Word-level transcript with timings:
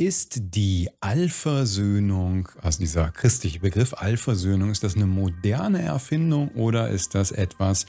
Ist 0.00 0.54
die 0.54 0.88
Allversöhnung, 1.00 2.48
also 2.62 2.78
dieser 2.78 3.10
christliche 3.10 3.60
Begriff 3.60 3.92
Allversöhnung, 3.92 4.70
ist 4.70 4.82
das 4.82 4.96
eine 4.96 5.04
moderne 5.04 5.82
Erfindung 5.82 6.48
oder 6.52 6.88
ist 6.88 7.14
das 7.14 7.32
etwas, 7.32 7.84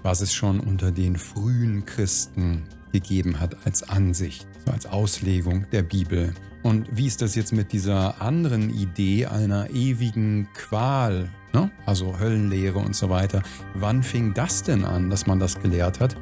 was 0.00 0.20
es 0.20 0.32
schon 0.32 0.60
unter 0.60 0.92
den 0.92 1.16
frühen 1.16 1.84
Christen 1.84 2.68
gegeben 2.92 3.40
hat 3.40 3.56
als 3.66 3.82
Ansicht, 3.82 4.46
so 4.64 4.70
als 4.70 4.86
Auslegung 4.86 5.66
der 5.72 5.82
Bibel? 5.82 6.32
Und 6.62 6.86
wie 6.96 7.08
ist 7.08 7.20
das 7.20 7.34
jetzt 7.34 7.52
mit 7.52 7.72
dieser 7.72 8.22
anderen 8.22 8.70
Idee 8.70 9.26
einer 9.26 9.68
ewigen 9.70 10.46
Qual, 10.54 11.28
ne? 11.52 11.72
also 11.84 12.16
Höllenlehre 12.16 12.78
und 12.78 12.94
so 12.94 13.10
weiter? 13.10 13.42
Wann 13.74 14.04
fing 14.04 14.34
das 14.34 14.62
denn 14.62 14.84
an, 14.84 15.10
dass 15.10 15.26
man 15.26 15.40
das 15.40 15.60
gelehrt 15.60 15.98
hat? 15.98 16.16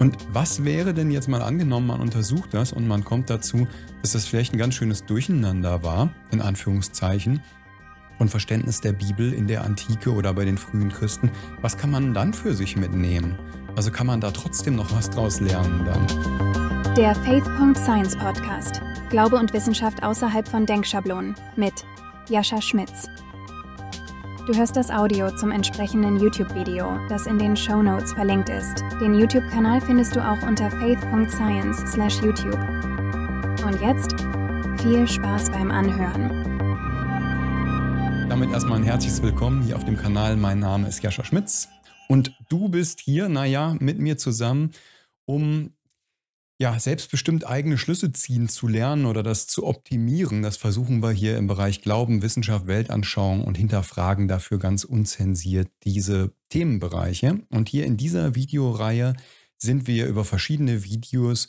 Und 0.00 0.16
was 0.32 0.64
wäre 0.64 0.94
denn 0.94 1.10
jetzt 1.10 1.28
mal 1.28 1.42
angenommen, 1.42 1.86
man 1.86 2.00
untersucht 2.00 2.54
das 2.54 2.72
und 2.72 2.88
man 2.88 3.04
kommt 3.04 3.28
dazu, 3.28 3.68
dass 4.00 4.12
das 4.12 4.24
vielleicht 4.24 4.54
ein 4.54 4.58
ganz 4.58 4.74
schönes 4.74 5.04
Durcheinander 5.04 5.82
war, 5.82 6.08
in 6.30 6.40
Anführungszeichen, 6.40 7.42
von 8.16 8.28
Verständnis 8.28 8.80
der 8.80 8.92
Bibel 8.92 9.32
in 9.34 9.46
der 9.46 9.62
Antike 9.62 10.12
oder 10.12 10.32
bei 10.32 10.46
den 10.46 10.56
frühen 10.56 10.90
Christen. 10.90 11.30
Was 11.60 11.76
kann 11.76 11.90
man 11.90 12.14
dann 12.14 12.32
für 12.32 12.54
sich 12.54 12.76
mitnehmen? 12.76 13.38
Also 13.76 13.90
kann 13.90 14.06
man 14.06 14.22
da 14.22 14.30
trotzdem 14.30 14.74
noch 14.74 14.90
was 14.92 15.10
draus 15.10 15.40
lernen 15.40 15.84
dann? 15.84 16.94
Der 16.96 17.14
Faith.Science 17.14 18.16
Podcast. 18.16 18.80
Glaube 19.10 19.36
und 19.36 19.52
Wissenschaft 19.52 20.02
außerhalb 20.02 20.48
von 20.48 20.64
Denkschablonen 20.64 21.34
mit 21.56 21.74
Jascha 22.30 22.62
Schmitz. 22.62 23.06
Du 24.50 24.56
hörst 24.56 24.74
das 24.74 24.90
Audio 24.90 25.30
zum 25.30 25.52
entsprechenden 25.52 26.18
YouTube-Video, 26.18 26.98
das 27.08 27.26
in 27.26 27.38
den 27.38 27.56
Show 27.56 27.84
Notes 27.84 28.12
verlinkt 28.14 28.48
ist. 28.48 28.82
Den 29.00 29.14
YouTube-Kanal 29.14 29.80
findest 29.80 30.16
du 30.16 30.28
auch 30.28 30.42
unter 30.42 30.68
faith.science/youtube. 30.72 32.58
Und 33.64 33.80
jetzt 33.80 34.16
viel 34.82 35.06
Spaß 35.06 35.52
beim 35.52 35.70
Anhören. 35.70 36.58
Damit 38.28 38.50
erstmal 38.50 38.80
ein 38.80 38.84
herzliches 38.84 39.22
Willkommen 39.22 39.62
hier 39.62 39.76
auf 39.76 39.84
dem 39.84 39.96
Kanal. 39.96 40.36
Mein 40.36 40.58
Name 40.58 40.88
ist 40.88 41.00
Jascha 41.00 41.22
Schmitz 41.22 41.68
und 42.08 42.36
du 42.48 42.68
bist 42.68 42.98
hier, 42.98 43.28
naja, 43.28 43.76
mit 43.78 44.00
mir 44.00 44.18
zusammen, 44.18 44.72
um 45.26 45.74
ja, 46.60 46.78
selbstbestimmt 46.78 47.46
eigene 47.46 47.78
Schlüsse 47.78 48.12
ziehen 48.12 48.50
zu 48.50 48.68
lernen 48.68 49.06
oder 49.06 49.22
das 49.22 49.46
zu 49.46 49.66
optimieren, 49.66 50.42
das 50.42 50.58
versuchen 50.58 51.02
wir 51.02 51.10
hier 51.10 51.38
im 51.38 51.46
Bereich 51.46 51.80
Glauben, 51.80 52.20
Wissenschaft, 52.20 52.66
Weltanschauung 52.66 53.44
und 53.44 53.56
hinterfragen 53.56 54.28
dafür 54.28 54.58
ganz 54.58 54.84
unzensiert 54.84 55.70
diese 55.84 56.34
Themenbereiche. 56.50 57.40
Und 57.48 57.70
hier 57.70 57.86
in 57.86 57.96
dieser 57.96 58.34
Videoreihe 58.34 59.14
sind 59.56 59.86
wir 59.86 60.06
über 60.06 60.26
verschiedene 60.26 60.84
Videos 60.84 61.48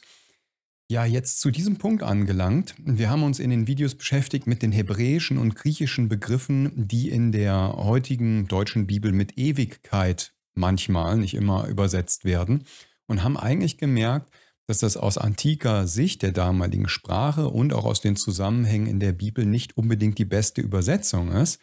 ja 0.89 1.04
jetzt 1.04 1.42
zu 1.42 1.52
diesem 1.52 1.78
Punkt 1.78 2.04
angelangt. 2.04 2.76
Wir 2.78 3.09
haben 3.09 3.23
uns 3.23 3.39
in 3.39 3.50
den 3.50 3.67
Videos 3.67 3.95
beschäftigt 3.95 4.48
mit 4.48 4.62
den 4.62 4.72
hebräischen 4.72 5.38
und 5.38 5.58
griechischen 5.58 6.08
Begriffen, 6.08 6.72
die 6.88 7.09
in 7.09 7.34
der 7.34 7.73
heutigen 7.76 8.48
deutschen 8.48 8.88
Bibel 8.88 9.12
mit 9.12 9.38
Ewigkeit 9.38 10.34
manchmal, 10.54 11.17
nicht 11.17 11.34
immer 11.34 11.67
übersetzt 11.67 12.23
werden 12.23 12.64
und 13.08 13.26
haben 13.26 13.36
eigentlich 13.36 13.78
gemerkt, 13.78 14.32
dass 14.67 14.80
das 14.80 14.98
aus 14.98 15.17
antiker 15.17 15.88
Sicht 15.88 16.22
der 16.22 16.31
damaligen 16.31 16.88
Sprache 16.88 17.50
und 17.50 17.73
auch 17.73 17.86
aus 17.86 18.02
den 18.02 18.16
Zusammenhängen 18.16 18.88
in 18.88 19.00
der 19.00 19.12
Bibel 19.12 19.45
nicht 19.45 19.78
unbedingt 19.78 20.17
die 20.17 20.26
beste 20.26 20.62
Übersetzung 20.62 21.31
ist, 21.31 21.59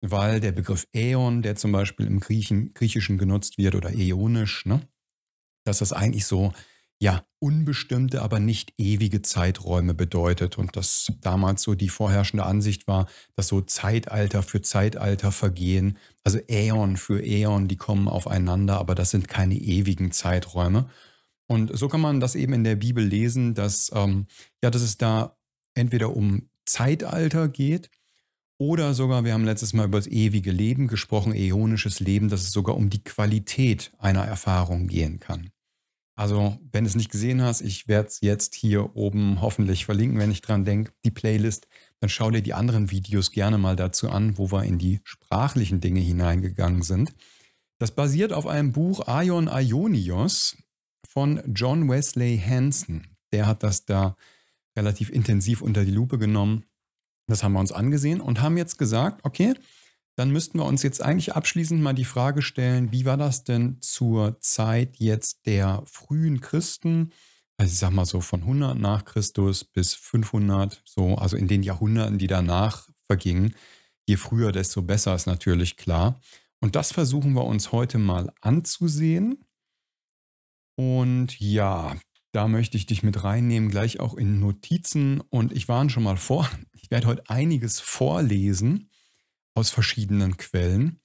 weil 0.00 0.40
der 0.40 0.52
Begriff 0.52 0.86
Äon, 0.92 1.42
der 1.42 1.56
zum 1.56 1.72
Beispiel 1.72 2.06
im 2.06 2.20
Griechen, 2.20 2.74
Griechischen 2.74 3.18
genutzt 3.18 3.58
wird 3.58 3.74
oder 3.74 3.90
äonisch, 3.94 4.66
ne, 4.66 4.80
dass 5.64 5.78
das 5.78 5.92
eigentlich 5.92 6.26
so 6.26 6.52
ja 7.02 7.24
unbestimmte, 7.38 8.20
aber 8.20 8.40
nicht 8.40 8.74
ewige 8.76 9.22
Zeiträume 9.22 9.94
bedeutet 9.94 10.58
und 10.58 10.76
dass 10.76 11.10
damals 11.22 11.62
so 11.62 11.74
die 11.74 11.88
vorherrschende 11.88 12.44
Ansicht 12.44 12.86
war, 12.86 13.06
dass 13.36 13.48
so 13.48 13.62
Zeitalter 13.62 14.42
für 14.42 14.60
Zeitalter 14.60 15.32
vergehen, 15.32 15.96
also 16.24 16.38
Äon 16.46 16.98
für 16.98 17.24
Äon, 17.24 17.68
die 17.68 17.76
kommen 17.76 18.06
aufeinander, 18.06 18.78
aber 18.78 18.94
das 18.94 19.10
sind 19.10 19.28
keine 19.28 19.54
ewigen 19.54 20.12
Zeiträume. 20.12 20.90
Und 21.50 21.76
so 21.76 21.88
kann 21.88 22.00
man 22.00 22.20
das 22.20 22.36
eben 22.36 22.52
in 22.52 22.62
der 22.62 22.76
Bibel 22.76 23.04
lesen, 23.04 23.54
dass, 23.54 23.90
ähm, 23.92 24.28
ja, 24.62 24.70
dass 24.70 24.82
es 24.82 24.98
da 24.98 25.36
entweder 25.74 26.14
um 26.14 26.48
Zeitalter 26.64 27.48
geht 27.48 27.90
oder 28.56 28.94
sogar, 28.94 29.24
wir 29.24 29.32
haben 29.32 29.44
letztes 29.44 29.72
Mal 29.72 29.86
über 29.86 29.98
das 29.98 30.06
ewige 30.06 30.52
Leben 30.52 30.86
gesprochen, 30.86 31.34
äonisches 31.34 31.98
Leben, 31.98 32.28
dass 32.28 32.42
es 32.42 32.52
sogar 32.52 32.76
um 32.76 32.88
die 32.88 33.02
Qualität 33.02 33.90
einer 33.98 34.24
Erfahrung 34.24 34.86
gehen 34.86 35.18
kann. 35.18 35.50
Also, 36.14 36.56
wenn 36.70 36.84
du 36.84 36.88
es 36.88 36.94
nicht 36.94 37.10
gesehen 37.10 37.42
hast, 37.42 37.62
ich 37.62 37.88
werde 37.88 38.06
es 38.06 38.20
jetzt 38.20 38.54
hier 38.54 38.94
oben 38.94 39.40
hoffentlich 39.40 39.86
verlinken, 39.86 40.20
wenn 40.20 40.30
ich 40.30 40.42
dran 40.42 40.64
denke, 40.64 40.92
die 41.04 41.10
Playlist. 41.10 41.66
Dann 41.98 42.10
schau 42.10 42.30
dir 42.30 42.42
die 42.42 42.54
anderen 42.54 42.92
Videos 42.92 43.32
gerne 43.32 43.58
mal 43.58 43.74
dazu 43.74 44.08
an, 44.08 44.38
wo 44.38 44.52
wir 44.52 44.62
in 44.62 44.78
die 44.78 45.00
sprachlichen 45.02 45.80
Dinge 45.80 45.98
hineingegangen 45.98 46.82
sind. 46.82 47.12
Das 47.78 47.90
basiert 47.90 48.32
auf 48.32 48.46
einem 48.46 48.70
Buch 48.70 49.08
Aion 49.08 49.48
Aionios 49.48 50.56
von 51.10 51.42
John 51.52 51.88
Wesley 51.88 52.38
Hanson. 52.38 53.02
Der 53.32 53.46
hat 53.48 53.64
das 53.64 53.84
da 53.84 54.16
relativ 54.76 55.10
intensiv 55.10 55.60
unter 55.60 55.84
die 55.84 55.90
Lupe 55.90 56.18
genommen. 56.18 56.66
Das 57.26 57.42
haben 57.42 57.52
wir 57.52 57.60
uns 57.60 57.72
angesehen 57.72 58.20
und 58.20 58.40
haben 58.40 58.56
jetzt 58.56 58.78
gesagt, 58.78 59.24
okay, 59.24 59.54
dann 60.14 60.30
müssten 60.30 60.58
wir 60.58 60.66
uns 60.66 60.84
jetzt 60.84 61.02
eigentlich 61.02 61.34
abschließend 61.34 61.82
mal 61.82 61.94
die 61.94 62.04
Frage 62.04 62.42
stellen, 62.42 62.92
wie 62.92 63.06
war 63.06 63.16
das 63.16 63.42
denn 63.42 63.80
zur 63.80 64.40
Zeit 64.40 64.98
jetzt 64.98 65.46
der 65.46 65.82
frühen 65.84 66.40
Christen? 66.40 67.10
Also 67.56 67.72
ich 67.72 67.78
sag 67.78 67.90
mal 67.90 68.06
so 68.06 68.20
von 68.20 68.42
100 68.42 68.78
nach 68.78 69.04
Christus 69.04 69.64
bis 69.64 69.94
500, 69.94 70.80
so, 70.84 71.16
also 71.16 71.36
in 71.36 71.48
den 71.48 71.64
Jahrhunderten, 71.64 72.18
die 72.18 72.28
danach 72.28 72.88
vergingen. 73.06 73.56
Je 74.06 74.16
früher, 74.16 74.52
desto 74.52 74.82
besser 74.82 75.14
ist 75.16 75.26
natürlich 75.26 75.76
klar. 75.76 76.20
Und 76.60 76.76
das 76.76 76.92
versuchen 76.92 77.32
wir 77.32 77.44
uns 77.44 77.72
heute 77.72 77.98
mal 77.98 78.32
anzusehen. 78.40 79.44
Und 80.80 81.38
ja, 81.38 81.94
da 82.32 82.48
möchte 82.48 82.78
ich 82.78 82.86
dich 82.86 83.02
mit 83.02 83.22
reinnehmen, 83.22 83.68
gleich 83.68 84.00
auch 84.00 84.14
in 84.14 84.40
Notizen. 84.40 85.20
Und 85.20 85.52
ich 85.52 85.68
warne 85.68 85.90
schon 85.90 86.04
mal 86.04 86.16
vor, 86.16 86.48
ich 86.72 86.90
werde 86.90 87.06
heute 87.06 87.28
einiges 87.28 87.80
vorlesen 87.80 88.88
aus 89.54 89.68
verschiedenen 89.68 90.38
Quellen. 90.38 91.02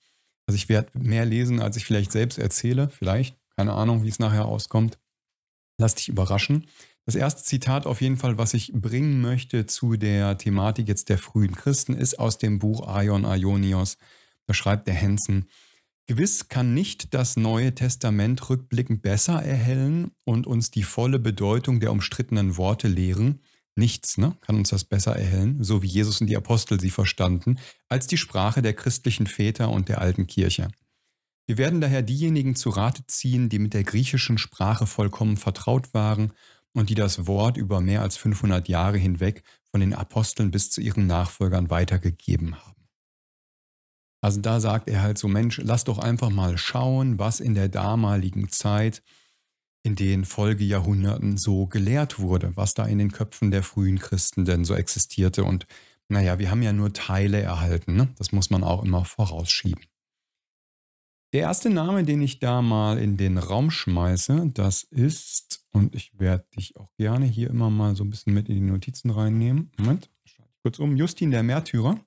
Also 0.47 0.55
ich 0.55 0.69
werde 0.69 0.97
mehr 0.97 1.25
lesen, 1.25 1.59
als 1.59 1.75
ich 1.75 1.83
vielleicht 1.83 2.13
selbst 2.13 2.39
erzähle. 2.39 2.87
Vielleicht, 2.87 3.37
keine 3.57 3.73
Ahnung, 3.73 4.05
wie 4.05 4.07
es 4.07 4.17
nachher 4.17 4.45
auskommt. 4.45 4.97
Lass 5.77 5.95
dich 5.95 6.07
überraschen. 6.07 6.67
Das 7.05 7.15
erste 7.15 7.43
Zitat 7.43 7.85
auf 7.85 7.99
jeden 7.99 8.15
Fall, 8.15 8.37
was 8.37 8.53
ich 8.53 8.71
bringen 8.73 9.19
möchte 9.19 9.65
zu 9.65 9.97
der 9.97 10.37
Thematik 10.37 10.87
jetzt 10.87 11.09
der 11.09 11.17
frühen 11.17 11.53
Christen, 11.53 11.95
ist 11.95 12.17
aus 12.17 12.37
dem 12.37 12.59
Buch 12.59 12.87
Aion 12.87 13.25
Aionios. 13.25 13.97
Da 14.47 14.53
schreibt 14.53 14.87
der 14.87 14.93
Hensen, 14.93 15.49
Gewiss 16.07 16.49
kann 16.49 16.75
nicht 16.75 17.15
das 17.15 17.35
Neue 17.35 17.73
Testament 17.73 18.47
rückblickend 18.49 19.01
besser 19.01 19.41
erhellen 19.41 20.11
und 20.23 20.45
uns 20.45 20.69
die 20.69 20.83
volle 20.83 21.17
Bedeutung 21.17 21.79
der 21.79 21.91
umstrittenen 21.91 22.57
Worte 22.57 22.87
lehren. 22.87 23.41
Nichts 23.75 24.19
ne, 24.19 24.37
kann 24.41 24.55
uns 24.55 24.69
das 24.69 24.83
besser 24.83 25.15
erhellen, 25.15 25.63
so 25.63 25.81
wie 25.81 25.87
Jesus 25.87 26.21
und 26.21 26.27
die 26.27 26.37
Apostel 26.37 26.79
sie 26.79 26.91
verstanden, 26.91 27.57
als 27.89 28.05
die 28.05 28.17
Sprache 28.17 28.61
der 28.61 28.73
christlichen 28.73 29.25
Väter 29.25 29.69
und 29.69 29.89
der 29.89 29.99
alten 29.99 30.27
Kirche. 30.27 30.67
Wir 31.47 31.57
werden 31.57 31.81
daher 31.81 32.03
diejenigen 32.03 32.55
zu 32.55 32.69
Rate 32.69 33.05
ziehen, 33.07 33.49
die 33.49 33.59
mit 33.59 33.73
der 33.73 33.83
griechischen 33.83 34.37
Sprache 34.37 34.85
vollkommen 34.85 35.37
vertraut 35.37 35.93
waren 35.95 36.33
und 36.73 36.89
die 36.89 36.95
das 36.95 37.25
Wort 37.25 37.57
über 37.57 37.81
mehr 37.81 38.03
als 38.03 38.15
500 38.17 38.67
Jahre 38.67 38.97
hinweg 38.97 39.43
von 39.71 39.79
den 39.79 39.93
Aposteln 39.93 40.51
bis 40.51 40.69
zu 40.69 40.81
ihren 40.81 41.07
Nachfolgern 41.07 41.71
weitergegeben 41.71 42.55
haben. 42.55 42.84
Also 44.25 44.41
da 44.41 44.59
sagt 44.59 44.89
er 44.89 45.03
halt 45.03 45.19
so, 45.19 45.27
Mensch, 45.27 45.61
lass 45.63 45.83
doch 45.83 45.99
einfach 45.99 46.31
mal 46.31 46.57
schauen, 46.57 47.19
was 47.19 47.39
in 47.39 47.53
der 47.53 47.69
damaligen 47.69 48.49
Zeit, 48.49 49.03
in 49.83 49.95
den 49.95 50.25
Folgejahrhunderten 50.25 51.37
so 51.37 51.67
gelehrt 51.67 52.17
wurde, 52.17 52.57
was 52.57 52.73
da 52.73 52.87
in 52.87 52.97
den 52.97 53.11
Köpfen 53.11 53.51
der 53.51 53.61
frühen 53.61 53.99
Christen 53.99 54.43
denn 54.43 54.65
so 54.65 54.73
existierte. 54.73 55.43
Und 55.43 55.67
naja, 56.09 56.39
wir 56.39 56.49
haben 56.49 56.63
ja 56.63 56.73
nur 56.73 56.91
Teile 56.91 57.39
erhalten, 57.39 57.97
ne? 57.97 58.07
das 58.17 58.31
muss 58.31 58.49
man 58.49 58.63
auch 58.63 58.83
immer 58.83 59.05
vorausschieben. 59.05 59.85
Der 61.31 61.41
erste 61.41 61.69
Name, 61.69 62.03
den 62.03 62.23
ich 62.23 62.39
da 62.39 62.63
mal 62.63 62.97
in 62.97 63.17
den 63.17 63.37
Raum 63.37 63.69
schmeiße, 63.69 64.49
das 64.55 64.81
ist, 64.81 65.67
und 65.71 65.93
ich 65.93 66.17
werde 66.17 66.47
dich 66.57 66.77
auch 66.77 66.89
gerne 66.97 67.27
hier 67.27 67.51
immer 67.51 67.69
mal 67.69 67.95
so 67.95 68.03
ein 68.03 68.09
bisschen 68.09 68.33
mit 68.33 68.49
in 68.49 68.55
die 68.55 68.71
Notizen 68.71 69.11
reinnehmen. 69.11 69.71
Moment, 69.77 70.09
schalte 70.23 70.49
ich 70.51 70.63
kurz 70.63 70.79
um. 70.79 70.97
Justin 70.97 71.29
der 71.29 71.43
Märtyrer. 71.43 71.99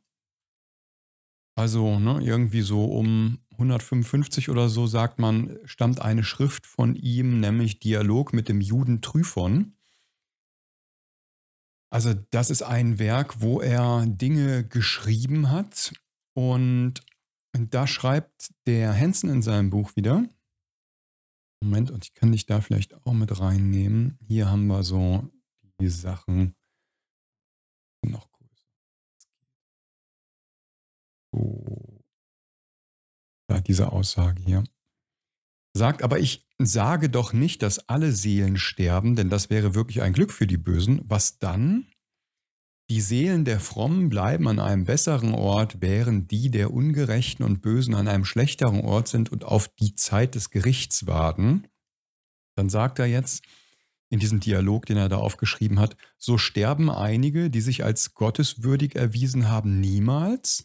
Also 1.59 1.99
ne, 1.99 2.21
irgendwie 2.23 2.61
so 2.61 2.85
um 2.85 3.41
155 3.55 4.49
oder 4.49 4.69
so 4.69 4.87
sagt 4.87 5.19
man, 5.19 5.59
stammt 5.65 6.01
eine 6.01 6.23
Schrift 6.23 6.65
von 6.65 6.95
ihm, 6.95 7.41
nämlich 7.41 7.81
Dialog 7.81 8.33
mit 8.33 8.49
dem 8.49 8.61
Juden 8.61 9.03
Tryphon. 9.03 9.77
Also 11.91 12.15
das 12.15 12.51
ist 12.51 12.63
ein 12.63 13.01
Werk, 13.01 13.41
wo 13.41 13.61
er 13.61 14.07
Dinge 14.07 14.69
geschrieben 14.69 15.51
hat 15.51 15.93
und 16.37 17.03
da 17.53 17.89
schreibt 17.89 18.55
der 18.69 18.97
Hansen 18.97 19.29
in 19.29 19.43
seinem 19.43 19.71
Buch 19.71 19.97
wieder. 19.97 20.29
Moment, 21.61 21.91
und 21.91 22.05
ich 22.05 22.15
kann 22.15 22.31
dich 22.31 22.47
da 22.47 22.61
vielleicht 22.61 22.95
auch 23.05 23.15
mit 23.15 23.41
reinnehmen. 23.41 24.17
Hier 24.21 24.49
haben 24.49 24.69
wir 24.69 24.85
so 24.85 25.29
die 25.81 25.89
Sachen. 25.89 26.55
Diese 33.69 33.93
Aussage 33.93 34.43
hier. 34.44 34.64
Sagt, 35.75 36.02
aber 36.02 36.19
ich 36.19 36.49
sage 36.58 37.08
doch 37.11 37.32
nicht, 37.32 37.62
dass 37.62 37.88
alle 37.88 38.12
Seelen 38.12 38.56
sterben, 38.56 39.14
denn 39.14 39.29
das 39.29 39.50
wäre 39.50 39.75
wirklich 39.75 40.02
ein 40.02 40.14
Glück 40.14 40.32
für 40.32 40.46
die 40.46 40.56
Bösen. 40.56 41.02
Was 41.05 41.38
dann? 41.38 41.87
Die 42.90 43.02
Seelen 43.02 43.44
der 43.44 43.61
Frommen 43.61 44.08
bleiben 44.08 44.49
an 44.49 44.58
einem 44.58 44.85
besseren 44.85 45.35
Ort, 45.35 45.82
während 45.82 46.31
die 46.31 46.50
der 46.50 46.73
Ungerechten 46.73 47.44
und 47.44 47.61
Bösen 47.61 47.94
an 47.94 48.08
einem 48.08 48.25
schlechteren 48.25 48.81
Ort 48.81 49.08
sind 49.08 49.31
und 49.31 49.44
auf 49.44 49.69
die 49.69 49.94
Zeit 49.94 50.35
des 50.35 50.50
Gerichts 50.50 51.06
warten. 51.06 51.69
Dann 52.56 52.70
sagt 52.70 52.99
er 52.99 53.06
jetzt 53.06 53.44
in 54.08 54.19
diesem 54.19 54.40
Dialog, 54.40 54.87
den 54.87 54.96
er 54.96 55.11
da 55.11 55.19
aufgeschrieben 55.19 55.79
hat, 55.79 55.99
so 56.17 56.38
sterben 56.38 56.90
einige, 56.90 57.50
die 57.50 57.61
sich 57.61 57.85
als 57.85 58.14
gotteswürdig 58.14 58.96
erwiesen 58.96 59.50
haben, 59.50 59.81
niemals. 59.81 60.64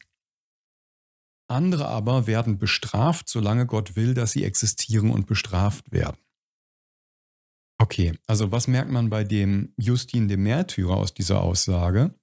Andere 1.47 1.87
aber 1.87 2.27
werden 2.27 2.57
bestraft, 2.57 3.29
solange 3.29 3.65
Gott 3.65 3.95
will, 3.95 4.13
dass 4.13 4.31
sie 4.31 4.43
existieren 4.43 5.11
und 5.11 5.27
bestraft 5.27 5.91
werden. 5.91 6.17
Okay, 7.79 8.13
also 8.27 8.51
was 8.51 8.67
merkt 8.67 8.91
man 8.91 9.09
bei 9.09 9.23
dem 9.23 9.73
Justin 9.77 10.27
dem 10.27 10.43
Märtyrer 10.43 10.95
aus 10.95 11.13
dieser 11.13 11.41
Aussage? 11.41 12.13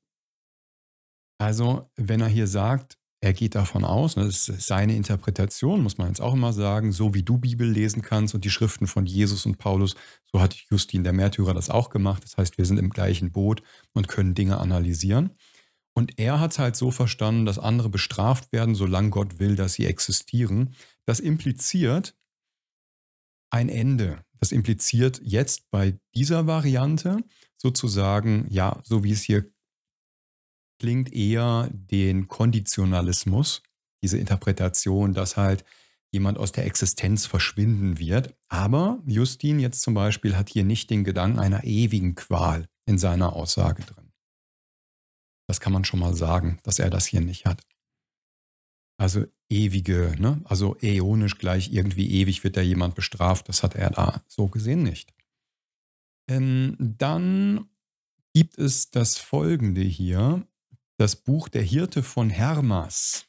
Also, 1.38 1.90
wenn 1.96 2.20
er 2.20 2.28
hier 2.28 2.46
sagt, 2.46 2.98
er 3.22 3.34
geht 3.34 3.54
davon 3.54 3.84
aus, 3.84 4.14
das 4.14 4.48
ist 4.48 4.66
seine 4.66 4.96
Interpretation, 4.96 5.82
muss 5.82 5.98
man 5.98 6.08
jetzt 6.08 6.22
auch 6.22 6.32
immer 6.32 6.54
sagen, 6.54 6.90
so 6.92 7.12
wie 7.12 7.22
du 7.22 7.36
Bibel 7.36 7.70
lesen 7.70 8.00
kannst 8.00 8.34
und 8.34 8.44
die 8.44 8.50
Schriften 8.50 8.86
von 8.86 9.04
Jesus 9.04 9.44
und 9.44 9.58
Paulus, 9.58 9.94
so 10.32 10.40
hat 10.40 10.54
Justin 10.70 11.04
der 11.04 11.12
Märtyrer 11.12 11.52
das 11.52 11.68
auch 11.68 11.90
gemacht. 11.90 12.24
Das 12.24 12.38
heißt, 12.38 12.56
wir 12.56 12.64
sind 12.64 12.78
im 12.78 12.88
gleichen 12.88 13.30
Boot 13.30 13.62
und 13.92 14.08
können 14.08 14.34
Dinge 14.34 14.58
analysieren. 14.58 15.36
Und 15.94 16.18
er 16.18 16.40
hat 16.40 16.52
es 16.52 16.58
halt 16.58 16.76
so 16.76 16.90
verstanden, 16.90 17.44
dass 17.44 17.58
andere 17.58 17.88
bestraft 17.88 18.52
werden, 18.52 18.74
solange 18.74 19.10
Gott 19.10 19.38
will, 19.38 19.56
dass 19.56 19.74
sie 19.74 19.86
existieren. 19.86 20.74
Das 21.06 21.20
impliziert 21.20 22.16
ein 23.50 23.68
Ende. 23.68 24.24
Das 24.38 24.52
impliziert 24.52 25.20
jetzt 25.22 25.70
bei 25.70 25.98
dieser 26.14 26.46
Variante 26.46 27.18
sozusagen, 27.56 28.46
ja, 28.48 28.80
so 28.84 29.04
wie 29.04 29.12
es 29.12 29.22
hier 29.22 29.50
klingt, 30.78 31.12
eher 31.12 31.68
den 31.72 32.28
Konditionalismus, 32.28 33.62
diese 34.02 34.16
Interpretation, 34.16 35.12
dass 35.12 35.36
halt 35.36 35.64
jemand 36.12 36.38
aus 36.38 36.52
der 36.52 36.66
Existenz 36.66 37.26
verschwinden 37.26 37.98
wird. 37.98 38.34
Aber 38.48 39.02
Justin 39.06 39.60
jetzt 39.60 39.82
zum 39.82 39.94
Beispiel 39.94 40.36
hat 40.36 40.48
hier 40.48 40.64
nicht 40.64 40.90
den 40.90 41.04
Gedanken 41.04 41.38
einer 41.38 41.64
ewigen 41.64 42.14
Qual 42.14 42.66
in 42.86 42.98
seiner 42.98 43.34
Aussage 43.34 43.82
drin. 43.82 43.99
Das 45.50 45.58
kann 45.58 45.72
man 45.72 45.84
schon 45.84 45.98
mal 45.98 46.14
sagen, 46.14 46.60
dass 46.62 46.78
er 46.78 46.90
das 46.90 47.06
hier 47.06 47.20
nicht 47.20 47.44
hat. 47.44 47.66
Also 48.98 49.26
ewige, 49.48 50.14
ne? 50.16 50.40
also 50.44 50.76
äonisch 50.80 51.38
gleich 51.38 51.72
irgendwie 51.72 52.08
ewig 52.08 52.44
wird 52.44 52.56
da 52.56 52.60
jemand 52.60 52.94
bestraft. 52.94 53.48
Das 53.48 53.64
hat 53.64 53.74
er 53.74 53.90
da 53.90 54.22
so 54.28 54.46
gesehen 54.46 54.84
nicht. 54.84 55.12
Ähm, 56.28 56.76
dann 56.78 57.68
gibt 58.32 58.58
es 58.58 58.92
das 58.92 59.18
folgende 59.18 59.80
hier. 59.80 60.46
Das 60.98 61.16
Buch 61.16 61.48
Der 61.48 61.62
Hirte 61.62 62.04
von 62.04 62.30
Hermas 62.30 63.26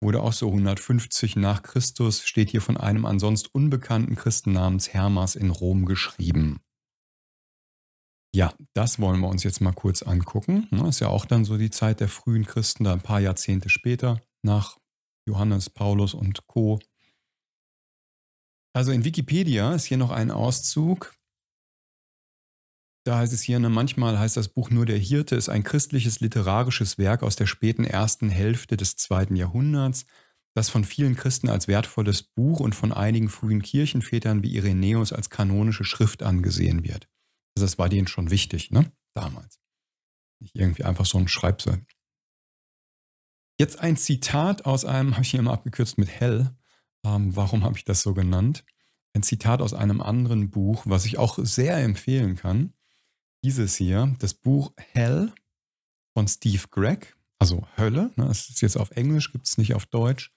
wurde 0.00 0.22
auch 0.22 0.34
so 0.34 0.46
150 0.46 1.34
nach 1.34 1.64
Christus, 1.64 2.24
steht 2.24 2.50
hier 2.50 2.62
von 2.62 2.76
einem 2.76 3.06
ansonsten 3.06 3.48
unbekannten 3.52 4.14
Christen 4.14 4.52
namens 4.52 4.94
Hermas 4.94 5.34
in 5.34 5.50
Rom 5.50 5.84
geschrieben. 5.84 6.60
Ja, 8.36 8.52
das 8.74 8.98
wollen 8.98 9.20
wir 9.20 9.28
uns 9.28 9.44
jetzt 9.44 9.62
mal 9.62 9.72
kurz 9.72 10.02
angucken. 10.02 10.68
Das 10.70 10.82
ne? 10.82 10.88
ist 10.90 11.00
ja 11.00 11.08
auch 11.08 11.24
dann 11.24 11.46
so 11.46 11.56
die 11.56 11.70
Zeit 11.70 12.00
der 12.00 12.08
frühen 12.08 12.44
Christen, 12.44 12.84
da 12.84 12.92
ein 12.92 13.00
paar 13.00 13.18
Jahrzehnte 13.18 13.70
später 13.70 14.20
nach 14.42 14.76
Johannes, 15.26 15.70
Paulus 15.70 16.12
und 16.12 16.46
Co. 16.46 16.78
Also 18.74 18.92
in 18.92 19.06
Wikipedia 19.06 19.74
ist 19.74 19.86
hier 19.86 19.96
noch 19.96 20.10
ein 20.10 20.30
Auszug. 20.30 21.14
Da 23.06 23.16
heißt 23.20 23.32
es 23.32 23.40
hier, 23.40 23.58
ne, 23.58 23.70
manchmal 23.70 24.18
heißt 24.18 24.36
das 24.36 24.48
Buch 24.48 24.68
nur 24.68 24.84
Der 24.84 24.98
Hirte, 24.98 25.34
ist 25.34 25.48
ein 25.48 25.64
christliches 25.64 26.20
literarisches 26.20 26.98
Werk 26.98 27.22
aus 27.22 27.36
der 27.36 27.46
späten 27.46 27.84
ersten 27.84 28.28
Hälfte 28.28 28.76
des 28.76 28.96
zweiten 28.96 29.36
Jahrhunderts, 29.36 30.04
das 30.54 30.68
von 30.68 30.84
vielen 30.84 31.16
Christen 31.16 31.48
als 31.48 31.68
wertvolles 31.68 32.22
Buch 32.22 32.60
und 32.60 32.74
von 32.74 32.92
einigen 32.92 33.30
frühen 33.30 33.62
Kirchenvätern 33.62 34.42
wie 34.42 34.54
Irenäus 34.54 35.14
als 35.14 35.30
kanonische 35.30 35.84
Schrift 35.84 36.22
angesehen 36.22 36.84
wird. 36.84 37.08
Also 37.56 37.64
das 37.64 37.78
war 37.78 37.88
denen 37.88 38.06
schon 38.06 38.30
wichtig, 38.30 38.70
ne? 38.70 38.92
Damals. 39.14 39.58
Nicht 40.40 40.54
irgendwie 40.54 40.84
einfach 40.84 41.06
so 41.06 41.18
ein 41.18 41.28
Schreibsel. 41.28 41.84
Jetzt 43.58 43.80
ein 43.80 43.96
Zitat 43.96 44.66
aus 44.66 44.84
einem, 44.84 45.12
habe 45.12 45.22
ich 45.22 45.30
hier 45.30 45.40
immer 45.40 45.54
abgekürzt 45.54 45.96
mit 45.96 46.08
Hell. 46.08 46.54
Ähm, 47.04 47.34
warum 47.34 47.64
habe 47.64 47.78
ich 47.78 47.84
das 47.84 48.02
so 48.02 48.12
genannt? 48.12 48.64
Ein 49.14 49.22
Zitat 49.22 49.62
aus 49.62 49.72
einem 49.72 50.02
anderen 50.02 50.50
Buch, 50.50 50.82
was 50.84 51.06
ich 51.06 51.16
auch 51.16 51.38
sehr 51.40 51.78
empfehlen 51.78 52.36
kann. 52.36 52.74
Dieses 53.42 53.76
hier, 53.76 54.14
das 54.18 54.34
Buch 54.34 54.72
Hell 54.76 55.32
von 56.12 56.28
Steve 56.28 56.64
Gregg, 56.70 57.14
also 57.38 57.66
Hölle. 57.78 58.10
Ne, 58.16 58.26
das 58.26 58.50
ist 58.50 58.60
jetzt 58.60 58.76
auf 58.76 58.90
Englisch, 58.90 59.32
gibt 59.32 59.46
es 59.46 59.56
nicht 59.56 59.74
auf 59.74 59.86
Deutsch. 59.86 60.30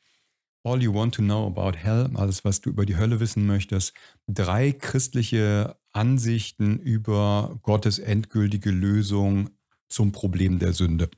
All 0.63 0.81
You 0.81 0.93
Want 0.93 1.15
to 1.15 1.21
Know 1.21 1.47
About 1.47 1.77
Hell, 1.77 2.09
alles, 2.15 2.45
was 2.45 2.61
du 2.61 2.69
über 2.69 2.85
die 2.85 2.97
Hölle 2.97 3.19
wissen 3.19 3.45
möchtest. 3.45 3.93
Drei 4.27 4.71
christliche 4.71 5.78
Ansichten 5.91 6.79
über 6.79 7.59
Gottes 7.63 7.99
endgültige 7.99 8.71
Lösung 8.71 9.49
zum 9.87 10.11
Problem 10.11 10.59
der 10.59 10.73
Sünde. 10.73 11.09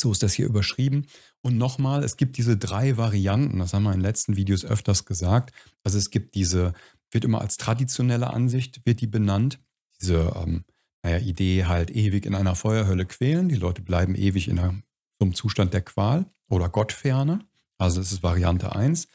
So 0.00 0.12
ist 0.12 0.22
das 0.22 0.32
hier 0.32 0.46
überschrieben. 0.46 1.06
Und 1.42 1.58
nochmal, 1.58 2.04
es 2.04 2.16
gibt 2.16 2.36
diese 2.36 2.56
drei 2.56 2.96
Varianten, 2.96 3.58
das 3.58 3.72
haben 3.72 3.82
wir 3.82 3.92
in 3.92 3.98
den 3.98 4.04
letzten 4.04 4.36
Videos 4.36 4.64
öfters 4.64 5.04
gesagt. 5.04 5.52
Also 5.82 5.98
es 5.98 6.10
gibt 6.10 6.34
diese, 6.34 6.72
wird 7.10 7.24
immer 7.24 7.40
als 7.40 7.56
traditionelle 7.56 8.30
Ansicht, 8.30 8.84
wird 8.86 9.00
die 9.00 9.06
benannt, 9.06 9.60
diese 10.00 10.32
ähm, 10.36 10.64
naja, 11.02 11.18
Idee 11.18 11.64
halt 11.64 11.90
ewig 11.90 12.26
in 12.26 12.34
einer 12.34 12.54
Feuerhölle 12.54 13.06
quälen. 13.06 13.48
Die 13.48 13.56
Leute 13.56 13.82
bleiben 13.82 14.14
ewig 14.14 14.48
in 14.48 14.58
einem, 14.58 14.82
so 15.20 15.28
Zustand 15.30 15.74
der 15.74 15.82
Qual 15.82 16.26
oder 16.48 16.68
Gottferne. 16.68 17.40
Also 17.76 18.00
das 18.00 18.12
ist 18.12 18.22
Variante 18.22 18.74
1. 18.74 19.08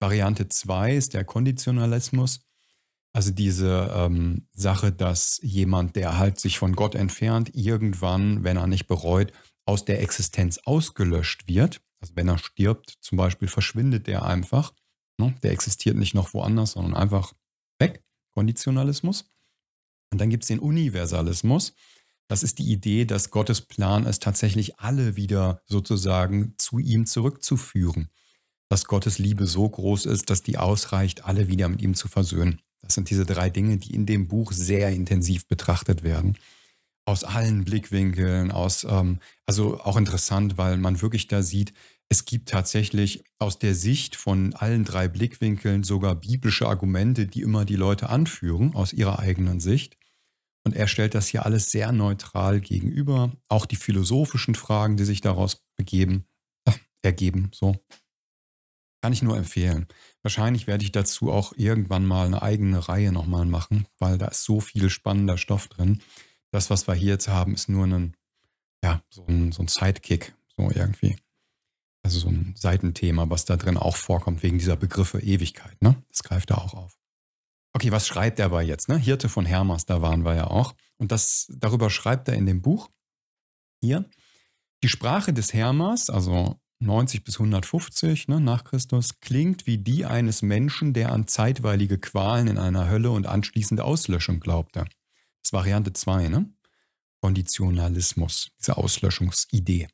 Variante 0.00 0.48
2 0.48 0.96
ist 0.96 1.14
der 1.14 1.24
Konditionalismus. 1.24 2.40
Also 3.16 3.30
diese 3.30 3.90
ähm, 3.94 4.46
Sache, 4.52 4.92
dass 4.92 5.40
jemand, 5.42 5.96
der 5.96 6.18
halt 6.18 6.38
sich 6.38 6.58
von 6.58 6.76
Gott 6.76 6.94
entfernt, 6.94 7.50
irgendwann, 7.54 8.44
wenn 8.44 8.58
er 8.58 8.66
nicht 8.66 8.88
bereut, 8.88 9.32
aus 9.64 9.86
der 9.86 10.02
Existenz 10.02 10.58
ausgelöscht 10.66 11.48
wird. 11.48 11.80
Also 11.98 12.14
wenn 12.14 12.28
er 12.28 12.36
stirbt, 12.36 12.98
zum 13.00 13.16
Beispiel, 13.16 13.48
verschwindet 13.48 14.06
der 14.06 14.26
einfach. 14.26 14.74
Ne? 15.16 15.34
Der 15.42 15.52
existiert 15.52 15.96
nicht 15.96 16.12
noch 16.12 16.34
woanders, 16.34 16.72
sondern 16.72 16.92
einfach 16.92 17.32
weg. 17.78 18.04
Konditionalismus. 18.34 19.32
Und 20.12 20.20
dann 20.20 20.28
gibt 20.28 20.44
es 20.44 20.48
den 20.48 20.58
Universalismus. 20.58 21.72
Das 22.28 22.42
ist 22.42 22.58
die 22.58 22.70
Idee, 22.70 23.06
dass 23.06 23.30
Gottes 23.30 23.62
Plan 23.62 24.04
ist, 24.04 24.22
tatsächlich 24.24 24.78
alle 24.78 25.16
wieder 25.16 25.62
sozusagen 25.64 26.52
zu 26.58 26.78
ihm 26.78 27.06
zurückzuführen. 27.06 28.10
Dass 28.68 28.84
Gottes 28.84 29.18
Liebe 29.18 29.46
so 29.46 29.66
groß 29.66 30.04
ist, 30.04 30.28
dass 30.28 30.42
die 30.42 30.58
ausreicht, 30.58 31.24
alle 31.24 31.48
wieder 31.48 31.70
mit 31.70 31.80
ihm 31.80 31.94
zu 31.94 32.08
versöhnen. 32.08 32.60
Das 32.86 32.94
sind 32.94 33.10
diese 33.10 33.26
drei 33.26 33.50
Dinge, 33.50 33.76
die 33.76 33.94
in 33.94 34.06
dem 34.06 34.28
Buch 34.28 34.52
sehr 34.52 34.90
intensiv 34.90 35.46
betrachtet 35.46 36.02
werden 36.02 36.36
aus 37.06 37.22
allen 37.24 37.64
Blickwinkeln, 37.64 38.50
aus, 38.50 38.84
ähm, 38.84 39.20
also 39.46 39.80
auch 39.80 39.96
interessant, 39.96 40.58
weil 40.58 40.76
man 40.76 41.00
wirklich 41.00 41.28
da 41.28 41.40
sieht, 41.42 41.72
es 42.08 42.24
gibt 42.24 42.48
tatsächlich 42.48 43.24
aus 43.38 43.58
der 43.58 43.74
Sicht 43.74 44.16
von 44.16 44.54
allen 44.54 44.84
drei 44.84 45.08
Blickwinkeln 45.08 45.82
sogar 45.82 46.14
biblische 46.16 46.68
Argumente, 46.68 47.26
die 47.26 47.42
immer 47.42 47.64
die 47.64 47.76
Leute 47.76 48.10
anführen, 48.10 48.74
aus 48.74 48.92
ihrer 48.92 49.18
eigenen 49.18 49.60
Sicht. 49.60 49.96
Und 50.64 50.74
er 50.74 50.88
stellt 50.88 51.14
das 51.14 51.28
hier 51.28 51.46
alles 51.46 51.70
sehr 51.70 51.92
neutral 51.92 52.60
gegenüber. 52.60 53.32
Auch 53.48 53.66
die 53.66 53.76
philosophischen 53.76 54.56
Fragen, 54.56 54.96
die 54.96 55.04
sich 55.04 55.20
daraus 55.20 55.64
begeben, 55.76 56.26
äh, 56.64 56.72
ergeben. 57.02 57.50
So. 57.54 57.76
Kann 59.06 59.12
ich 59.12 59.22
nur 59.22 59.36
empfehlen. 59.36 59.86
Wahrscheinlich 60.22 60.66
werde 60.66 60.82
ich 60.82 60.90
dazu 60.90 61.30
auch 61.30 61.52
irgendwann 61.56 62.04
mal 62.04 62.26
eine 62.26 62.42
eigene 62.42 62.88
Reihe 62.88 63.12
nochmal 63.12 63.46
machen, 63.46 63.86
weil 64.00 64.18
da 64.18 64.26
ist 64.26 64.42
so 64.42 64.58
viel 64.58 64.90
spannender 64.90 65.38
Stoff 65.38 65.68
drin. 65.68 66.02
Das, 66.50 66.70
was 66.70 66.88
wir 66.88 66.94
hier 66.94 67.12
jetzt 67.12 67.28
haben, 67.28 67.54
ist 67.54 67.68
nur 67.68 67.86
ein, 67.86 68.16
ja, 68.82 69.00
so 69.08 69.24
ein, 69.28 69.52
so 69.52 69.62
ein 69.62 69.68
Sidekick, 69.68 70.34
so 70.56 70.72
irgendwie. 70.72 71.14
Also 72.02 72.18
so 72.18 72.30
ein 72.30 72.56
Seitenthema, 72.56 73.30
was 73.30 73.44
da 73.44 73.56
drin 73.56 73.76
auch 73.76 73.94
vorkommt, 73.94 74.42
wegen 74.42 74.58
dieser 74.58 74.74
Begriffe 74.74 75.20
Ewigkeit. 75.20 75.80
Ne? 75.80 75.94
Das 76.08 76.24
greift 76.24 76.50
da 76.50 76.56
auch 76.56 76.74
auf. 76.74 76.98
Okay, 77.74 77.92
was 77.92 78.08
schreibt 78.08 78.40
er 78.40 78.46
aber 78.46 78.62
jetzt? 78.62 78.88
Ne? 78.88 78.98
Hirte 78.98 79.28
von 79.28 79.46
Hermas, 79.46 79.86
da 79.86 80.02
waren 80.02 80.24
wir 80.24 80.34
ja 80.34 80.48
auch. 80.48 80.74
Und 80.96 81.12
das, 81.12 81.46
darüber 81.56 81.90
schreibt 81.90 82.26
er 82.26 82.34
in 82.34 82.46
dem 82.46 82.60
Buch 82.60 82.90
hier. 83.80 84.10
Die 84.82 84.88
Sprache 84.88 85.32
des 85.32 85.54
Hermas, 85.54 86.10
also 86.10 86.58
90 86.78 87.24
bis 87.24 87.38
150 87.40 88.28
ne, 88.28 88.40
nach 88.40 88.64
Christus, 88.64 89.20
klingt 89.20 89.66
wie 89.66 89.78
die 89.78 90.04
eines 90.04 90.42
Menschen, 90.42 90.92
der 90.92 91.12
an 91.12 91.26
zeitweilige 91.26 91.98
Qualen 91.98 92.48
in 92.48 92.58
einer 92.58 92.88
Hölle 92.90 93.10
und 93.10 93.26
anschließende 93.26 93.82
Auslöschung 93.84 94.40
glaubte. 94.40 94.80
Das 94.80 94.90
ist 95.44 95.52
Variante 95.52 95.92
2, 95.92 96.28
ne? 96.28 96.52
Konditionalismus, 97.20 98.50
diese 98.58 98.76
Auslöschungsidee. 98.76 99.88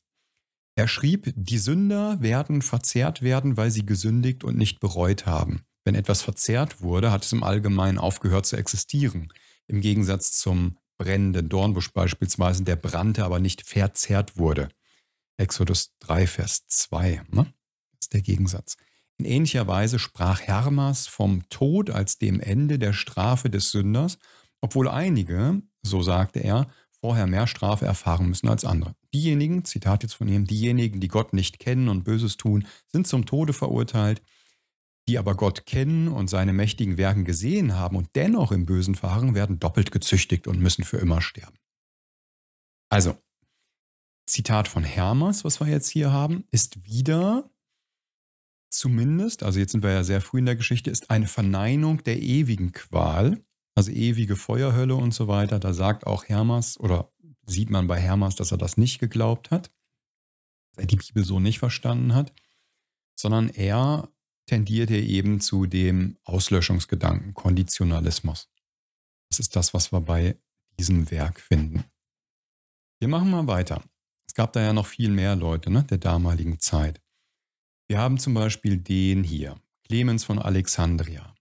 Er 0.75 0.89
schrieb, 0.89 1.33
die 1.37 1.59
Sünder 1.59 2.21
werden 2.21 2.63
verzehrt 2.63 3.23
werden, 3.23 3.57
weil 3.57 3.71
sie 3.71 3.87
gesündigt 3.87 4.43
und 4.43 4.57
nicht 4.57 4.81
bereut 4.81 5.27
haben. 5.27 5.63
Wenn 5.85 5.95
etwas 5.95 6.23
verzehrt 6.23 6.81
wurde, 6.81 7.13
hat 7.13 7.25
es 7.25 7.33
im 7.33 7.43
Allgemeinen 7.43 7.99
aufgehört 7.99 8.47
zu 8.47 8.57
existieren. 8.57 9.33
Im 9.67 9.81
Gegensatz 9.81 10.33
zum 10.33 10.79
brennenden 10.99 11.49
Dornbusch 11.49 11.93
beispielsweise, 11.93 12.65
der 12.65 12.77
brannte, 12.77 13.25
aber 13.25 13.41
nicht 13.41 13.67
verzehrt 13.67 14.37
wurde. 14.37 14.69
Exodus 15.43 15.93
3, 16.01 16.27
Vers 16.27 16.67
2. 16.69 17.23
Ne? 17.31 17.45
Das 17.45 18.03
ist 18.03 18.13
der 18.15 18.23
Gegensatz. 18.23 18.77
In 19.19 19.25
ähnlicher 19.25 19.67
Weise 19.67 19.99
sprach 19.99 20.41
Hermas 20.41 21.07
vom 21.07 21.49
Tod 21.49 21.91
als 21.91 22.19
dem 22.19 22.41
Ende 22.41 22.79
der 22.79 22.93
Strafe 22.93 23.51
des 23.51 23.71
Sünders, 23.71 24.19
obwohl 24.61 24.89
einige, 24.89 25.61
so 25.83 26.03
sagte 26.03 26.39
er, 26.39 26.69
vorher 27.01 27.27
mehr 27.27 27.49
Strafe 27.49 27.85
erfahren 27.85 28.29
müssen 28.29 28.49
als 28.49 28.65
andere. 28.65 28.95
Diejenigen, 29.13 29.65
Zitat 29.65 30.05
jetzt 30.05 30.15
von 30.15 30.29
ihm, 30.29 30.47
diejenigen, 30.47 31.01
die 31.01 31.09
Gott 31.09 31.33
nicht 31.33 31.59
kennen 31.59 31.89
und 31.89 32.05
Böses 32.05 32.37
tun, 32.37 32.67
sind 32.87 33.09
zum 33.09 33.27
Tode 33.27 33.53
verurteilt, 33.53 34.23
die 35.09 35.19
aber 35.19 35.35
Gott 35.35 35.67
kennen 35.67 36.07
und 36.07 36.31
seine 36.31 36.53
mächtigen 36.53 36.97
Werken 36.97 37.25
gesehen 37.25 37.75
haben 37.75 37.97
und 37.97 38.11
dennoch 38.15 38.53
im 38.53 38.67
Bösen 38.67 38.95
fahren, 38.95 39.35
werden 39.35 39.59
doppelt 39.59 39.91
gezüchtigt 39.91 40.47
und 40.47 40.61
müssen 40.61 40.85
für 40.85 40.99
immer 40.99 41.21
sterben. 41.21 41.59
Also, 42.89 43.17
Zitat 44.33 44.67
von 44.67 44.83
Hermas, 44.83 45.45
was 45.45 45.61
wir 45.61 45.67
jetzt 45.67 45.91
hier 45.91 46.11
haben, 46.11 46.45
ist 46.51 46.87
wieder 46.87 47.51
zumindest, 48.71 49.43
also 49.43 49.59
jetzt 49.59 49.73
sind 49.73 49.83
wir 49.83 49.93
ja 49.93 50.05
sehr 50.05 50.23
früh 50.23 50.39
in 50.39 50.47
der 50.47 50.57
Geschichte, 50.57 50.91
ist 50.91 51.11
eine 51.11 51.27
Verneinung 51.27 52.03
der 52.03 52.19
ewigen 52.19 52.73
Qual, 52.73 53.45
also 53.75 53.91
ewige 53.91 54.37
Feuerhölle 54.37 54.95
und 54.95 55.13
so 55.13 55.29
weiter. 55.29 55.59
Da 55.59 55.75
sagt 55.75 56.07
auch 56.07 56.25
Hermas 56.25 56.81
oder 56.81 57.13
sieht 57.45 57.69
man 57.69 57.87
bei 57.87 58.01
Hermas, 58.01 58.35
dass 58.35 58.53
er 58.53 58.57
das 58.57 58.79
nicht 58.79 59.01
geglaubt 59.01 59.51
hat, 59.51 59.71
dass 60.71 60.85
er 60.85 60.87
die 60.87 60.97
Bibel 60.97 61.25
so 61.25 61.39
nicht 61.39 61.59
verstanden 61.59 62.15
hat, 62.15 62.33
sondern 63.15 63.51
er 63.51 64.09
tendiert 64.47 64.89
hier 64.89 65.03
eben 65.03 65.43
zu 65.43 65.67
dem 65.67 66.17
Auslöschungsgedanken, 66.25 67.35
Konditionalismus. 67.35 68.51
Das 69.29 69.41
ist 69.41 69.57
das, 69.57 69.75
was 69.75 69.93
wir 69.93 70.01
bei 70.01 70.39
diesem 70.79 71.11
Werk 71.11 71.39
finden. 71.39 71.85
Wir 72.99 73.09
machen 73.09 73.31
mal 73.31 73.47
weiter. 73.47 73.83
Es 74.33 74.35
gab 74.35 74.55
da 74.55 74.63
ja 74.63 74.73
noch 74.73 74.87
viel 74.87 75.11
mehr 75.11 75.37
Leute 75.37 75.69
ne, 75.69 75.85
der 75.85 75.99
damaligen 75.99 76.59
Zeit. 76.59 77.03
Wir 77.87 77.99
haben 77.99 78.17
zum 78.17 78.33
Beispiel 78.33 78.79
den 78.79 79.25
hier, 79.25 79.61
Clemens 79.85 80.25
von 80.25 80.39
Alexandria. 80.39 81.35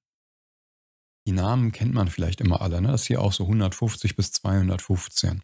Die 1.25 1.31
Namen 1.31 1.71
kennt 1.71 1.93
man 1.93 2.09
vielleicht 2.09 2.41
immer 2.41 2.59
alle, 2.61 2.81
ne? 2.81 2.89
das 2.89 3.03
ist 3.03 3.07
hier 3.07 3.21
auch 3.21 3.31
so 3.31 3.45
150 3.45 4.17
bis 4.17 4.33
215. 4.33 5.41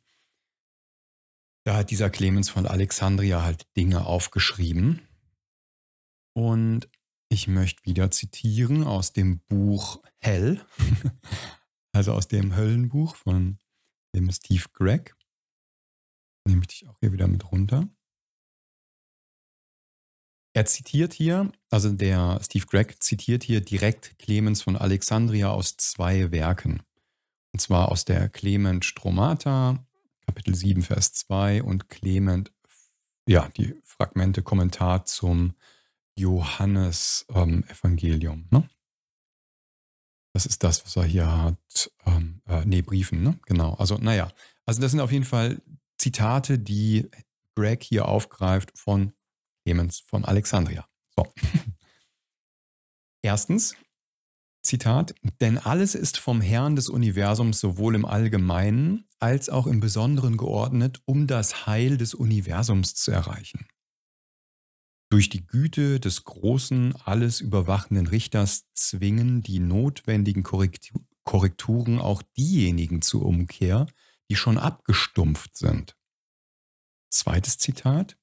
Da 1.64 1.78
hat 1.78 1.90
dieser 1.90 2.10
Clemens 2.10 2.50
von 2.50 2.66
Alexandria 2.66 3.44
halt 3.44 3.66
Dinge 3.78 4.06
aufgeschrieben. 4.06 5.08
Und 6.34 6.90
ich 7.30 7.48
möchte 7.48 7.86
wieder 7.86 8.12
zitieren 8.12 8.84
aus 8.84 9.14
dem 9.14 9.40
Buch 9.48 10.04
Hell, 10.20 10.66
also 11.94 12.12
aus 12.12 12.28
dem 12.28 12.58
Höllenbuch 12.58 13.16
von 13.16 13.58
dem 14.14 14.30
Steve 14.34 14.66
Gregg. 14.74 15.17
Nehme 16.48 16.62
ich 16.62 16.68
dich 16.68 16.88
auch 16.88 16.98
hier 17.02 17.12
wieder 17.12 17.28
mit 17.28 17.52
runter. 17.52 17.90
Er 20.54 20.66
zitiert 20.66 21.12
hier, 21.14 21.52
also 21.70 21.92
der 21.92 22.40
Steve 22.42 22.66
Gregg 22.66 22.96
zitiert 23.00 23.44
hier 23.44 23.60
direkt 23.62 24.18
Clemens 24.18 24.62
von 24.62 24.78
Alexandria 24.78 25.52
aus 25.52 25.76
zwei 25.78 26.32
Werken. 26.32 26.82
Und 27.52 27.60
zwar 27.60 27.92
aus 27.92 28.06
der 28.06 28.30
Clement 28.30 28.86
Stromata, 28.86 29.86
Kapitel 30.26 30.56
7, 30.56 30.84
Vers 30.84 31.12
2 31.14 31.64
und 31.64 31.90
Clement, 31.90 32.54
ja, 33.28 33.50
die 33.58 33.76
Fragmente 33.84 34.42
Kommentar 34.42 35.04
zum 35.06 35.54
Johannes-Evangelium. 36.16 38.40
Ähm, 38.40 38.48
ne? 38.52 38.70
Das 40.34 40.46
ist 40.46 40.64
das, 40.64 40.86
was 40.86 40.96
er 40.96 41.04
hier 41.04 41.30
hat. 41.30 41.92
Ähm, 42.06 42.42
äh, 42.48 42.64
nee, 42.66 42.82
Briefen, 42.82 43.22
ne? 43.22 43.38
Genau. 43.48 43.74
Also, 43.74 43.98
naja. 43.98 44.32
Also, 44.66 44.80
das 44.82 44.92
sind 44.92 45.02
auf 45.02 45.12
jeden 45.12 45.26
Fall 45.26 45.62
Zitate, 45.98 46.60
die 46.60 47.10
Greg 47.56 47.84
hier 47.84 48.08
aufgreift 48.08 48.78
von 48.78 49.14
Clemens 49.66 50.00
von 50.00 50.26
Alexandria. 50.26 50.88
So. 51.16 51.32
Erstens, 53.22 53.76
Zitat, 54.62 55.16
denn 55.42 55.58
alles 55.58 55.96
ist 55.96 56.18
vom 56.18 56.42
Herrn 56.42 56.76
des 56.76 56.90
Universums 56.90 57.60
sowohl 57.60 57.96
im 57.96 58.06
Allgemeinen 58.06 59.06
als 59.20 59.50
auch 59.50 59.66
im 59.66 59.80
Besonderen 59.80 60.38
geordnet, 60.38 61.02
um 61.06 61.26
das 61.26 61.66
Heil 61.66 61.98
des 61.98 62.14
Universums 62.14 62.94
zu 62.96 63.12
erreichen. 63.12 63.66
Durch 65.10 65.30
die 65.30 65.46
Güte 65.48 66.02
des 66.02 66.26
großen, 66.26 66.96
alles 66.98 67.40
überwachenden 67.40 68.08
Richters 68.08 68.66
zwingen 68.74 69.42
die 69.42 69.60
notwendigen 69.60 70.44
Korrekturen 70.44 72.00
auch 72.00 72.22
diejenigen 72.38 73.02
zur 73.02 73.26
Umkehr, 73.26 73.86
die 74.30 74.36
schon 74.36 74.58
abgestumpft 74.58 75.56
sind. 75.56 75.98
Zweites 77.10 77.58
Zitat. 77.58 78.18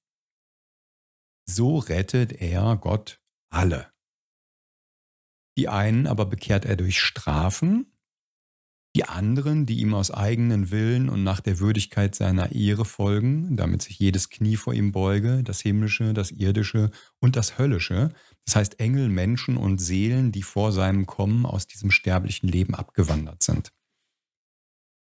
So 1.46 1.78
rettet 1.78 2.32
er 2.32 2.76
Gott 2.76 3.20
alle. 3.50 3.92
Die 5.56 5.68
einen 5.68 6.06
aber 6.06 6.26
bekehrt 6.26 6.64
er 6.64 6.76
durch 6.76 6.98
Strafen, 6.98 7.94
die 8.96 9.04
anderen, 9.04 9.66
die 9.66 9.80
ihm 9.80 9.92
aus 9.92 10.12
eigenen 10.12 10.70
Willen 10.70 11.08
und 11.08 11.24
nach 11.24 11.40
der 11.40 11.58
Würdigkeit 11.58 12.14
seiner 12.14 12.52
Ehre 12.52 12.84
folgen, 12.84 13.56
damit 13.56 13.82
sich 13.82 13.98
jedes 13.98 14.30
Knie 14.30 14.56
vor 14.56 14.72
ihm 14.72 14.92
beuge, 14.92 15.42
das 15.42 15.60
himmlische, 15.60 16.14
das 16.14 16.30
irdische 16.30 16.92
und 17.18 17.34
das 17.34 17.58
höllische, 17.58 18.14
das 18.44 18.54
heißt 18.54 18.78
Engel, 18.78 19.08
Menschen 19.08 19.56
und 19.56 19.78
Seelen, 19.78 20.30
die 20.30 20.42
vor 20.42 20.70
seinem 20.70 21.06
Kommen 21.06 21.44
aus 21.44 21.66
diesem 21.66 21.90
sterblichen 21.90 22.48
Leben 22.48 22.74
abgewandert 22.76 23.42
sind. 23.42 23.72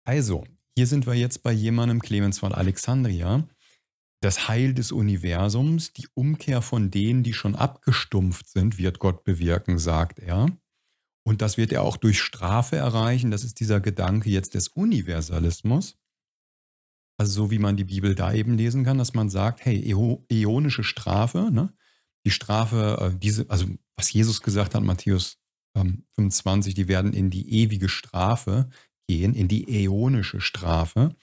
Also, 0.05 0.45
hier 0.78 0.87
sind 0.87 1.08
wir 1.08 1.14
jetzt 1.14 1.42
bei 1.42 1.50
jemandem, 1.50 2.00
Clemens 2.00 2.38
von 2.38 2.54
Alexandria, 2.54 3.49
das 4.23 4.47
Heil 4.47 4.75
des 4.75 4.92
Universums, 4.92 5.92
die 5.92 6.06
Umkehr 6.14 6.62
von 6.62 6.92
denen, 6.92 7.25
die 7.25 7.32
schon 7.32 7.56
abgestumpft 7.56 8.49
sind, 8.49 8.78
wird 8.78 9.00
Gott 9.00 9.25
bewirken, 9.25 9.80
sagt 9.80 10.20
er. 10.20 10.47
Und 11.26 11.42
das 11.42 11.56
wird 11.56 11.73
er 11.73 11.82
auch 11.82 11.97
durch 11.97 12.20
Strafe 12.20 12.76
erreichen. 12.76 13.32
Das 13.32 13.42
ist 13.42 13.58
dieser 13.58 13.80
Gedanke 13.80 14.30
jetzt 14.30 14.54
des 14.54 14.68
Universalismus. 14.68 15.99
Also 17.18 17.32
so 17.32 17.50
wie 17.50 17.58
man 17.58 17.76
die 17.76 17.82
Bibel 17.82 18.14
da 18.14 18.32
eben 18.32 18.56
lesen 18.56 18.85
kann, 18.85 18.99
dass 18.99 19.14
man 19.14 19.30
sagt, 19.30 19.64
hey, 19.64 19.82
äonische 20.30 20.85
Strafe, 20.85 21.50
ne? 21.50 21.75
die 22.25 22.30
Strafe, 22.30 22.99
äh, 23.00 23.18
diese, 23.18 23.50
also 23.50 23.66
was 23.97 24.12
Jesus 24.12 24.42
gesagt 24.42 24.76
hat, 24.76 24.85
Matthäus 24.85 25.38
ähm, 25.75 26.04
25, 26.14 26.75
die 26.75 26.87
werden 26.87 27.12
in 27.12 27.30
die 27.30 27.52
ewige 27.62 27.88
Strafe 27.88 28.70
gehen, 29.09 29.35
in 29.35 29.49
die 29.49 29.85
äonische 29.85 30.41
Strafe. 30.41 31.15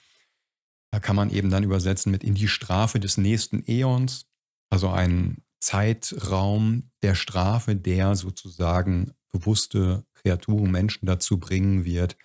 Da 0.90 1.00
kann 1.00 1.16
man 1.16 1.30
eben 1.30 1.50
dann 1.50 1.64
übersetzen 1.64 2.12
mit 2.12 2.24
in 2.24 2.34
die 2.34 2.48
Strafe 2.48 3.00
des 3.00 3.16
nächsten 3.16 3.64
Äons, 3.66 4.26
also 4.68 4.90
ein 4.90 5.42
Zeitraum 5.60 6.90
der 7.02 7.14
Strafe, 7.14 7.76
der 7.76 8.14
sozusagen 8.16 9.12
bewusste 9.32 10.04
Kreaturen, 10.14 10.70
Menschen 10.70 11.06
dazu 11.06 11.38
bringen 11.38 11.84
wird, 11.84 12.16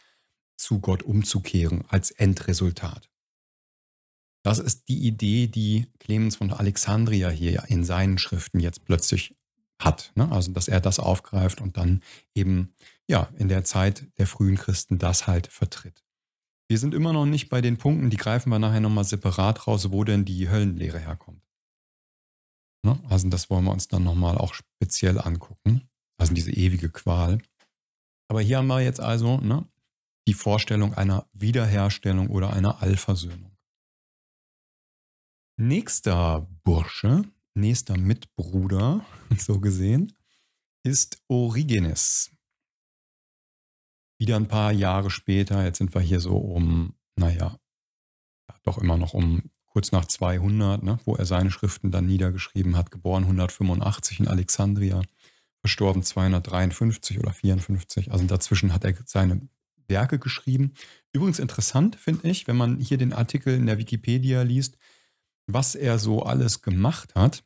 zu 0.58 0.80
Gott 0.80 1.04
umzukehren 1.04 1.84
als 1.88 2.12
Endresultat. 2.12 3.10
Das 4.44 4.60
ist 4.60 4.88
die 4.88 5.06
Idee, 5.06 5.48
die 5.48 5.88
Clemens 6.00 6.36
von 6.36 6.52
Alexandria 6.52 7.30
hier 7.30 7.64
in 7.68 7.84
seinen 7.84 8.18
Schriften 8.18 8.60
jetzt 8.60 8.86
plötzlich 8.86 9.36
hat. 9.80 10.12
Ne? 10.16 10.32
Also, 10.32 10.52
dass 10.52 10.68
er 10.68 10.80
das 10.80 11.00
aufgreift 11.00 11.62
und 11.62 11.78
dann 11.78 12.02
eben 12.34 12.74
ja 13.12 13.30
in 13.38 13.50
der 13.50 13.64
Zeit 13.64 14.08
der 14.18 14.26
frühen 14.26 14.56
Christen 14.56 14.98
das 14.98 15.28
halt 15.28 15.48
vertritt. 15.48 16.04
Wir 16.68 16.80
sind 16.80 16.94
immer 16.94 17.14
noch 17.14 17.26
nicht 17.26 17.50
bei 17.50 17.62
den 17.62 17.78
Punkten, 17.78 18.10
die 18.10 18.18
greifen 18.18 18.50
wir 18.50 18.58
nachher 18.58 18.80
nochmal 18.80 19.04
separat 19.04 19.68
raus, 19.68 19.92
wo 19.92 20.04
denn 20.04 20.26
die 20.26 20.50
Höllenlehre 20.50 21.00
herkommt. 21.00 21.44
Ne? 22.84 23.00
Also 23.10 23.30
das 23.30 23.50
wollen 23.50 23.66
wir 23.66 23.72
uns 23.72 23.88
dann 23.90 24.04
nochmal 24.04 24.38
auch 24.38 24.54
speziell 24.54 25.20
angucken. 25.20 25.90
Also 26.18 26.34
diese 26.34 26.52
ewige 26.52 26.90
Qual. 26.90 27.42
Aber 28.30 28.42
hier 28.42 28.58
haben 28.58 28.68
wir 28.68 28.82
jetzt 28.82 29.02
also 29.02 29.38
ne, 29.38 29.68
die 30.28 30.34
Vorstellung 30.34 30.94
einer 30.94 31.28
Wiederherstellung 31.34 32.30
oder 32.30 32.54
einer 32.54 32.82
Allversöhnung. 32.82 33.52
Nächster 35.58 36.48
Bursche, 36.64 37.26
nächster 37.54 37.98
Mitbruder, 37.98 39.06
so 39.38 39.60
gesehen, 39.60 40.14
ist 40.84 41.22
Origenes 41.28 42.32
wieder 44.22 44.36
ein 44.36 44.48
paar 44.48 44.72
Jahre 44.72 45.10
später, 45.10 45.66
jetzt 45.66 45.80
sind 45.80 45.96
wir 45.96 46.02
hier 46.02 46.20
so 46.20 46.38
um, 46.38 46.94
naja, 47.16 47.58
doch 48.62 48.78
immer 48.78 48.96
noch 48.96 49.16
um 49.16 49.50
kurz 49.66 49.92
nach 49.92 50.06
200, 50.06 50.84
ne, 50.84 51.00
wo 51.06 51.16
er 51.16 51.26
seine 51.26 51.50
Schriften 51.50 51.90
dann 51.90 52.06
niedergeschrieben 52.06 52.78
hat, 52.78 52.92
geboren 52.92 53.24
185 53.24 54.20
in 54.20 54.28
Alexandria, 54.28 55.02
verstorben 55.62 56.04
253 56.04 57.20
oder 57.20 57.34
54. 57.34 58.12
Also 58.12 58.26
dazwischen 58.26 58.74
hat 58.74 58.84
er 58.84 58.94
seine 59.06 59.42
Werke 59.88 60.20
geschrieben. 60.20 60.76
Übrigens 61.14 61.40
interessant 61.40 61.96
finde 61.96 62.28
ich, 62.30 62.48
wenn 62.48 62.58
man 62.58 62.78
hier 62.78 63.00
den 63.00 63.14
Artikel 63.14 63.56
in 63.56 63.66
der 63.66 63.80
Wikipedia 63.80 64.44
liest, 64.44 64.78
was 65.48 65.74
er 65.74 65.98
so 65.98 66.22
alles 66.22 66.62
gemacht 66.62 67.16
hat. 67.16 67.44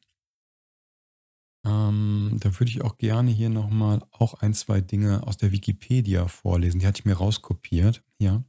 Ähm, 1.65 2.37
da 2.39 2.59
würde 2.59 2.69
ich 2.69 2.83
auch 2.83 2.97
gerne 2.97 3.31
hier 3.31 3.49
nochmal 3.49 4.05
auch 4.11 4.35
ein, 4.35 4.53
zwei 4.53 4.81
Dinge 4.81 5.25
aus 5.25 5.37
der 5.37 5.51
Wikipedia 5.51 6.27
vorlesen. 6.27 6.79
Die 6.79 6.87
hatte 6.87 6.99
ich 6.99 7.05
mir 7.05 7.15
rauskopiert. 7.15 8.03
Ja. 8.19 8.43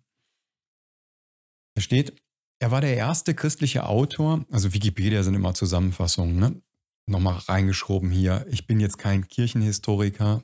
Da 1.75 1.81
steht, 1.81 2.21
er 2.59 2.71
war 2.71 2.81
der 2.81 2.97
erste 2.97 3.35
christliche 3.35 3.87
Autor, 3.87 4.45
also 4.51 4.73
Wikipedia 4.73 5.23
sind 5.23 5.35
immer 5.35 5.55
Zusammenfassungen, 5.55 6.37
ne? 6.37 6.63
Nochmal 7.09 7.39
reingeschoben 7.39 8.11
hier. 8.11 8.47
Ich 8.51 8.67
bin 8.67 8.81
jetzt 8.81 8.99
kein 8.99 9.29
Kirchenhistoriker. 9.29 10.43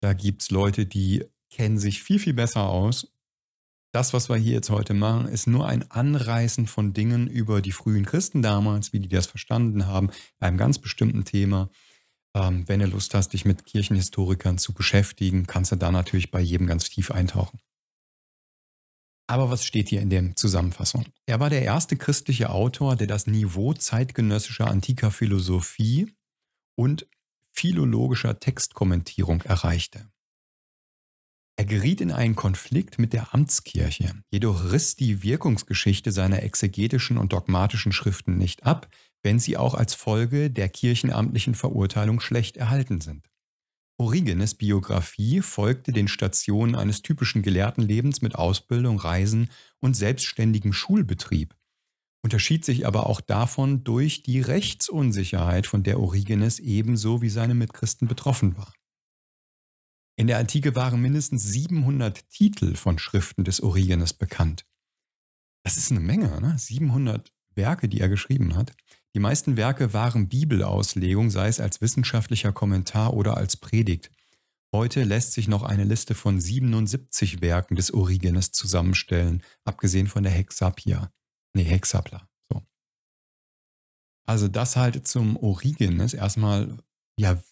Da 0.00 0.12
gibt 0.12 0.42
es 0.42 0.50
Leute, 0.50 0.86
die 0.86 1.24
kennen 1.50 1.78
sich 1.78 2.02
viel, 2.02 2.20
viel 2.20 2.34
besser 2.34 2.68
aus. 2.68 3.12
Das, 3.92 4.12
was 4.12 4.28
wir 4.28 4.36
hier 4.36 4.52
jetzt 4.52 4.70
heute 4.70 4.94
machen, 4.94 5.26
ist 5.26 5.46
nur 5.46 5.66
ein 5.66 5.90
Anreißen 5.90 6.66
von 6.66 6.92
Dingen 6.92 7.26
über 7.26 7.60
die 7.60 7.72
frühen 7.72 8.04
Christen 8.04 8.42
damals, 8.42 8.92
wie 8.92 9.00
die 9.00 9.08
das 9.08 9.26
verstanden 9.26 9.86
haben, 9.86 10.10
bei 10.38 10.46
einem 10.46 10.58
ganz 10.58 10.78
bestimmten 10.78 11.24
Thema. 11.24 11.70
Ähm, 12.36 12.68
wenn 12.68 12.80
du 12.80 12.86
Lust 12.86 13.14
hast, 13.14 13.32
dich 13.32 13.46
mit 13.46 13.64
Kirchenhistorikern 13.64 14.58
zu 14.58 14.74
beschäftigen, 14.74 15.46
kannst 15.46 15.72
du 15.72 15.76
da 15.76 15.90
natürlich 15.90 16.30
bei 16.30 16.40
jedem 16.40 16.66
ganz 16.66 16.90
tief 16.90 17.10
eintauchen. 17.10 17.60
Aber 19.26 19.50
was 19.50 19.64
steht 19.64 19.88
hier 19.88 20.02
in 20.02 20.10
der 20.10 20.36
Zusammenfassung? 20.36 21.06
Er 21.24 21.40
war 21.40 21.48
der 21.48 21.62
erste 21.62 21.96
christliche 21.96 22.50
Autor, 22.50 22.94
der 22.94 23.06
das 23.06 23.26
Niveau 23.26 23.72
zeitgenössischer 23.72 24.68
antiker 24.68 25.10
Philosophie 25.10 26.14
und 26.78 27.08
philologischer 27.52 28.38
Textkommentierung 28.38 29.40
erreichte. 29.42 30.06
Er 31.58 31.64
geriet 31.64 32.02
in 32.02 32.12
einen 32.12 32.36
Konflikt 32.36 32.98
mit 32.98 33.14
der 33.14 33.32
Amtskirche, 33.32 34.14
jedoch 34.30 34.72
riss 34.72 34.94
die 34.94 35.22
Wirkungsgeschichte 35.22 36.12
seiner 36.12 36.42
exegetischen 36.42 37.16
und 37.16 37.32
dogmatischen 37.32 37.92
Schriften 37.92 38.36
nicht 38.36 38.66
ab, 38.66 38.90
wenn 39.22 39.38
sie 39.38 39.56
auch 39.56 39.74
als 39.74 39.94
Folge 39.94 40.50
der 40.50 40.68
kirchenamtlichen 40.68 41.54
Verurteilung 41.54 42.20
schlecht 42.20 42.56
erhalten 42.56 43.00
sind. 43.00 43.28
Origenes 43.98 44.54
Biografie 44.54 45.40
folgte 45.40 45.90
den 45.90 46.06
Stationen 46.06 46.74
eines 46.74 47.00
typischen 47.00 47.42
Gelehrtenlebens 47.42 48.20
mit 48.20 48.34
Ausbildung, 48.34 48.98
Reisen 48.98 49.50
und 49.80 49.94
selbstständigem 49.94 50.74
Schulbetrieb, 50.74 51.56
unterschied 52.22 52.64
sich 52.64 52.86
aber 52.86 53.06
auch 53.06 53.22
davon 53.22 53.84
durch 53.84 54.22
die 54.22 54.40
Rechtsunsicherheit, 54.40 55.66
von 55.66 55.82
der 55.82 55.98
Origenes 55.98 56.58
ebenso 56.58 57.22
wie 57.22 57.30
seine 57.30 57.54
Mitchristen 57.54 58.06
betroffen 58.06 58.56
war. 58.56 58.72
In 60.18 60.26
der 60.26 60.38
Antike 60.38 60.74
waren 60.74 61.00
mindestens 61.00 61.44
700 61.44 62.28
Titel 62.30 62.74
von 62.74 62.98
Schriften 62.98 63.44
des 63.44 63.62
Origenes 63.62 64.12
bekannt. 64.12 64.66
Das 65.62 65.76
ist 65.76 65.90
eine 65.90 66.00
Menge, 66.00 66.40
ne? 66.40 66.58
700 66.58 67.32
Werke, 67.54 67.88
die 67.88 68.00
er 68.00 68.08
geschrieben 68.08 68.56
hat. 68.56 68.72
Die 69.16 69.20
meisten 69.20 69.56
Werke 69.56 69.94
waren 69.94 70.28
Bibelauslegung, 70.28 71.30
sei 71.30 71.48
es 71.48 71.58
als 71.58 71.80
wissenschaftlicher 71.80 72.52
Kommentar 72.52 73.14
oder 73.14 73.38
als 73.38 73.56
Predigt. 73.56 74.10
Heute 74.74 75.04
lässt 75.04 75.32
sich 75.32 75.48
noch 75.48 75.62
eine 75.62 75.84
Liste 75.84 76.14
von 76.14 76.38
77 76.38 77.40
Werken 77.40 77.76
des 77.76 77.94
Origenes 77.94 78.52
zusammenstellen, 78.52 79.42
abgesehen 79.64 80.06
von 80.06 80.22
der 80.22 80.32
Hexapia. 80.32 81.10
Nee, 81.54 81.64
Hexapla. 81.64 82.28
So. 82.50 82.60
Also 84.26 84.48
das 84.48 84.76
halt 84.76 85.08
zum 85.08 85.38
Origenes 85.38 86.12
erstmal, 86.12 86.76
ja, 87.18 87.42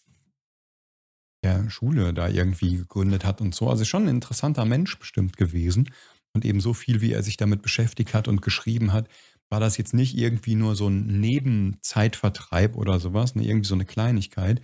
der 1.43 1.67
Schule 1.71 2.13
da 2.13 2.29
irgendwie 2.29 2.77
gegründet 2.77 3.25
hat 3.25 3.41
und 3.41 3.55
so. 3.55 3.71
Also 3.71 3.85
schon 3.85 4.03
ein 4.03 4.09
interessanter 4.17 4.65
Mensch 4.65 4.99
bestimmt 4.99 5.35
gewesen. 5.35 5.89
Und 6.35 6.45
eben 6.45 6.59
so 6.59 6.73
viel, 6.73 7.01
wie 7.01 7.13
er 7.13 7.23
sich 7.23 7.37
damit 7.37 7.61
beschäftigt 7.61 8.13
hat 8.13 8.27
und 8.27 8.41
geschrieben 8.41 8.93
hat, 8.93 9.07
war 9.49 9.59
das 9.59 9.77
jetzt 9.77 9.93
nicht 9.93 10.17
irgendwie 10.17 10.55
nur 10.55 10.75
so 10.75 10.87
ein 10.87 11.19
Nebenzeitvertreib 11.19 12.75
oder 12.75 12.99
sowas, 12.99 13.35
ne, 13.35 13.45
irgendwie 13.45 13.67
so 13.67 13.75
eine 13.75 13.85
Kleinigkeit, 13.85 14.61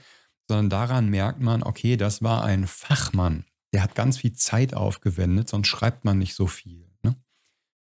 sondern 0.47 0.69
daran 0.69 1.10
merkt 1.10 1.39
man, 1.39 1.63
okay, 1.63 1.97
das 1.97 2.21
war 2.21 2.43
ein 2.43 2.67
Fachmann, 2.67 3.45
der 3.73 3.84
hat 3.84 3.95
ganz 3.95 4.17
viel 4.17 4.34
Zeit 4.34 4.73
aufgewendet, 4.73 5.47
sonst 5.47 5.67
schreibt 5.67 6.03
man 6.03 6.17
nicht 6.17 6.36
so 6.36 6.45
viel. 6.45 6.89
Ne? 7.03 7.15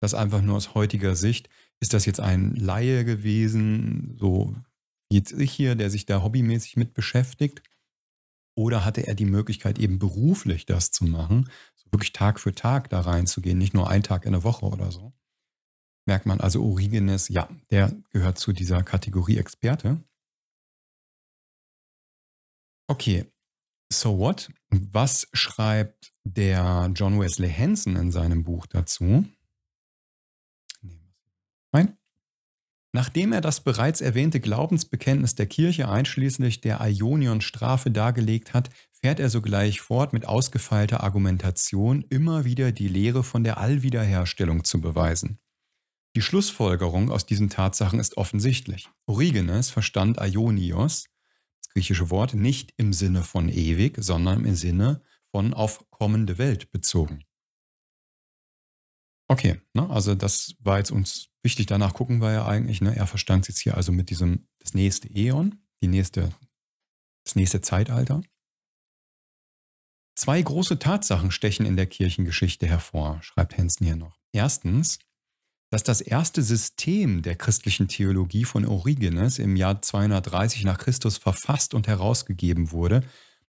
Das 0.01 0.14
einfach 0.14 0.42
nur 0.42 0.57
aus 0.57 0.74
heutiger 0.74 1.16
Sicht. 1.16 1.48
Ist 1.81 1.94
das 1.94 2.05
jetzt 2.05 2.20
ein 2.20 2.55
Laie 2.57 3.05
gewesen, 3.05 4.16
so 4.18 4.55
jetzt 5.11 5.33
ich 5.33 5.53
hier, 5.53 5.77
der 5.77 5.90
sich 5.90 6.05
da 6.05 6.22
hobbymäßig 6.22 6.77
mit 6.77 6.92
beschäftigt? 6.92 7.62
Oder 8.55 8.85
hatte 8.85 9.07
er 9.07 9.14
die 9.14 9.24
Möglichkeit, 9.24 9.79
eben 9.79 10.01
beruflich 10.01 10.66
das 10.66 10.90
zu 10.90 11.05
machen, 11.05 11.48
wirklich 11.92 12.12
Tag 12.12 12.40
für 12.40 12.55
Tag 12.55 12.90
da 12.90 13.01
reinzugehen, 13.01 13.59
nicht 13.59 13.74
nur 13.74 13.88
ein 13.88 14.03
Tag 14.03 14.24
in 14.24 14.33
der 14.33 14.44
Woche 14.44 14.66
oder 14.66 14.90
so? 14.90 15.12
merkt 16.09 16.27
man 16.27 16.40
also 16.40 16.64
Origenes, 16.64 17.29
ja, 17.29 17.48
der 17.70 17.92
gehört 18.11 18.38
zu 18.38 18.53
dieser 18.53 18.83
Kategorie 18.83 19.37
Experte. 19.37 20.03
Okay, 22.88 23.31
so 23.92 24.18
what? 24.18 24.51
Was 24.70 25.29
schreibt 25.35 26.14
der 26.24 26.90
John 26.94 27.20
Wesley 27.20 27.53
Hanson 27.53 27.94
in 27.94 28.11
seinem 28.11 28.42
Buch 28.42 28.66
dazu? 28.66 29.27
Nein. 31.72 31.98
Nachdem 32.92 33.35
er 33.35 33.42
das 33.42 33.61
bereits 33.62 34.01
erwähnte 34.01 34.40
Glaubensbekenntnis 34.40 35.35
der 35.35 35.46
Kirche 35.46 35.90
einschließlich 35.90 36.62
der 36.62 36.81
Ionion-Strafe 36.81 37.90
dargelegt 37.90 38.55
hat, 38.55 38.70
fährt 39.01 39.21
er 39.21 39.31
sogleich 39.31 39.81
fort 39.81 40.13
mit 40.13 40.27
ausgefeilter 40.27 41.03
Argumentation, 41.03 42.05
immer 42.11 42.45
wieder 42.45 42.73
die 42.73 42.89
Lehre 42.89 43.23
von 43.23 43.45
der 43.45 43.59
Allwiederherstellung 43.59 44.65
zu 44.65 44.81
beweisen. 44.81 45.39
Die 46.17 46.23
Schlussfolgerung 46.23 47.11
aus 47.11 47.27
diesen 47.27 47.51
Tatsachen 47.51 48.01
ist 48.01 48.17
offensichtlich. 48.17 48.89
Origenes 49.07 49.71
verstand 49.71 50.21
Aionios, 50.21 51.05
das 51.61 51.69
griechische 51.75 52.11
Wort, 52.11 52.35
nicht 52.35 52.75
im 52.77 52.93
Sinne 52.93 53.23
von 53.23 53.49
ewig, 53.49 53.97
sondern 53.99 54.45
im 54.45 54.55
Sinne 54.55 55.03
von 55.31 55.55
auf 55.55 55.85
kommende 55.91 56.39
Welt 56.39 56.71
bezogen. 56.73 57.25
Okay, 59.31 59.61
ne, 59.75 59.89
also 59.91 60.15
das 60.15 60.55
war 60.59 60.79
jetzt 60.79 60.91
uns 60.91 61.29
wichtig. 61.43 61.67
Danach 61.67 61.93
gucken 61.93 62.21
wir 62.23 62.33
ja 62.33 62.47
eigentlich. 62.47 62.81
Ne, 62.81 62.97
er 62.97 63.07
verstand 63.07 63.45
es 63.45 63.49
jetzt 63.49 63.61
hier 63.61 63.77
also 63.77 63.93
mit 63.93 64.11
diesem 64.11 64.49
das 64.59 64.73
nächste 64.73 65.09
Äon, 65.15 65.63
die 65.83 65.89
nächste, 65.89 66.33
das 67.25 67.37
nächste 67.37 67.61
Zeitalter. 67.61 68.23
Zwei 70.18 70.42
große 70.42 70.81
Tatsachen 70.81 71.31
stechen 71.31 71.64
in 71.64 71.76
der 71.76 71.87
Kirchengeschichte 71.87 72.66
hervor, 72.66 73.22
schreibt 73.22 73.57
Hansen 73.57 73.87
hier 73.87 73.94
noch. 73.94 74.18
Erstens, 74.33 74.98
dass 75.70 75.85
das 75.85 76.00
erste 76.00 76.42
System 76.42 77.22
der 77.22 77.37
christlichen 77.37 77.87
Theologie 77.87 78.44
von 78.44 78.66
Origenes 78.66 79.38
im 79.38 79.54
Jahr 79.54 79.81
230 79.81 80.64
nach 80.64 80.78
Christus 80.78 81.18
verfasst 81.18 81.72
und 81.72 81.87
herausgegeben 81.87 82.72
wurde, 82.72 83.04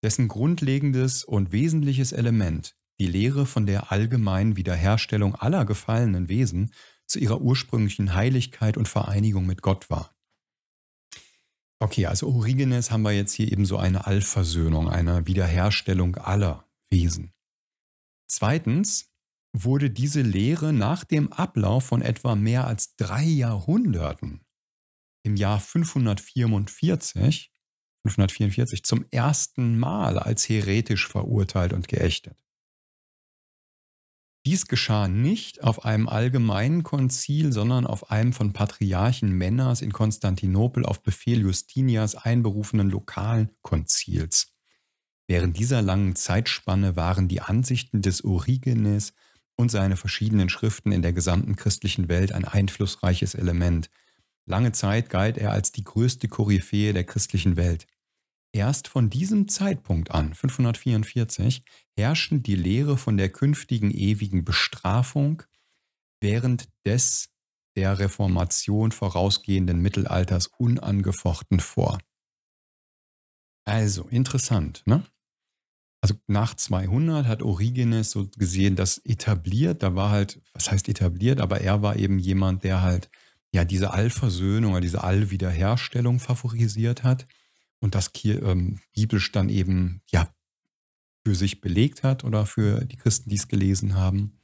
dessen 0.02 0.26
grundlegendes 0.26 1.22
und 1.22 1.52
wesentliches 1.52 2.12
Element 2.12 2.74
die 2.98 3.08
Lehre 3.08 3.44
von 3.44 3.66
der 3.66 3.92
allgemeinen 3.92 4.56
Wiederherstellung 4.56 5.34
aller 5.34 5.66
gefallenen 5.66 6.30
Wesen 6.30 6.72
zu 7.06 7.18
ihrer 7.18 7.42
ursprünglichen 7.42 8.14
Heiligkeit 8.14 8.78
und 8.78 8.88
Vereinigung 8.88 9.44
mit 9.44 9.60
Gott 9.60 9.90
war. 9.90 10.13
Okay, 11.84 12.06
also 12.06 12.28
Origenes 12.28 12.90
haben 12.90 13.02
wir 13.02 13.12
jetzt 13.12 13.34
hier 13.34 13.52
eben 13.52 13.66
so 13.66 13.76
eine 13.76 14.06
Allversöhnung, 14.06 14.88
eine 14.88 15.26
Wiederherstellung 15.26 16.16
aller 16.16 16.66
Wesen. 16.88 17.34
Zweitens, 18.26 19.12
wurde 19.52 19.90
diese 19.90 20.22
Lehre 20.22 20.72
nach 20.72 21.04
dem 21.04 21.30
Ablauf 21.30 21.84
von 21.84 22.00
etwa 22.00 22.36
mehr 22.36 22.66
als 22.66 22.96
drei 22.96 23.24
Jahrhunderten 23.24 24.46
im 25.24 25.36
Jahr 25.36 25.60
544, 25.60 27.52
544 28.06 28.82
zum 28.82 29.04
ersten 29.10 29.78
Mal 29.78 30.18
als 30.18 30.48
heretisch 30.48 31.06
verurteilt 31.06 31.74
und 31.74 31.86
geächtet. 31.86 32.42
Dies 34.46 34.66
geschah 34.66 35.08
nicht 35.08 35.64
auf 35.64 35.86
einem 35.86 36.06
allgemeinen 36.06 36.82
Konzil, 36.82 37.50
sondern 37.50 37.86
auf 37.86 38.10
einem 38.10 38.34
von 38.34 38.52
Patriarchen 38.52 39.30
Männers 39.30 39.80
in 39.80 39.92
Konstantinopel 39.92 40.84
auf 40.84 41.02
Befehl 41.02 41.40
Justinias 41.40 42.14
einberufenen 42.14 42.90
lokalen 42.90 43.50
Konzils. 43.62 44.52
Während 45.26 45.58
dieser 45.58 45.80
langen 45.80 46.14
Zeitspanne 46.14 46.94
waren 46.94 47.26
die 47.26 47.40
Ansichten 47.40 48.02
des 48.02 48.22
Origenes 48.22 49.14
und 49.56 49.70
seine 49.70 49.96
verschiedenen 49.96 50.50
Schriften 50.50 50.92
in 50.92 51.00
der 51.00 51.14
gesamten 51.14 51.56
christlichen 51.56 52.10
Welt 52.10 52.32
ein 52.32 52.44
einflussreiches 52.44 53.34
Element. 53.34 53.88
Lange 54.44 54.72
Zeit 54.72 55.08
galt 55.08 55.38
er 55.38 55.52
als 55.52 55.72
die 55.72 55.84
größte 55.84 56.28
Koryphäe 56.28 56.92
der 56.92 57.04
christlichen 57.04 57.56
Welt. 57.56 57.86
Erst 58.54 58.86
von 58.86 59.10
diesem 59.10 59.48
Zeitpunkt 59.48 60.12
an, 60.12 60.32
544, 60.32 61.64
herrschten 61.98 62.44
die 62.44 62.54
Lehre 62.54 62.96
von 62.96 63.16
der 63.16 63.28
künftigen 63.28 63.90
ewigen 63.90 64.44
Bestrafung 64.44 65.42
während 66.20 66.68
des 66.86 67.30
der 67.76 67.98
Reformation 67.98 68.92
vorausgehenden 68.92 69.82
Mittelalters 69.82 70.46
unangefochten 70.56 71.58
vor. 71.58 71.98
Also 73.66 74.04
interessant, 74.04 74.84
ne? 74.86 75.04
also 76.00 76.14
nach 76.28 76.54
200 76.54 77.26
hat 77.26 77.42
Origenes 77.42 78.12
so 78.12 78.28
gesehen 78.36 78.76
das 78.76 78.98
etabliert. 78.98 79.82
Da 79.82 79.96
war 79.96 80.10
halt, 80.10 80.40
was 80.52 80.70
heißt 80.70 80.88
etabliert, 80.88 81.40
aber 81.40 81.60
er 81.60 81.82
war 81.82 81.96
eben 81.96 82.20
jemand, 82.20 82.62
der 82.62 82.82
halt 82.82 83.10
ja 83.52 83.64
diese 83.64 83.92
Allversöhnung 83.92 84.72
oder 84.72 84.80
diese 84.80 85.02
Allwiederherstellung 85.02 86.20
favorisiert 86.20 87.02
hat 87.02 87.26
und 87.84 87.94
das 87.94 88.10
ähm, 88.24 88.80
biblisch 88.94 89.30
dann 89.30 89.50
eben 89.50 90.00
ja 90.10 90.34
für 91.22 91.34
sich 91.34 91.60
belegt 91.60 92.02
hat 92.02 92.24
oder 92.24 92.46
für 92.46 92.82
die 92.86 92.96
Christen, 92.96 93.28
die 93.28 93.36
es 93.36 93.46
gelesen 93.46 93.94
haben. 93.94 94.40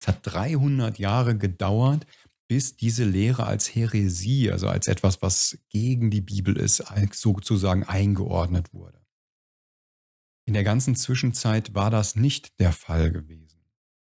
Es 0.00 0.06
hat 0.06 0.20
300 0.22 1.00
Jahre 1.00 1.36
gedauert, 1.36 2.06
bis 2.46 2.76
diese 2.76 3.04
Lehre 3.04 3.46
als 3.46 3.74
Häresie, 3.74 4.52
also 4.52 4.68
als 4.68 4.86
etwas, 4.86 5.20
was 5.20 5.58
gegen 5.68 6.12
die 6.12 6.20
Bibel 6.20 6.56
ist, 6.56 6.84
sozusagen 7.12 7.82
eingeordnet 7.82 8.72
wurde. 8.72 9.04
In 10.46 10.54
der 10.54 10.62
ganzen 10.62 10.94
Zwischenzeit 10.94 11.74
war 11.74 11.90
das 11.90 12.14
nicht 12.14 12.60
der 12.60 12.70
Fall 12.70 13.10
gewesen. 13.10 13.64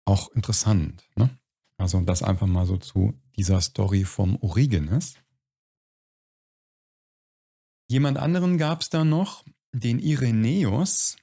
Auch 0.03 0.29
interessant. 0.31 1.07
Ne? 1.15 1.29
Also 1.77 2.01
das 2.01 2.23
einfach 2.23 2.47
mal 2.47 2.65
so 2.65 2.75
zu 2.75 3.13
dieser 3.37 3.61
Story 3.61 4.03
vom 4.03 4.35
Origenes. 4.41 5.15
Jemand 7.93 8.17
anderen 8.17 8.57
gab 8.57 8.81
es 8.81 8.89
da 8.89 9.03
noch, 9.03 9.45
den 9.71 9.99
Irenäus. 9.99 11.15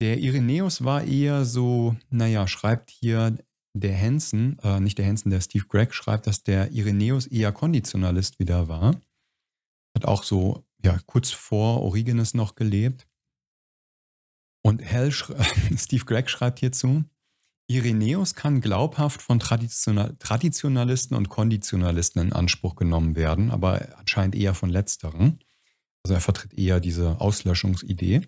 Der 0.00 0.16
Irenäus 0.16 0.84
war 0.84 1.04
eher 1.04 1.44
so, 1.44 1.96
naja, 2.08 2.48
schreibt 2.48 2.88
hier 2.88 3.36
der 3.74 3.94
Hansen, 3.94 4.58
äh, 4.60 4.80
nicht 4.80 4.96
der 4.96 5.04
Hansen, 5.04 5.28
der 5.28 5.42
Steve 5.42 5.66
Gregg 5.66 5.92
schreibt, 5.92 6.26
dass 6.26 6.44
der 6.44 6.70
Irenäus 6.70 7.26
eher 7.26 7.52
Konditionalist 7.52 8.38
wieder 8.38 8.68
war. 8.68 8.98
Hat 9.94 10.06
auch 10.06 10.22
so, 10.22 10.64
ja, 10.82 10.98
kurz 11.04 11.30
vor 11.30 11.82
Origenes 11.82 12.32
noch 12.32 12.54
gelebt. 12.54 13.06
Und 14.64 14.80
Hell, 14.80 15.12
Steve 15.76 16.06
Gregg 16.06 16.30
schreibt 16.30 16.58
hierzu, 16.58 17.04
Irenäus 17.70 18.34
kann 18.34 18.60
glaubhaft 18.60 19.22
von 19.22 19.38
Traditional, 19.38 20.16
Traditionalisten 20.18 21.16
und 21.16 21.28
Konditionalisten 21.28 22.20
in 22.20 22.32
Anspruch 22.32 22.74
genommen 22.74 23.14
werden, 23.14 23.52
aber 23.52 23.96
anscheinend 23.96 24.34
eher 24.34 24.54
von 24.54 24.70
letzteren. 24.70 25.38
Also 26.02 26.14
er 26.14 26.20
vertritt 26.20 26.52
eher 26.54 26.80
diese 26.80 27.20
Auslöschungsidee. 27.20 28.22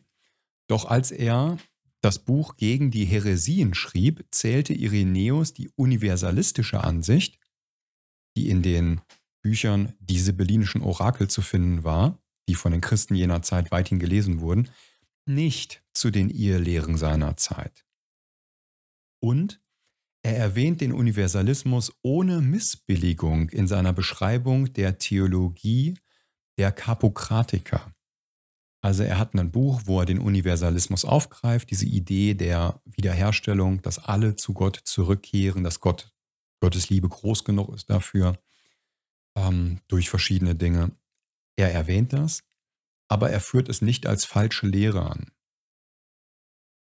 Doch 0.68 0.84
als 0.84 1.10
er 1.10 1.58
das 2.02 2.20
Buch 2.20 2.56
gegen 2.56 2.92
die 2.92 3.04
Häresien 3.04 3.74
schrieb, 3.74 4.24
zählte 4.30 4.74
Irenäus 4.74 5.52
die 5.52 5.70
universalistische 5.74 6.84
Ansicht, 6.84 7.40
die 8.36 8.48
in 8.48 8.62
den 8.62 9.00
Büchern 9.42 9.92
die 9.98 10.20
sibyllinischen 10.20 10.82
Orakel 10.82 11.26
zu 11.26 11.42
finden 11.42 11.82
war, 11.82 12.16
die 12.48 12.54
von 12.54 12.70
den 12.70 12.80
Christen 12.80 13.16
jener 13.16 13.42
Zeit 13.42 13.72
weithin 13.72 13.98
gelesen 13.98 14.38
wurden, 14.38 14.68
nicht 15.26 15.82
zu 15.94 16.12
den 16.12 16.30
Irrlehren 16.30 16.96
seiner 16.96 17.36
Zeit. 17.36 17.84
Und 19.22 19.60
er 20.24 20.36
erwähnt 20.36 20.80
den 20.80 20.92
Universalismus 20.92 21.92
ohne 22.02 22.40
Missbilligung 22.40 23.50
in 23.50 23.66
seiner 23.66 23.92
Beschreibung 23.92 24.72
der 24.72 24.98
Theologie 24.98 25.98
der 26.58 26.72
Kapokratiker. 26.72 27.94
Also 28.84 29.04
er 29.04 29.18
hat 29.18 29.34
ein 29.34 29.52
Buch, 29.52 29.82
wo 29.84 30.00
er 30.00 30.06
den 30.06 30.18
Universalismus 30.18 31.04
aufgreift, 31.04 31.70
diese 31.70 31.86
Idee 31.86 32.34
der 32.34 32.80
Wiederherstellung, 32.84 33.80
dass 33.82 34.00
alle 34.00 34.34
zu 34.34 34.54
Gott 34.54 34.80
zurückkehren, 34.84 35.62
dass 35.62 35.78
Gott, 35.78 36.12
Gottes 36.60 36.90
Liebe 36.90 37.08
groß 37.08 37.44
genug 37.44 37.72
ist 37.72 37.90
dafür, 37.90 38.36
ähm, 39.36 39.80
durch 39.86 40.10
verschiedene 40.10 40.56
Dinge. 40.56 40.90
Er 41.56 41.72
erwähnt 41.72 42.12
das, 42.12 42.42
aber 43.08 43.30
er 43.30 43.40
führt 43.40 43.68
es 43.68 43.82
nicht 43.82 44.06
als 44.06 44.24
falsche 44.24 44.66
Lehre 44.66 45.08
an. 45.08 45.30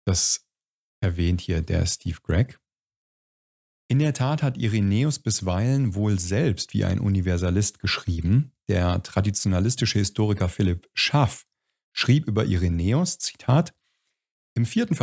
Das 0.05 0.48
erwähnt 1.01 1.41
hier 1.41 1.63
der 1.63 1.87
Steve 1.87 2.19
Gregg. 2.23 2.57
In 3.89 3.99
der 3.99 4.13
Tat 4.13 4.43
hat 4.43 4.59
Irenäus 4.59 5.19
bisweilen 5.19 5.95
wohl 5.95 6.19
selbst 6.19 6.75
wie 6.75 6.85
ein 6.85 7.01
Universalist 7.01 7.79
geschrieben. 7.79 8.53
Der 8.69 9.03
traditionalistische 9.03 9.99
Historiker 9.99 10.51
Philipp 10.51 10.91
Schaff 10.93 11.47
schrieb 11.93 12.29
über 12.29 12.45
Irenäus, 12.45 13.19
Zitat, 13.19 13.75
im 14.55 14.67
vierten 14.67 14.95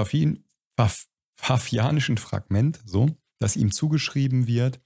Pfaffianischen 1.36 2.18
Fragment, 2.18 2.80
so, 2.86 3.18
das 3.40 3.56
ihm 3.56 3.72
zugeschrieben 3.72 4.46
wird, 4.46 4.80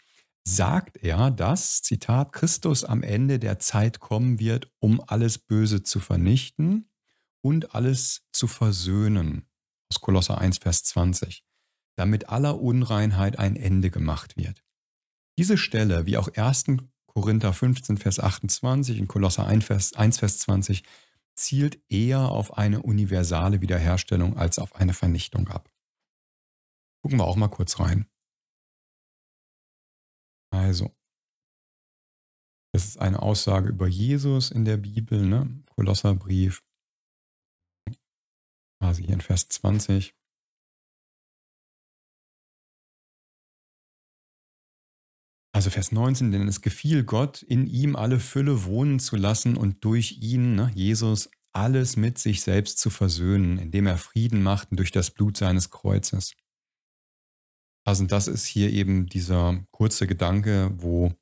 sagt 0.43 0.97
er, 0.97 1.29
dass, 1.29 1.81
Zitat, 1.81 2.31
Christus 2.31 2.83
am 2.83 3.03
Ende 3.03 3.37
der 3.37 3.59
Zeit 3.59 3.99
kommen 3.99 4.39
wird, 4.39 4.71
um 4.79 5.01
alles 5.05 5.37
Böse 5.37 5.83
zu 5.83 5.99
vernichten 5.99 6.89
und 7.41 7.75
alles 7.75 8.27
zu 8.31 8.47
versöhnen. 8.47 9.48
Aus 9.91 10.01
Kolosser 10.01 10.37
1, 10.37 10.59
Vers 10.59 10.83
20. 10.83 11.43
Damit 11.95 12.29
aller 12.29 12.59
Unreinheit 12.59 13.39
ein 13.39 13.55
Ende 13.55 13.89
gemacht 13.89 14.37
wird. 14.37 14.63
Diese 15.37 15.57
Stelle, 15.57 16.05
wie 16.05 16.17
auch 16.17 16.27
1. 16.27 16.65
Korinther 17.07 17.53
15, 17.53 17.97
Vers 17.97 18.19
28 18.19 19.01
und 19.01 19.07
Kolosser 19.07 19.45
1, 19.45 19.65
Vers, 19.65 19.93
1, 19.93 20.19
Vers 20.19 20.39
20, 20.39 20.83
zielt 21.35 21.81
eher 21.89 22.29
auf 22.29 22.57
eine 22.57 22.81
universale 22.83 23.61
Wiederherstellung 23.61 24.37
als 24.37 24.59
auf 24.59 24.75
eine 24.75 24.93
Vernichtung 24.93 25.47
ab. 25.47 25.69
Gucken 27.01 27.19
wir 27.19 27.25
auch 27.25 27.37
mal 27.37 27.47
kurz 27.47 27.79
rein. 27.79 28.05
Also, 30.51 30.93
das 32.73 32.85
ist 32.85 32.99
eine 32.99 33.21
Aussage 33.21 33.69
über 33.69 33.87
Jesus 33.87 34.51
in 34.51 34.65
der 34.65 34.77
Bibel, 34.77 35.25
ne? 35.25 35.63
Kolosserbrief, 35.75 36.61
quasi 38.79 39.03
hier 39.03 39.13
in 39.13 39.21
Vers 39.21 39.47
20. 39.49 40.15
Also 45.53 45.69
Vers 45.69 45.91
19, 45.91 46.31
denn 46.31 46.47
es 46.47 46.61
gefiel 46.61 47.03
Gott, 47.03 47.41
in 47.41 47.67
ihm 47.67 47.95
alle 47.95 48.19
Fülle 48.19 48.63
wohnen 48.63 48.99
zu 48.99 49.15
lassen 49.15 49.57
und 49.57 49.83
durch 49.83 50.19
ihn, 50.21 50.55
ne, 50.55 50.71
Jesus, 50.73 51.29
alles 51.51 51.97
mit 51.97 52.17
sich 52.17 52.41
selbst 52.41 52.79
zu 52.79 52.89
versöhnen, 52.89 53.57
indem 53.57 53.87
er 53.87 53.97
Frieden 53.97 54.43
macht 54.43 54.69
durch 54.71 54.91
das 54.91 55.11
Blut 55.11 55.35
seines 55.35 55.69
Kreuzes. 55.69 56.33
Also 57.85 58.05
das 58.05 58.27
ist 58.27 58.45
hier 58.45 58.71
eben 58.71 59.07
dieser 59.07 59.65
kurze 59.71 60.05
Gedanke, 60.05 60.71
wo 60.75 61.13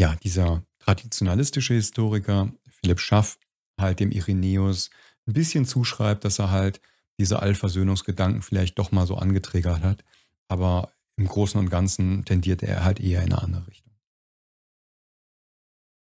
ja 0.00 0.16
dieser 0.16 0.64
traditionalistische 0.78 1.74
Historiker 1.74 2.52
Philipp 2.68 3.00
Schaff 3.00 3.38
halt 3.78 4.00
dem 4.00 4.10
Irenäus 4.10 4.90
ein 5.26 5.32
bisschen 5.32 5.64
zuschreibt, 5.64 6.24
dass 6.24 6.38
er 6.38 6.50
halt 6.50 6.80
diese 7.18 7.40
Allversöhnungsgedanken 7.40 8.42
vielleicht 8.42 8.78
doch 8.78 8.92
mal 8.92 9.06
so 9.06 9.16
angetriggert 9.16 9.82
hat. 9.82 10.04
Aber 10.48 10.92
im 11.16 11.26
Großen 11.26 11.58
und 11.58 11.70
Ganzen 11.70 12.24
tendierte 12.24 12.66
er 12.66 12.84
halt 12.84 13.00
eher 13.00 13.22
in 13.22 13.32
eine 13.32 13.42
andere 13.42 13.66
Richtung. 13.66 13.92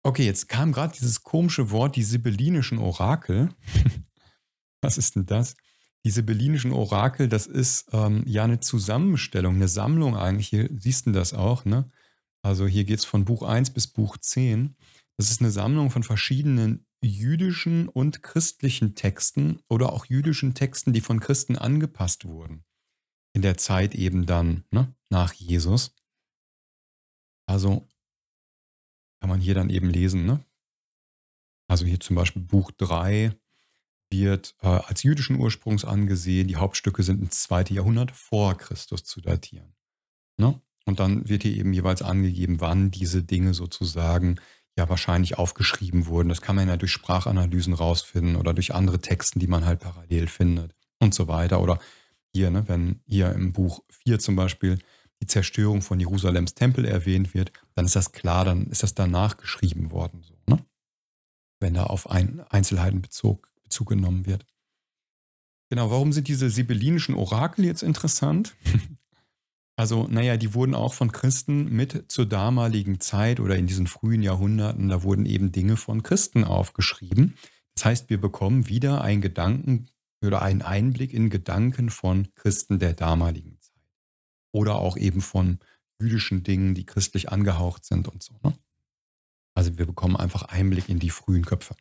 Okay, 0.02 0.24
jetzt 0.24 0.48
kam 0.48 0.72
gerade 0.72 0.94
dieses 0.98 1.22
komische 1.22 1.70
Wort, 1.70 1.96
die 1.96 2.02
sibyllinischen 2.02 2.78
Orakel. 2.78 3.50
Was 4.82 4.96
ist 4.96 5.16
denn 5.16 5.26
das? 5.26 5.56
Die 6.04 6.10
sibyllinischen 6.10 6.72
Orakel, 6.72 7.28
das 7.28 7.46
ist 7.46 7.88
ähm, 7.92 8.22
ja 8.26 8.44
eine 8.44 8.60
Zusammenstellung, 8.60 9.56
eine 9.56 9.68
Sammlung 9.68 10.16
eigentlich. 10.16 10.48
Hier 10.48 10.70
siehst 10.74 11.06
du 11.06 11.12
das 11.12 11.34
auch, 11.34 11.66
ne? 11.66 11.90
Also 12.42 12.66
hier 12.66 12.84
geht 12.84 13.00
es 13.00 13.04
von 13.04 13.26
Buch 13.26 13.42
1 13.42 13.70
bis 13.70 13.86
Buch 13.86 14.16
10. 14.16 14.74
Das 15.18 15.30
ist 15.30 15.42
eine 15.42 15.50
Sammlung 15.50 15.90
von 15.90 16.02
verschiedenen 16.02 16.86
jüdischen 17.02 17.88
und 17.88 18.22
christlichen 18.22 18.94
Texten 18.94 19.60
oder 19.68 19.92
auch 19.92 20.06
jüdischen 20.06 20.54
Texten, 20.54 20.92
die 20.92 21.00
von 21.00 21.20
Christen 21.20 21.56
angepasst 21.56 22.24
wurden 22.24 22.64
in 23.32 23.42
der 23.42 23.56
Zeit 23.56 23.94
eben 23.94 24.26
dann 24.26 24.64
ne, 24.70 24.94
nach 25.08 25.32
Jesus. 25.32 25.94
Also 27.46 27.88
kann 29.20 29.30
man 29.30 29.40
hier 29.40 29.54
dann 29.54 29.70
eben 29.70 29.90
lesen. 29.90 30.24
Ne? 30.26 30.44
Also 31.68 31.84
hier 31.84 32.00
zum 32.00 32.16
Beispiel 32.16 32.42
Buch 32.42 32.70
3 32.72 33.36
wird 34.10 34.56
äh, 34.62 34.66
als 34.66 35.02
jüdischen 35.02 35.38
Ursprungs 35.38 35.84
angesehen. 35.84 36.48
Die 36.48 36.56
Hauptstücke 36.56 37.02
sind 37.02 37.22
ins 37.22 37.42
zweite 37.42 37.74
Jahrhundert 37.74 38.10
vor 38.10 38.56
Christus 38.56 39.04
zu 39.04 39.20
datieren. 39.20 39.74
Ne? 40.36 40.60
Und 40.86 40.98
dann 40.98 41.28
wird 41.28 41.42
hier 41.42 41.56
eben 41.56 41.72
jeweils 41.72 42.02
angegeben, 42.02 42.60
wann 42.60 42.90
diese 42.90 43.22
Dinge 43.22 43.54
sozusagen 43.54 44.40
ja 44.76 44.88
wahrscheinlich 44.88 45.38
aufgeschrieben 45.38 46.06
wurden. 46.06 46.28
Das 46.28 46.40
kann 46.40 46.56
man 46.56 46.68
ja 46.68 46.76
durch 46.76 46.92
Sprachanalysen 46.92 47.74
rausfinden 47.74 48.36
oder 48.36 48.54
durch 48.54 48.74
andere 48.74 49.00
Texten, 49.00 49.40
die 49.40 49.46
man 49.46 49.64
halt 49.64 49.80
parallel 49.80 50.26
findet 50.26 50.74
und 50.98 51.14
so 51.14 51.28
weiter. 51.28 51.60
Oder 51.60 51.78
hier, 52.32 52.50
ne, 52.50 52.68
wenn 52.68 53.00
hier 53.06 53.32
im 53.32 53.52
Buch 53.52 53.82
4 53.90 54.18
zum 54.18 54.36
Beispiel 54.36 54.78
die 55.20 55.26
Zerstörung 55.26 55.82
von 55.82 56.00
Jerusalems 56.00 56.54
Tempel 56.54 56.84
erwähnt 56.84 57.34
wird, 57.34 57.52
dann 57.74 57.84
ist 57.84 57.96
das 57.96 58.12
klar, 58.12 58.44
dann 58.44 58.66
ist 58.66 58.82
das 58.82 58.94
danach 58.94 59.36
geschrieben 59.36 59.90
worden, 59.90 60.22
so, 60.22 60.34
ne? 60.46 60.64
wenn 61.58 61.74
da 61.74 61.84
auf 61.84 62.08
ein 62.08 62.40
Einzelheiten 62.48 63.02
Bezug, 63.02 63.52
Bezug 63.62 63.90
genommen 63.90 64.26
wird. 64.26 64.46
Genau, 65.68 65.90
warum 65.90 66.12
sind 66.12 66.26
diese 66.26 66.50
sibyllinischen 66.50 67.14
Orakel 67.14 67.64
jetzt 67.64 67.82
interessant? 67.82 68.54
Also, 69.80 70.06
naja, 70.08 70.36
die 70.36 70.52
wurden 70.52 70.74
auch 70.74 70.92
von 70.92 71.10
Christen 71.10 71.74
mit 71.74 72.12
zur 72.12 72.26
damaligen 72.26 73.00
Zeit 73.00 73.40
oder 73.40 73.56
in 73.56 73.66
diesen 73.66 73.86
frühen 73.86 74.22
Jahrhunderten, 74.22 74.90
da 74.90 75.02
wurden 75.02 75.24
eben 75.24 75.52
Dinge 75.52 75.78
von 75.78 76.02
Christen 76.02 76.44
aufgeschrieben. 76.44 77.34
Das 77.74 77.86
heißt, 77.86 78.10
wir 78.10 78.20
bekommen 78.20 78.68
wieder 78.68 79.00
einen 79.00 79.22
Gedanken 79.22 79.88
oder 80.22 80.42
einen 80.42 80.60
Einblick 80.60 81.14
in 81.14 81.30
Gedanken 81.30 81.88
von 81.88 82.28
Christen 82.34 82.78
der 82.78 82.92
damaligen 82.92 83.58
Zeit. 83.58 83.82
Oder 84.52 84.74
auch 84.74 84.98
eben 84.98 85.22
von 85.22 85.60
jüdischen 85.98 86.42
Dingen, 86.42 86.74
die 86.74 86.84
christlich 86.84 87.32
angehaucht 87.32 87.86
sind 87.86 88.06
und 88.06 88.22
so. 88.22 88.34
Ne? 88.44 88.52
Also 89.54 89.78
wir 89.78 89.86
bekommen 89.86 90.16
einfach 90.16 90.42
Einblick 90.42 90.90
in 90.90 90.98
die 90.98 91.08
frühen 91.08 91.46
Köpfe. 91.46 91.74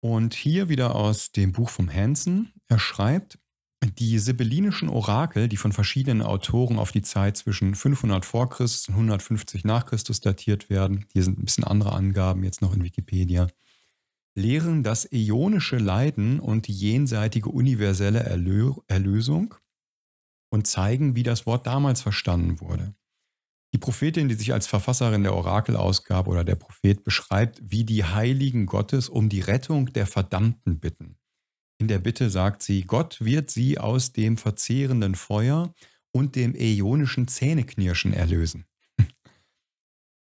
Und 0.00 0.34
hier 0.34 0.68
wieder 0.68 0.96
aus 0.96 1.30
dem 1.30 1.52
Buch 1.52 1.70
vom 1.70 1.88
Hansen. 1.88 2.52
Er 2.66 2.80
schreibt, 2.80 3.38
die 3.82 4.18
sibyllinischen 4.18 4.88
Orakel, 4.88 5.48
die 5.48 5.56
von 5.56 5.72
verschiedenen 5.72 6.22
Autoren 6.22 6.78
auf 6.78 6.92
die 6.92 7.02
Zeit 7.02 7.36
zwischen 7.36 7.74
500 7.74 8.26
vor 8.26 8.50
Christus 8.50 8.88
und 8.88 8.94
150 8.94 9.64
nach 9.64 9.86
Christus 9.86 10.20
datiert 10.20 10.68
werden, 10.68 11.06
hier 11.12 11.22
sind 11.22 11.38
ein 11.38 11.44
bisschen 11.44 11.64
andere 11.64 11.92
Angaben 11.92 12.44
jetzt 12.44 12.60
noch 12.60 12.74
in 12.74 12.84
Wikipedia, 12.84 13.48
lehren 14.34 14.82
das 14.82 15.10
äonische 15.10 15.78
Leiden 15.78 16.40
und 16.40 16.66
die 16.66 16.74
jenseitige 16.74 17.48
universelle 17.48 18.20
Erlö 18.20 18.72
Erlösung 18.86 19.54
und 20.50 20.66
zeigen, 20.66 21.14
wie 21.14 21.22
das 21.22 21.46
Wort 21.46 21.66
damals 21.66 22.02
verstanden 22.02 22.60
wurde. 22.60 22.94
Die 23.72 23.78
Prophetin, 23.78 24.28
die 24.28 24.34
sich 24.34 24.52
als 24.52 24.66
Verfasserin 24.66 25.22
der 25.22 25.34
Orakelausgabe 25.34 26.28
oder 26.28 26.44
der 26.44 26.56
Prophet 26.56 27.04
beschreibt, 27.04 27.60
wie 27.62 27.84
die 27.84 28.04
Heiligen 28.04 28.66
Gottes 28.66 29.08
um 29.08 29.28
die 29.28 29.40
Rettung 29.40 29.92
der 29.92 30.06
Verdammten 30.06 30.80
bitten. 30.80 31.19
In 31.80 31.88
der 31.88 31.98
Bitte 31.98 32.28
sagt 32.28 32.62
sie, 32.62 32.82
Gott 32.82 33.24
wird 33.24 33.50
sie 33.50 33.78
aus 33.78 34.12
dem 34.12 34.36
verzehrenden 34.36 35.14
Feuer 35.14 35.72
und 36.12 36.36
dem 36.36 36.54
äonischen 36.54 37.26
Zähneknirschen 37.26 38.12
erlösen. 38.12 38.66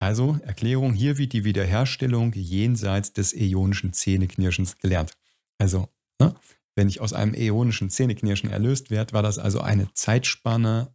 Also 0.00 0.38
Erklärung, 0.44 0.92
hier 0.92 1.18
wird 1.18 1.32
die 1.32 1.42
Wiederherstellung 1.42 2.32
jenseits 2.32 3.14
des 3.14 3.34
äonischen 3.34 3.92
Zähneknirschens 3.92 4.78
gelernt. 4.78 5.14
Also, 5.58 5.88
ne, 6.20 6.36
wenn 6.76 6.88
ich 6.88 7.00
aus 7.00 7.12
einem 7.12 7.34
äonischen 7.34 7.90
Zähneknirschen 7.90 8.48
erlöst 8.48 8.92
werde, 8.92 9.12
war 9.12 9.24
das 9.24 9.38
also 9.38 9.60
eine 9.60 9.92
Zeitspanne, 9.94 10.94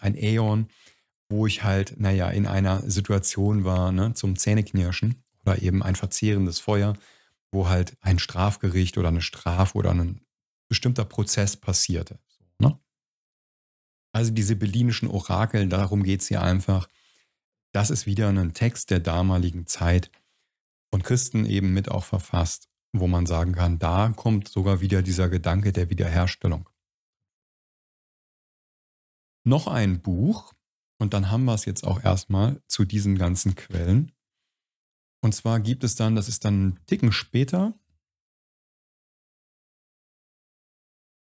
ein, 0.00 0.14
Äon, 0.16 0.68
wo 1.30 1.46
ich 1.46 1.64
halt, 1.64 1.98
naja, 1.98 2.28
in 2.28 2.46
einer 2.46 2.82
Situation 2.90 3.64
war, 3.64 3.90
ne, 3.90 4.12
zum 4.12 4.36
Zähneknirschen 4.36 5.22
oder 5.46 5.62
eben 5.62 5.82
ein 5.82 5.96
verzehrendes 5.96 6.60
Feuer, 6.60 6.94
wo 7.52 7.68
halt 7.68 7.96
ein 8.00 8.18
Strafgericht 8.18 8.98
oder 8.98 9.08
eine 9.08 9.22
Strafe 9.22 9.76
oder 9.78 9.92
ein 9.92 10.24
bestimmter 10.68 11.04
Prozess 11.04 11.56
passierte. 11.56 12.18
Ne? 12.58 12.78
Also 14.12 14.32
diese 14.32 14.48
sibyllinischen 14.48 15.08
Orakel, 15.08 15.68
darum 15.68 16.02
geht 16.02 16.22
es 16.22 16.28
hier 16.28 16.42
einfach. 16.42 16.88
Das 17.72 17.90
ist 17.90 18.06
wieder 18.06 18.28
ein 18.28 18.54
Text 18.54 18.90
der 18.90 19.00
damaligen 19.00 19.66
Zeit 19.66 20.10
von 20.90 21.02
Christen 21.02 21.46
eben 21.46 21.72
mit 21.72 21.90
auch 21.90 22.04
verfasst, 22.04 22.68
wo 22.92 23.06
man 23.06 23.26
sagen 23.26 23.54
kann, 23.54 23.78
da 23.78 24.12
kommt 24.14 24.48
sogar 24.48 24.80
wieder 24.80 25.02
dieser 25.02 25.28
Gedanke 25.28 25.72
der 25.72 25.88
Wiederherstellung. 25.88 26.68
Noch 29.44 29.66
ein 29.66 30.02
Buch, 30.02 30.52
und 30.98 31.14
dann 31.14 31.30
haben 31.30 31.44
wir 31.46 31.54
es 31.54 31.64
jetzt 31.64 31.84
auch 31.84 32.04
erstmal 32.04 32.62
zu 32.68 32.84
diesen 32.84 33.18
ganzen 33.18 33.56
Quellen. 33.56 34.12
Und 35.22 35.34
zwar 35.34 35.60
gibt 35.60 35.84
es 35.84 35.94
dann, 35.94 36.16
das 36.16 36.28
ist 36.28 36.44
dann 36.44 36.66
ein 36.66 36.86
Ticken 36.86 37.12
später, 37.12 37.74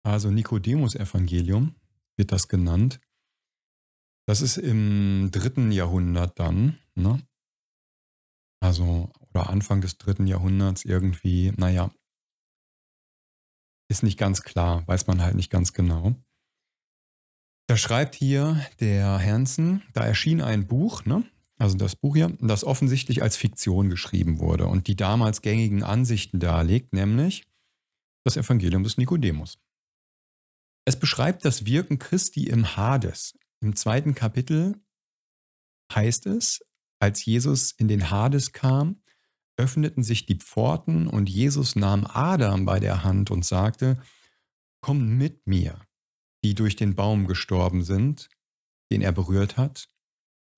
also 0.02 0.30
Nikodemus-Evangelium 0.30 1.74
wird 2.16 2.32
das 2.32 2.48
genannt. 2.48 3.00
Das 4.26 4.40
ist 4.40 4.56
im 4.56 5.30
dritten 5.30 5.72
Jahrhundert 5.72 6.38
dann, 6.38 6.78
ne? 6.94 7.22
Also, 8.62 9.10
oder 9.30 9.48
Anfang 9.50 9.80
des 9.80 9.98
dritten 9.98 10.26
Jahrhunderts 10.26 10.84
irgendwie, 10.84 11.52
naja, 11.56 11.92
ist 13.90 14.02
nicht 14.02 14.18
ganz 14.18 14.42
klar, 14.42 14.86
weiß 14.86 15.06
man 15.06 15.20
halt 15.20 15.34
nicht 15.34 15.50
ganz 15.50 15.72
genau. 15.72 16.14
Da 17.68 17.76
schreibt 17.76 18.14
hier 18.14 18.66
der 18.80 19.18
Hansen, 19.18 19.82
da 19.92 20.04
erschien 20.04 20.40
ein 20.40 20.66
Buch, 20.66 21.04
ne? 21.04 21.24
Also 21.60 21.76
das 21.76 21.96
Buch 21.96 22.16
hier, 22.16 22.36
das 22.40 22.64
offensichtlich 22.64 23.22
als 23.22 23.36
Fiktion 23.36 23.90
geschrieben 23.90 24.38
wurde 24.38 24.66
und 24.66 24.86
die 24.86 24.96
damals 24.96 25.42
gängigen 25.42 25.82
Ansichten 25.82 26.40
darlegt, 26.40 26.92
nämlich 26.92 27.46
das 28.24 28.36
Evangelium 28.36 28.82
des 28.82 28.98
Nikodemus. 28.98 29.58
Es 30.86 30.98
beschreibt 30.98 31.44
das 31.44 31.66
Wirken 31.66 31.98
Christi 31.98 32.44
im 32.44 32.76
Hades. 32.76 33.38
Im 33.60 33.76
zweiten 33.76 34.14
Kapitel 34.14 34.80
heißt 35.92 36.26
es, 36.26 36.64
als 36.98 37.24
Jesus 37.24 37.72
in 37.72 37.88
den 37.88 38.10
Hades 38.10 38.52
kam, 38.52 39.02
öffneten 39.58 40.02
sich 40.02 40.26
die 40.26 40.36
Pforten 40.36 41.06
und 41.06 41.28
Jesus 41.28 41.76
nahm 41.76 42.06
Adam 42.06 42.64
bei 42.64 42.80
der 42.80 43.04
Hand 43.04 43.30
und 43.30 43.44
sagte, 43.44 44.00
Komm 44.82 45.18
mit 45.18 45.46
mir 45.46 45.78
die 46.44 46.54
durch 46.54 46.76
den 46.76 46.94
Baum 46.94 47.26
gestorben 47.26 47.82
sind, 47.84 48.28
den 48.90 49.02
er 49.02 49.12
berührt 49.12 49.56
hat, 49.56 49.88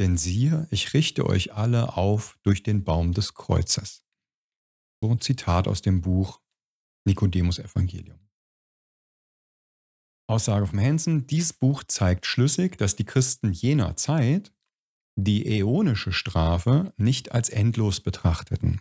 denn 0.03 0.17
siehe, 0.17 0.67
ich 0.71 0.95
richte 0.95 1.25
euch 1.25 1.55
alle 1.55 1.97
auf 1.97 2.37
durch 2.43 2.65
den 2.65 2.83
Baum 2.83 3.13
des 3.13 3.35
Kreuzes. 3.35 4.05
So 5.01 5.11
ein 5.11 5.21
Zitat 5.21 5.69
aus 5.69 5.81
dem 5.81 6.01
Buch 6.01 6.41
Nikodemus 7.07 7.61
Evangelium. 7.61 8.19
Aussage 10.29 10.67
vom 10.67 10.81
Hansen, 10.81 11.27
dies 11.27 11.53
Buch 11.53 11.85
zeigt 11.85 12.27
schlüssig, 12.27 12.77
dass 12.79 12.97
die 12.97 13.05
Christen 13.05 13.53
jener 13.53 13.97
Zeit 13.97 14.53
die 15.17 15.47
äonische 15.47 16.13
Strafe 16.13 16.93
nicht 16.97 17.33
als 17.33 17.49
endlos 17.49 18.01
betrachteten, 18.01 18.81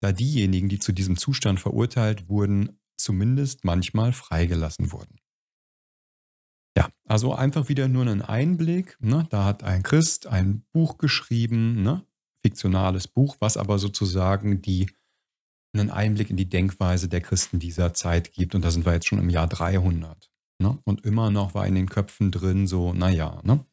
da 0.00 0.12
diejenigen, 0.12 0.68
die 0.68 0.78
zu 0.78 0.92
diesem 0.92 1.16
Zustand 1.18 1.60
verurteilt 1.60 2.28
wurden, 2.28 2.80
zumindest 2.96 3.64
manchmal 3.64 4.12
freigelassen 4.12 4.92
wurden. 4.92 5.18
Ja, 6.76 6.88
also 7.06 7.34
einfach 7.34 7.68
wieder 7.68 7.88
nur 7.88 8.02
einen 8.02 8.22
Einblick. 8.22 8.96
Ne? 9.00 9.26
Da 9.30 9.44
hat 9.44 9.62
ein 9.62 9.82
Christ 9.82 10.26
ein 10.26 10.64
Buch 10.72 10.98
geschrieben, 10.98 11.82
ne? 11.82 12.04
fiktionales 12.44 13.08
Buch, 13.08 13.36
was 13.40 13.56
aber 13.56 13.78
sozusagen 13.78 14.62
die, 14.62 14.90
einen 15.74 15.90
Einblick 15.90 16.30
in 16.30 16.36
die 16.36 16.48
Denkweise 16.48 17.08
der 17.08 17.20
Christen 17.20 17.58
dieser 17.58 17.94
Zeit 17.94 18.32
gibt. 18.32 18.54
Und 18.54 18.64
da 18.64 18.70
sind 18.70 18.84
wir 18.84 18.92
jetzt 18.92 19.06
schon 19.06 19.20
im 19.20 19.30
Jahr 19.30 19.46
300. 19.46 20.30
Ne? 20.58 20.78
Und 20.84 21.04
immer 21.04 21.30
noch 21.30 21.54
war 21.54 21.66
in 21.66 21.74
den 21.74 21.88
Köpfen 21.88 22.30
drin 22.30 22.66
so, 22.66 22.92
naja, 22.92 23.40
ne? 23.44 23.64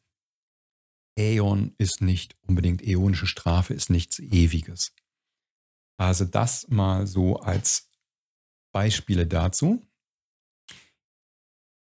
Äon 1.17 1.73
ist 1.77 2.01
nicht 2.01 2.37
unbedingt, 2.47 2.81
äonische 2.81 3.27
Strafe 3.27 3.73
ist 3.73 3.89
nichts 3.89 4.19
Ewiges. 4.19 4.93
Also 5.99 6.23
das 6.23 6.67
mal 6.69 7.07
so 7.07 7.37
als 7.37 7.89
Beispiele 8.71 9.27
dazu. 9.27 9.85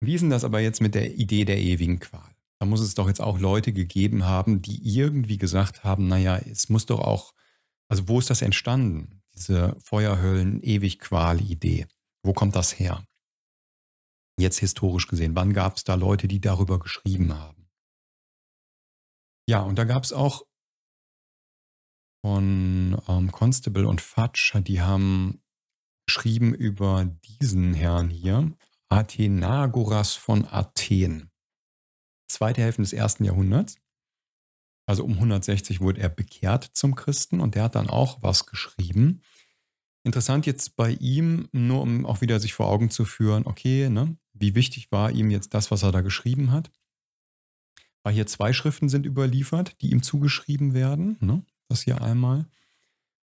Wie 0.02 0.14
ist 0.14 0.22
denn 0.22 0.30
das 0.30 0.42
aber 0.42 0.58
jetzt 0.58 0.80
mit 0.80 0.96
der 0.96 1.14
Idee 1.14 1.44
der 1.44 1.58
ewigen 1.58 2.00
Qual? 2.00 2.34
Da 2.58 2.66
muss 2.66 2.80
es 2.80 2.94
doch 2.94 3.06
jetzt 3.06 3.20
auch 3.20 3.38
Leute 3.38 3.72
gegeben 3.72 4.24
haben, 4.24 4.60
die 4.60 4.82
irgendwie 4.82 5.38
gesagt 5.38 5.84
haben, 5.84 6.08
naja, 6.08 6.38
es 6.38 6.68
muss 6.68 6.86
doch 6.86 6.98
auch, 6.98 7.32
also 7.88 8.08
wo 8.08 8.18
ist 8.18 8.28
das 8.28 8.42
entstanden? 8.42 9.22
Diese 9.34 9.76
Feuerhöllen-Ewig-Qual-Idee. 9.84 11.86
Wo 12.24 12.32
kommt 12.32 12.56
das 12.56 12.80
her? 12.80 13.06
Jetzt 14.40 14.58
historisch 14.58 15.06
gesehen, 15.06 15.36
wann 15.36 15.52
gab 15.52 15.76
es 15.76 15.84
da 15.84 15.94
Leute, 15.94 16.26
die 16.26 16.40
darüber 16.40 16.80
geschrieben 16.80 17.34
haben? 17.34 17.70
Ja, 19.48 19.62
und 19.62 19.78
da 19.78 19.84
gab 19.84 20.02
es 20.02 20.12
auch 20.12 20.44
von 22.24 23.00
ähm, 23.06 23.30
Constable 23.30 23.86
und 23.86 24.00
Fudge, 24.00 24.60
die 24.62 24.80
haben 24.80 25.40
geschrieben 26.06 26.54
über 26.54 27.04
diesen 27.40 27.72
Herrn 27.72 28.10
hier, 28.10 28.52
Athenagoras 28.92 30.12
von 30.12 30.46
Athen. 30.46 31.30
Zweite 32.28 32.60
Hälfte 32.60 32.82
des 32.82 32.92
ersten 32.92 33.24
Jahrhunderts. 33.24 33.76
Also 34.84 35.02
um 35.02 35.14
160 35.14 35.80
wurde 35.80 36.02
er 36.02 36.10
bekehrt 36.10 36.64
zum 36.74 36.94
Christen 36.94 37.40
und 37.40 37.54
der 37.54 37.64
hat 37.64 37.74
dann 37.74 37.88
auch 37.88 38.22
was 38.22 38.44
geschrieben. 38.44 39.22
Interessant 40.04 40.44
jetzt 40.44 40.76
bei 40.76 40.90
ihm, 40.90 41.48
nur 41.52 41.80
um 41.80 42.04
auch 42.04 42.20
wieder 42.20 42.38
sich 42.38 42.52
vor 42.52 42.66
Augen 42.68 42.90
zu 42.90 43.06
führen, 43.06 43.46
okay, 43.46 43.88
ne, 43.88 44.18
wie 44.34 44.54
wichtig 44.54 44.92
war 44.92 45.10
ihm 45.10 45.30
jetzt 45.30 45.54
das, 45.54 45.70
was 45.70 45.84
er 45.84 45.92
da 45.92 46.02
geschrieben 46.02 46.52
hat? 46.52 46.70
Weil 48.02 48.12
hier 48.12 48.26
zwei 48.26 48.52
Schriften 48.52 48.90
sind 48.90 49.06
überliefert, 49.06 49.80
die 49.80 49.90
ihm 49.90 50.02
zugeschrieben 50.02 50.74
werden. 50.74 51.16
Ne? 51.20 51.46
Das 51.68 51.82
hier 51.82 52.02
einmal. 52.02 52.46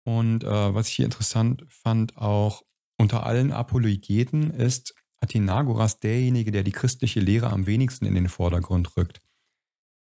Und 0.04 0.44
äh, 0.44 0.76
was 0.76 0.90
ich 0.90 0.96
hier 0.96 1.06
interessant 1.06 1.66
fand, 1.70 2.18
auch 2.18 2.64
unter 2.98 3.26
allen 3.26 3.52
Apologeten 3.52 4.52
ist 4.52 4.94
Athenagoras 5.26 6.00
derjenige, 6.00 6.52
der 6.52 6.64
die 6.64 6.72
christliche 6.72 7.20
Lehre 7.20 7.52
am 7.52 7.66
wenigsten 7.66 8.06
in 8.06 8.16
den 8.16 8.30
Vordergrund 8.30 8.96
rückt. 8.96 9.22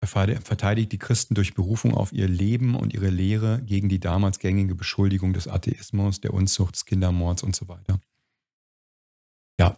Er 0.01 0.07
verteidigt 0.41 0.91
die 0.91 0.97
Christen 0.97 1.33
durch 1.33 1.53
Berufung 1.53 1.93
auf 1.93 2.11
ihr 2.11 2.27
Leben 2.27 2.75
und 2.75 2.93
ihre 2.93 3.09
Lehre 3.09 3.61
gegen 3.61 3.87
die 3.87 4.01
damals 4.01 4.39
gängige 4.39 4.75
Beschuldigung 4.75 5.31
des 5.31 5.47
Atheismus, 5.47 6.19
der 6.19 6.33
Unzucht, 6.33 6.75
des 6.75 6.85
Kindermords 6.85 7.41
und 7.41 7.55
so 7.55 7.69
weiter. 7.69 8.01
Ja, 9.57 9.77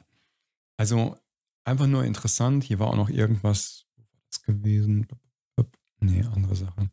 also 0.78 1.16
einfach 1.64 1.86
nur 1.86 2.06
interessant. 2.06 2.64
Hier 2.64 2.80
war 2.80 2.88
auch 2.88 2.96
noch 2.96 3.10
irgendwas 3.10 3.86
gewesen. 4.44 5.08
Nee, 6.00 6.24
andere 6.24 6.56
Sache. 6.56 6.90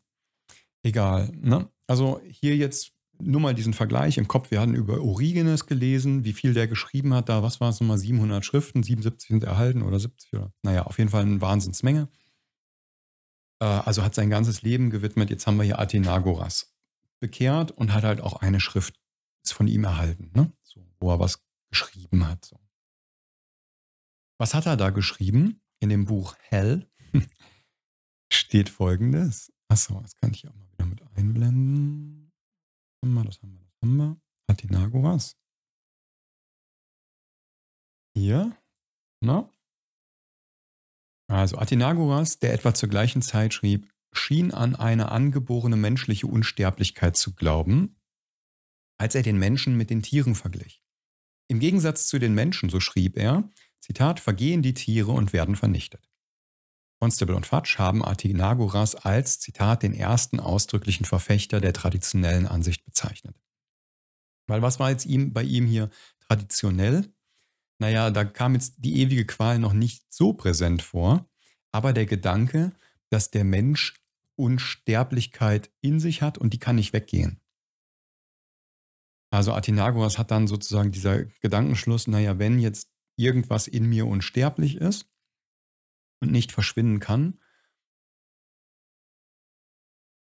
Egal. 0.83 1.31
Ne? 1.35 1.69
Also 1.87 2.21
hier 2.25 2.55
jetzt 2.55 2.93
nur 3.25 3.41
mal 3.41 3.55
diesen 3.55 3.73
Vergleich 3.73 4.17
im 4.17 4.27
Kopf. 4.27 4.51
Wir 4.51 4.61
hatten 4.61 4.75
über 4.75 5.01
Origenes 5.01 5.65
gelesen, 5.65 6.23
wie 6.23 6.33
viel 6.33 6.53
der 6.53 6.67
geschrieben 6.67 7.13
hat. 7.13 7.29
Da, 7.29 7.43
was 7.43 7.59
war 7.61 7.69
es 7.69 7.79
nochmal? 7.79 7.97
700 7.97 8.45
Schriften, 8.45 8.83
77 8.83 9.27
sind 9.29 9.43
erhalten 9.43 9.81
oder 9.81 9.99
70 9.99 10.33
oder, 10.33 10.53
naja, 10.63 10.83
auf 10.83 10.97
jeden 10.97 11.09
Fall 11.09 11.23
eine 11.23 11.41
Wahnsinnsmenge. 11.41 12.09
äh, 13.61 13.65
also 13.65 14.03
hat 14.03 14.15
sein 14.15 14.29
ganzes 14.29 14.61
Leben 14.61 14.89
gewidmet. 14.89 15.29
Jetzt 15.29 15.47
haben 15.47 15.57
wir 15.57 15.63
hier 15.63 15.79
Athenagoras 15.79 16.73
bekehrt 17.19 17.71
und 17.71 17.93
hat 17.93 18.03
halt 18.03 18.21
auch 18.21 18.41
eine 18.41 18.59
Schrift 18.59 18.99
von 19.45 19.67
ihm 19.67 19.83
erhalten, 19.83 20.31
ne? 20.35 20.51
so, 20.63 20.85
wo 20.99 21.11
er 21.11 21.19
was 21.19 21.43
geschrieben 21.69 22.27
hat. 22.27 22.45
So. 22.45 22.59
Was 24.37 24.53
hat 24.53 24.65
er 24.65 24.77
da 24.77 24.89
geschrieben? 24.89 25.61
In 25.79 25.89
dem 25.89 26.05
Buch 26.05 26.35
Hell 26.39 26.89
steht 28.31 28.69
folgendes. 28.69 29.51
Achso, 29.67 29.99
das 30.01 30.15
kann 30.15 30.31
ich 30.33 30.47
auch 30.47 30.53
mal 30.53 30.71
wieder 30.71 30.85
mit 30.85 31.01
einblenden. 31.15 32.12
Haben 33.03 33.15
wir, 33.15 33.25
das 33.25 33.41
haben 33.41 33.51
wir, 33.51 33.65
das 33.65 33.81
haben 33.81 33.97
wir. 33.97 34.21
Athenagoras. 34.47 35.37
Hier. 38.15 38.55
Na? 39.19 39.51
Also 41.27 41.57
Athenagoras, 41.57 42.39
der 42.39 42.53
etwa 42.53 42.73
zur 42.73 42.87
gleichen 42.87 43.21
Zeit 43.21 43.53
schrieb, 43.53 43.91
schien 44.13 44.53
an 44.53 44.77
eine 44.77 45.11
angeborene 45.11 45.75
menschliche 45.75 46.27
Unsterblichkeit 46.27 47.17
zu 47.17 47.35
glauben, 47.35 47.97
als 48.97 49.15
er 49.15 49.23
den 49.23 49.37
Menschen 49.37 49.75
mit 49.75 49.89
den 49.89 50.01
Tieren 50.01 50.33
verglich. 50.33 50.81
Im 51.49 51.59
Gegensatz 51.59 52.07
zu 52.07 52.19
den 52.19 52.33
Menschen, 52.33 52.69
so 52.69 52.79
schrieb 52.79 53.17
er, 53.17 53.49
Zitat, 53.81 54.21
vergehen 54.21 54.61
die 54.61 54.75
Tiere 54.75 55.11
und 55.11 55.33
werden 55.33 55.57
vernichtet. 55.57 56.09
Constable 57.03 57.35
und 57.35 57.45
Fudge 57.45 57.75
haben 57.79 58.01
Athenagoras 58.01 58.95
als, 58.95 59.37
Zitat, 59.37 59.83
den 59.83 59.93
ersten 59.93 60.39
ausdrücklichen 60.39 61.05
Verfechter 61.05 61.59
der 61.59 61.73
traditionellen 61.73 62.47
Ansicht 62.47 62.85
bezeichnet. 62.85 63.35
Weil 64.47 64.61
was 64.61 64.79
war 64.79 64.89
jetzt 64.89 65.05
ihm, 65.05 65.33
bei 65.33 65.43
ihm 65.43 65.65
hier 65.65 65.89
traditionell? 66.21 67.13
Naja, 67.77 68.09
da 68.09 68.23
kam 68.23 68.53
jetzt 68.53 68.75
die 68.77 69.01
ewige 69.01 69.25
Qual 69.25 69.59
noch 69.59 69.73
nicht 69.73 70.13
so 70.13 70.31
präsent 70.31 70.81
vor, 70.81 71.29
aber 71.73 71.91
der 71.91 72.05
Gedanke, 72.05 72.71
dass 73.09 73.31
der 73.31 73.43
Mensch 73.43 74.01
Unsterblichkeit 74.37 75.73
in 75.81 75.99
sich 75.99 76.21
hat 76.21 76.37
und 76.37 76.53
die 76.53 76.59
kann 76.59 76.77
nicht 76.77 76.93
weggehen. 76.93 77.41
Also 79.29 79.51
Athenagoras 79.51 80.17
hat 80.17 80.31
dann 80.31 80.47
sozusagen 80.47 80.93
dieser 80.93 81.25
Gedankenschluss, 81.41 82.07
naja, 82.07 82.39
wenn 82.39 82.59
jetzt 82.59 82.87
irgendwas 83.17 83.67
in 83.67 83.89
mir 83.89 84.07
unsterblich 84.07 84.77
ist 84.77 85.12
und 86.23 86.31
nicht 86.31 86.51
verschwinden 86.51 86.99
kann, 86.99 87.39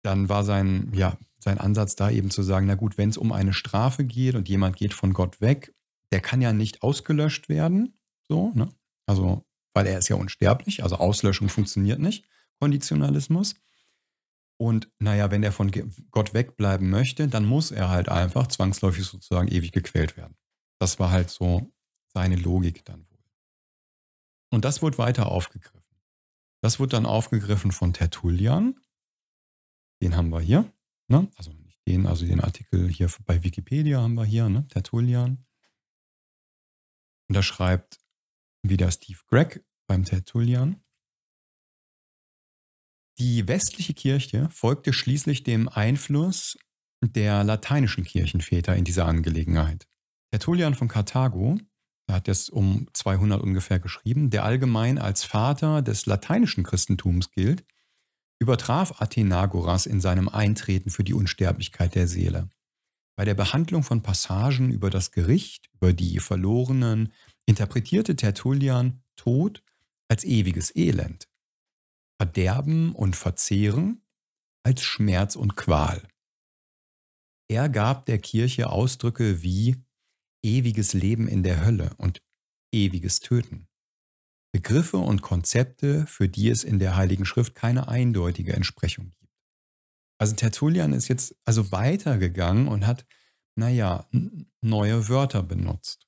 dann 0.03 0.27
war 0.27 0.43
sein, 0.43 0.91
ja, 0.93 1.17
sein 1.39 1.58
Ansatz 1.58 1.95
da 1.95 2.10
eben 2.10 2.29
zu 2.29 2.43
sagen, 2.43 2.67
na 2.67 2.75
gut, 2.75 2.97
wenn 2.97 3.10
es 3.10 3.17
um 3.17 3.32
eine 3.32 3.53
Strafe 3.53 4.03
geht 4.03 4.36
und 4.36 4.49
jemand 4.49 4.75
geht 4.75 4.93
von 4.93 5.13
Gott 5.13 5.39
weg, 5.41 5.73
der 6.12 6.19
kann 6.21 6.41
ja 6.41 6.53
nicht 6.53 6.84
ausgelöscht 6.84 7.49
werden, 7.49 7.97
so, 8.27 8.51
ne? 8.53 8.69
Also, 9.06 9.45
weil 9.73 9.88
er 9.88 9.97
ist 9.97 10.10
ja 10.10 10.15
unsterblich, 10.15 10.84
also 10.84 10.97
Auslöschung 10.97 11.49
funktioniert 11.49 11.99
nicht, 11.99 12.25
Konditionalismus. 12.60 13.56
Und 14.58 14.89
naja, 14.99 15.32
wenn 15.32 15.43
er 15.43 15.51
von 15.51 15.71
Gott 16.12 16.34
wegbleiben 16.34 16.89
möchte, 16.89 17.27
dann 17.27 17.45
muss 17.45 17.71
er 17.71 17.89
halt 17.89 18.08
einfach 18.08 18.47
zwangsläufig 18.47 19.06
sozusagen 19.06 19.47
ewig 19.47 19.71
gequält 19.71 20.15
werden. 20.15 20.38
Das 20.79 20.99
war 20.99 21.12
halt 21.12 21.29
so 21.29 21.73
seine 22.13 22.36
Logik 22.36 22.86
dann 22.86 22.99
wohl. 23.10 23.23
Und 24.51 24.63
das 24.63 24.82
wurde 24.82 24.99
weiter 24.99 25.32
aufgegriffen. 25.32 25.83
Das 26.63 26.80
wurde 26.80 26.91
dann 26.91 27.06
aufgegriffen 27.06 27.73
von 27.73 27.91
Tertullian. 27.91 28.80
Den 30.02 30.15
haben 30.15 30.30
wir 30.30 30.39
hier. 30.39 30.71
Ne? 31.10 31.30
Also 31.36 31.52
nicht 31.52 31.86
den, 31.86 32.08
also 32.08 32.26
den 32.26 32.39
Artikel 32.39 32.88
hier 32.88 33.12
bei 33.26 33.43
Wikipedia 33.43 34.02
haben 34.02 34.13
wir 34.13 34.23
hier, 34.23 34.47
ne? 34.47 34.65
Tertullian. 34.69 35.45
Und 37.28 37.36
da 37.36 37.43
schreibt 37.43 37.99
wieder 38.62 38.89
Steve 38.91 39.19
Gregg 39.28 39.60
beim 39.88 40.06
Tertullian. 40.06 40.82
Die 43.19 43.45
westliche 43.49 43.93
Kirche 43.93 44.49
folgte 44.49 44.93
schließlich 44.93 45.43
dem 45.43 45.67
Einfluss 45.67 46.58
der 47.02 47.43
lateinischen 47.43 48.06
Kirchenväter 48.06 48.73
in 48.78 48.86
dieser 48.86 49.06
Angelegenheit. 49.06 49.86
Tertullian 50.32 50.76
von 50.76 50.88
Karthago, 50.88 51.60
er 52.13 52.17
hat 52.17 52.28
es 52.28 52.47
um 52.47 52.88
200 52.93 53.41
ungefähr 53.41 53.80
geschrieben, 53.80 54.30
der 54.30 54.45
allgemein 54.45 54.99
als 54.99 55.23
Vater 55.23 55.82
des 55.82 56.06
lateinischen 56.06 56.63
Christentums 56.63 57.32
gilt, 57.32 57.65
übertraf 58.39 59.02
Athenagoras 59.02 59.88
in 59.88 59.99
seinem 59.99 60.30
Eintreten 60.30 60.91
für 60.91 61.04
die 61.04 61.15
Unsterblichkeit 61.15 61.95
der 61.95 62.08
Seele. 62.08 62.49
Bei 63.15 63.26
der 63.26 63.34
Behandlung 63.34 63.82
von 63.82 64.04
Passagen 64.04 64.69
über 64.71 64.91
das 64.91 65.12
Gericht, 65.12 65.71
über 65.73 65.91
die 65.91 66.19
Verlorenen, 66.19 67.12
interpretierte 67.47 68.15
Tertullian 68.15 69.02
Tod 69.15 69.63
als 70.08 70.23
ewiges 70.23 70.76
Elend. 70.76 71.28
Verderben 72.21 72.93
und 72.93 73.15
Verzehren 73.15 74.04
als 74.63 74.84
Schmerz 74.84 75.36
und 75.36 75.56
Qual. 75.56 76.04
Er 77.47 77.69
gab 77.69 78.06
der 78.06 78.19
Kirche 78.19 78.69
Ausdrücke 78.69 79.41
wie 79.41 79.84
ewiges 80.43 80.93
Leben 80.93 81.27
in 81.27 81.43
der 81.43 81.65
Hölle 81.65 81.91
und 81.97 82.21
ewiges 82.71 83.19
Töten. 83.19 83.67
Begriffe 84.51 84.97
und 84.97 85.21
Konzepte, 85.21 86.06
für 86.06 86.29
die 86.29 86.49
es 86.49 86.63
in 86.63 86.77
der 86.77 86.95
Heiligen 86.95 87.25
Schrift 87.25 87.56
keine 87.56 87.88
eindeutige 87.88 88.53
Entsprechung 88.53 89.12
gibt. 89.19 89.34
Also 90.19 90.36
Tertullian 90.36 90.93
ist 90.93 91.08
jetzt 91.08 91.36
also 91.43 91.71
weitergegangen 91.71 92.67
und 92.67 92.86
hat, 92.86 93.06
naja, 93.56 94.08
neue 94.62 95.10
Wörter 95.10 95.41
benutzt. 95.41 96.08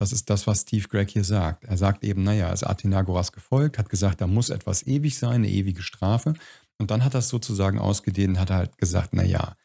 Das 0.00 0.12
ist 0.12 0.30
das, 0.30 0.46
was 0.46 0.62
Steve 0.62 0.86
Gregg 0.88 1.12
hier 1.12 1.24
sagt. 1.24 1.64
Er 1.64 1.76
sagt 1.76 2.04
eben, 2.04 2.22
naja, 2.22 2.48
er 2.48 2.52
ist 2.52 2.64
Athenagoras 2.64 3.32
gefolgt, 3.32 3.78
hat 3.78 3.88
gesagt, 3.88 4.20
da 4.20 4.26
muss 4.26 4.50
etwas 4.50 4.86
ewig 4.86 5.18
sein, 5.18 5.36
eine 5.36 5.50
ewige 5.50 5.82
Strafe. 5.82 6.34
Und 6.78 6.90
dann 6.90 7.04
hat 7.04 7.14
er 7.14 7.20
es 7.20 7.28
sozusagen 7.28 7.78
ausgedehnt 7.78 8.34
und 8.34 8.40
hat 8.40 8.50
halt 8.50 8.78
gesagt, 8.78 9.12
naja, 9.12 9.56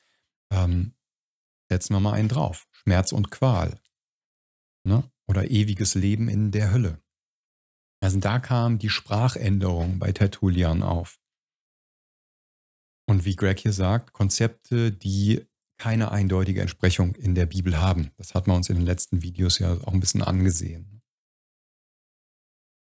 ähm, 0.51 0.93
setzen 1.69 1.93
wir 1.93 1.99
mal 1.99 2.13
einen 2.13 2.29
drauf. 2.29 2.67
Schmerz 2.71 3.11
und 3.11 3.29
Qual. 3.29 3.79
Ne? 4.85 5.03
Oder 5.27 5.49
ewiges 5.49 5.95
Leben 5.95 6.27
in 6.27 6.51
der 6.51 6.71
Hölle. 6.71 7.01
Also 8.01 8.19
da 8.19 8.39
kam 8.39 8.79
die 8.79 8.89
Sprachänderung 8.89 9.99
bei 9.99 10.11
Tertullian 10.11 10.83
auf. 10.83 11.19
Und 13.07 13.25
wie 13.25 13.35
Greg 13.35 13.59
hier 13.59 13.73
sagt, 13.73 14.13
Konzepte, 14.13 14.91
die 14.91 15.45
keine 15.77 16.11
eindeutige 16.11 16.61
Entsprechung 16.61 17.15
in 17.15 17.35
der 17.35 17.45
Bibel 17.45 17.79
haben. 17.79 18.11
Das 18.17 18.35
hat 18.35 18.47
man 18.47 18.57
uns 18.57 18.69
in 18.69 18.77
den 18.77 18.85
letzten 18.85 19.21
Videos 19.21 19.59
ja 19.59 19.73
auch 19.73 19.93
ein 19.93 19.99
bisschen 19.99 20.21
angesehen. 20.21 21.01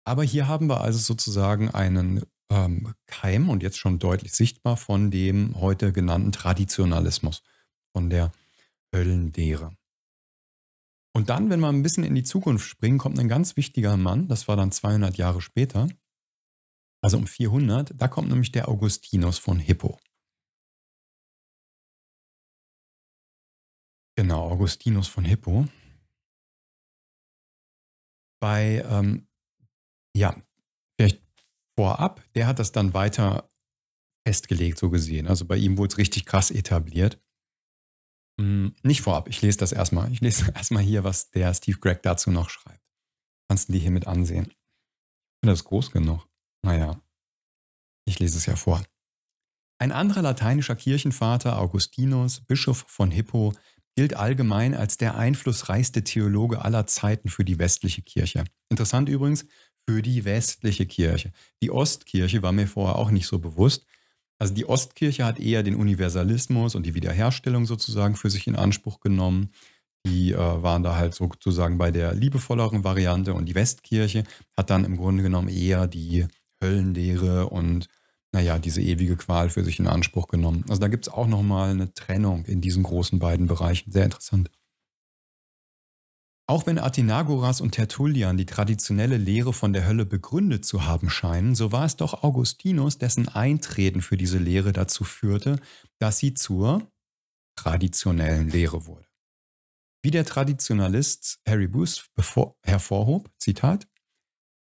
Aber 0.06 0.22
hier 0.22 0.48
haben 0.48 0.68
wir 0.68 0.82
also 0.82 0.98
sozusagen 0.98 1.70
einen 1.70 2.24
ähm, 2.50 2.94
Keim 3.06 3.48
und 3.48 3.62
jetzt 3.62 3.78
schon 3.78 3.98
deutlich 3.98 4.32
sichtbar 4.34 4.76
von 4.76 5.10
dem 5.10 5.58
heute 5.60 5.92
genannten 5.92 6.32
Traditionalismus, 6.32 7.42
von 7.96 8.10
der 8.10 8.32
Höllenlehre. 8.94 9.76
Und 11.16 11.30
dann, 11.30 11.48
wenn 11.48 11.60
wir 11.60 11.68
ein 11.68 11.82
bisschen 11.82 12.02
in 12.04 12.14
die 12.14 12.24
Zukunft 12.24 12.68
springen, 12.68 12.98
kommt 12.98 13.18
ein 13.20 13.28
ganz 13.28 13.56
wichtiger 13.56 13.96
Mann, 13.96 14.26
das 14.26 14.48
war 14.48 14.56
dann 14.56 14.72
200 14.72 15.16
Jahre 15.16 15.40
später, 15.40 15.86
also 17.02 17.18
um 17.18 17.26
400, 17.26 17.92
da 17.96 18.08
kommt 18.08 18.28
nämlich 18.30 18.50
der 18.50 18.68
Augustinus 18.68 19.38
von 19.38 19.58
Hippo. 19.58 20.00
Genau, 24.16 24.48
Augustinus 24.50 25.08
von 25.08 25.24
Hippo. 25.24 25.66
Bei, 28.40 28.84
ähm, 28.88 29.26
ja, 30.16 30.36
vielleicht 30.96 31.22
vorab, 31.78 32.22
der 32.34 32.46
hat 32.46 32.58
das 32.58 32.72
dann 32.72 32.94
weiter 32.94 33.48
festgelegt, 34.26 34.78
so 34.78 34.90
gesehen. 34.90 35.26
Also 35.26 35.44
bei 35.46 35.56
ihm 35.56 35.78
wurde 35.78 35.92
es 35.92 35.98
richtig 35.98 36.26
krass 36.26 36.50
etabliert. 36.50 37.20
Hm, 38.40 38.74
nicht 38.82 39.02
vorab, 39.02 39.28
ich 39.28 39.40
lese 39.42 39.58
das 39.58 39.72
erstmal. 39.72 40.10
Ich 40.12 40.20
lese 40.20 40.50
erstmal 40.54 40.82
hier, 40.82 41.04
was 41.04 41.30
der 41.30 41.52
Steve 41.54 41.78
Gregg 41.78 42.00
dazu 42.02 42.30
noch 42.30 42.50
schreibt. 42.50 42.82
Kannst 43.48 43.68
du 43.68 43.72
die 43.72 43.78
hier 43.78 43.90
mit 43.90 44.06
ansehen? 44.06 44.52
Das 45.42 45.64
groß 45.64 45.90
genug. 45.90 46.26
Naja, 46.62 47.00
ich 48.06 48.18
lese 48.18 48.38
es 48.38 48.46
ja 48.46 48.56
vor. 48.56 48.82
Ein 49.78 49.92
anderer 49.92 50.22
lateinischer 50.22 50.76
Kirchenvater, 50.76 51.58
Augustinus, 51.58 52.40
Bischof 52.40 52.84
von 52.88 53.10
Hippo, 53.10 53.52
gilt 53.96 54.14
allgemein 54.14 54.74
als 54.74 54.96
der 54.96 55.16
einflussreichste 55.16 56.02
Theologe 56.04 56.62
aller 56.62 56.86
Zeiten 56.86 57.28
für 57.28 57.44
die 57.44 57.58
westliche 57.58 58.02
Kirche. 58.02 58.44
Interessant 58.68 59.08
übrigens, 59.08 59.46
für 59.88 60.02
die 60.02 60.24
westliche 60.24 60.86
Kirche. 60.86 61.32
Die 61.62 61.70
Ostkirche 61.70 62.42
war 62.42 62.52
mir 62.52 62.66
vorher 62.66 62.96
auch 62.96 63.10
nicht 63.10 63.26
so 63.26 63.38
bewusst. 63.38 63.86
Also 64.44 64.52
die 64.52 64.68
Ostkirche 64.68 65.24
hat 65.24 65.40
eher 65.40 65.62
den 65.62 65.74
Universalismus 65.74 66.74
und 66.74 66.84
die 66.84 66.94
Wiederherstellung 66.94 67.64
sozusagen 67.64 68.14
für 68.14 68.28
sich 68.28 68.46
in 68.46 68.56
Anspruch 68.56 69.00
genommen. 69.00 69.48
Die 70.06 70.32
äh, 70.32 70.36
waren 70.36 70.82
da 70.82 70.96
halt 70.96 71.14
sozusagen 71.14 71.78
bei 71.78 71.90
der 71.90 72.12
liebevolleren 72.12 72.84
Variante 72.84 73.32
und 73.32 73.46
die 73.46 73.54
Westkirche 73.54 74.24
hat 74.54 74.68
dann 74.68 74.84
im 74.84 74.98
Grunde 74.98 75.22
genommen 75.22 75.48
eher 75.48 75.86
die 75.86 76.26
Höllenlehre 76.62 77.48
und 77.48 77.88
naja, 78.32 78.58
diese 78.58 78.82
ewige 78.82 79.16
Qual 79.16 79.48
für 79.48 79.64
sich 79.64 79.78
in 79.78 79.86
Anspruch 79.86 80.28
genommen. 80.28 80.66
Also 80.68 80.78
da 80.78 80.88
gibt 80.88 81.06
es 81.06 81.14
auch 81.14 81.26
nochmal 81.26 81.70
eine 81.70 81.94
Trennung 81.94 82.44
in 82.44 82.60
diesen 82.60 82.82
großen 82.82 83.18
beiden 83.18 83.46
Bereichen. 83.46 83.92
Sehr 83.92 84.04
interessant. 84.04 84.50
Auch 86.46 86.66
wenn 86.66 86.78
Athenagoras 86.78 87.62
und 87.62 87.72
Tertullian 87.72 88.36
die 88.36 88.44
traditionelle 88.44 89.16
Lehre 89.16 89.54
von 89.54 89.72
der 89.72 89.86
Hölle 89.86 90.04
begründet 90.04 90.66
zu 90.66 90.84
haben 90.84 91.08
scheinen, 91.08 91.54
so 91.54 91.72
war 91.72 91.86
es 91.86 91.96
doch 91.96 92.22
Augustinus, 92.22 92.98
dessen 92.98 93.28
Eintreten 93.28 94.02
für 94.02 94.18
diese 94.18 94.36
Lehre 94.36 94.74
dazu 94.74 95.04
führte, 95.04 95.58
dass 95.98 96.18
sie 96.18 96.34
zur 96.34 96.86
traditionellen 97.56 98.50
Lehre 98.50 98.86
wurde. 98.86 99.06
Wie 100.02 100.10
der 100.10 100.26
Traditionalist 100.26 101.40
Harry 101.48 101.66
Booth 101.66 102.10
hervorhob, 102.62 103.30
Zitat, 103.38 103.88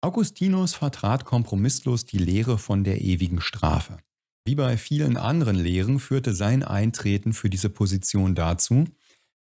Augustinus 0.02 0.74
vertrat 0.74 1.24
kompromisslos 1.24 2.06
die 2.06 2.18
Lehre 2.18 2.58
von 2.58 2.84
der 2.84 3.00
ewigen 3.00 3.40
Strafe. 3.40 4.00
Wie 4.46 4.56
bei 4.56 4.76
vielen 4.76 5.16
anderen 5.16 5.56
Lehren 5.56 6.00
führte 6.00 6.34
sein 6.34 6.64
Eintreten 6.64 7.32
für 7.32 7.50
diese 7.50 7.70
Position 7.70 8.36
dazu, 8.36 8.86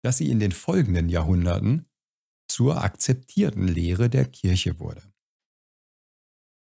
dass 0.03 0.19
sie 0.19 0.31
in 0.31 0.39
den 0.39 0.53
folgenden 0.53 1.09
Jahrhunderten 1.09 1.90
zur 2.51 2.83
akzeptierten 2.83 3.67
Lehre 3.67 4.11
der 4.11 4.25
Kirche 4.25 4.79
wurde. 4.79 5.03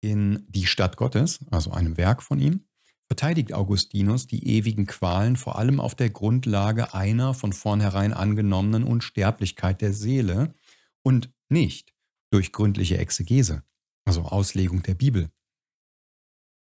In 0.01 0.45
Die 0.47 0.67
Stadt 0.67 0.97
Gottes, 0.97 1.39
also 1.49 1.71
einem 1.71 1.97
Werk 1.97 2.21
von 2.21 2.39
ihm, 2.39 2.65
verteidigt 3.07 3.53
Augustinus 3.53 4.27
die 4.27 4.45
ewigen 4.47 4.85
Qualen 4.85 5.37
vor 5.37 5.57
allem 5.57 5.79
auf 5.79 5.95
der 5.95 6.09
Grundlage 6.09 6.93
einer 6.93 7.33
von 7.33 7.53
vornherein 7.53 8.13
angenommenen 8.13 8.83
Unsterblichkeit 8.83 9.81
der 9.81 9.93
Seele 9.93 10.53
und 11.03 11.31
nicht 11.49 11.93
durch 12.31 12.51
gründliche 12.51 12.97
Exegese, 12.97 13.63
also 14.05 14.23
Auslegung 14.23 14.83
der 14.83 14.95
Bibel. 14.95 15.29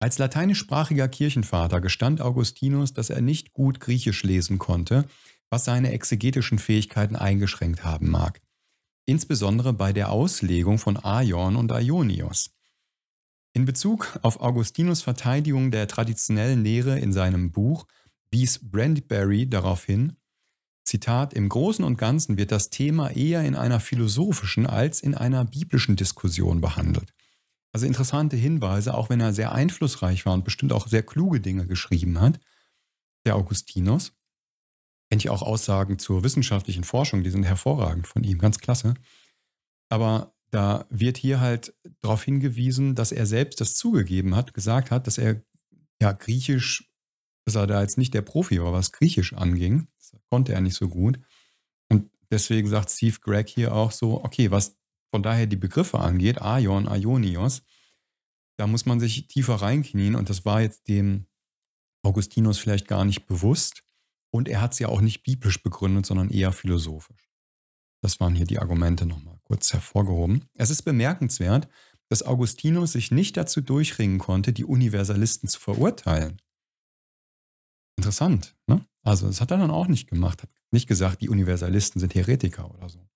Als 0.00 0.18
lateinischsprachiger 0.18 1.08
Kirchenvater 1.08 1.80
gestand 1.80 2.20
Augustinus, 2.20 2.92
dass 2.92 3.10
er 3.10 3.20
nicht 3.20 3.52
gut 3.52 3.80
Griechisch 3.80 4.22
lesen 4.22 4.58
konnte, 4.58 5.08
was 5.50 5.64
seine 5.64 5.92
exegetischen 5.92 6.58
Fähigkeiten 6.58 7.16
eingeschränkt 7.16 7.84
haben 7.84 8.10
mag, 8.10 8.40
insbesondere 9.08 9.72
bei 9.72 9.94
der 9.94 10.10
Auslegung 10.10 10.78
von 10.78 11.02
Aion 11.02 11.56
und 11.56 11.72
Aionios. 11.72 12.50
In 13.54 13.64
Bezug 13.64 14.18
auf 14.22 14.40
Augustinus 14.40 15.00
Verteidigung 15.00 15.70
der 15.70 15.88
traditionellen 15.88 16.62
Lehre 16.62 16.98
in 16.98 17.14
seinem 17.14 17.50
Buch 17.50 17.86
wies 18.30 18.60
Brandyberry 18.70 19.48
darauf 19.48 19.84
hin, 19.84 20.16
Zitat, 20.84 21.34
im 21.34 21.48
Großen 21.48 21.84
und 21.84 21.98
Ganzen 21.98 22.36
wird 22.36 22.52
das 22.52 22.70
Thema 22.70 23.10
eher 23.10 23.44
in 23.44 23.56
einer 23.56 23.80
philosophischen 23.80 24.66
als 24.66 25.02
in 25.02 25.14
einer 25.14 25.44
biblischen 25.44 25.96
Diskussion 25.96 26.60
behandelt. 26.60 27.12
Also 27.72 27.86
interessante 27.86 28.36
Hinweise, 28.36 28.94
auch 28.94 29.10
wenn 29.10 29.20
er 29.20 29.32
sehr 29.32 29.52
einflussreich 29.52 30.24
war 30.26 30.34
und 30.34 30.44
bestimmt 30.44 30.72
auch 30.72 30.86
sehr 30.86 31.02
kluge 31.02 31.40
Dinge 31.40 31.66
geschrieben 31.66 32.20
hat, 32.20 32.40
der 33.26 33.36
Augustinus. 33.36 34.12
Kenne 35.08 35.20
ich 35.20 35.30
auch 35.30 35.42
Aussagen 35.42 35.98
zur 35.98 36.24
wissenschaftlichen 36.24 36.84
Forschung, 36.84 37.22
die 37.22 37.30
sind 37.30 37.44
hervorragend 37.44 38.06
von 38.06 38.24
ihm, 38.24 38.38
ganz 38.38 38.58
klasse. 38.58 38.94
Aber 39.88 40.34
da 40.50 40.86
wird 40.90 41.16
hier 41.16 41.40
halt 41.40 41.74
darauf 42.00 42.22
hingewiesen, 42.22 42.94
dass 42.94 43.12
er 43.12 43.26
selbst 43.26 43.60
das 43.60 43.74
zugegeben 43.74 44.34
hat, 44.34 44.54
gesagt 44.54 44.90
hat, 44.90 45.06
dass 45.06 45.18
er 45.18 45.42
ja 46.00 46.12
Griechisch, 46.12 46.90
dass 47.44 47.54
er 47.54 47.66
da 47.66 47.80
jetzt 47.80 47.98
nicht 47.98 48.14
der 48.14 48.22
Profi 48.22 48.60
war, 48.60 48.72
was 48.72 48.92
Griechisch 48.92 49.32
anging. 49.32 49.88
Das 49.98 50.20
konnte 50.30 50.52
er 50.52 50.60
nicht 50.60 50.76
so 50.76 50.88
gut. 50.88 51.18
Und 51.88 52.10
deswegen 52.30 52.68
sagt 52.68 52.90
Steve 52.90 53.18
Gregg 53.20 53.50
hier 53.50 53.74
auch 53.74 53.92
so, 53.92 54.24
okay, 54.24 54.50
was 54.50 54.76
von 55.10 55.22
daher 55.22 55.46
die 55.46 55.56
Begriffe 55.56 55.98
angeht, 55.98 56.40
Aion, 56.42 56.88
Aionios, 56.88 57.62
da 58.58 58.66
muss 58.66 58.86
man 58.86 59.00
sich 59.00 59.26
tiefer 59.28 59.56
reinknien 59.56 60.14
und 60.14 60.28
das 60.28 60.44
war 60.44 60.60
jetzt 60.60 60.88
dem 60.88 61.26
Augustinus 62.02 62.58
vielleicht 62.58 62.88
gar 62.88 63.04
nicht 63.04 63.26
bewusst. 63.26 63.84
Und 64.30 64.48
er 64.48 64.60
hat 64.60 64.78
ja 64.78 64.88
auch 64.88 65.00
nicht 65.00 65.22
biblisch 65.22 65.62
begründet, 65.62 66.06
sondern 66.06 66.30
eher 66.30 66.52
philosophisch. 66.52 67.28
Das 68.02 68.20
waren 68.20 68.34
hier 68.34 68.46
die 68.46 68.58
Argumente 68.58 69.06
nochmal 69.06 69.38
kurz 69.44 69.72
hervorgehoben. 69.72 70.44
Es 70.54 70.70
ist 70.70 70.82
bemerkenswert, 70.82 71.68
dass 72.08 72.22
Augustinus 72.22 72.92
sich 72.92 73.10
nicht 73.10 73.36
dazu 73.36 73.60
durchringen 73.60 74.18
konnte, 74.18 74.52
die 74.52 74.64
Universalisten 74.64 75.48
zu 75.48 75.58
verurteilen. 75.60 76.40
Interessant, 77.96 78.56
ne? 78.66 78.84
Also, 79.02 79.26
das 79.26 79.40
hat 79.40 79.50
er 79.50 79.58
dann 79.58 79.70
auch 79.70 79.88
nicht 79.88 80.08
gemacht, 80.08 80.42
hat 80.42 80.50
nicht 80.70 80.86
gesagt, 80.86 81.22
die 81.22 81.28
Universalisten 81.28 82.00
sind 82.00 82.14
Heretiker 82.14 82.72
oder 82.74 82.88
so. 82.88 83.08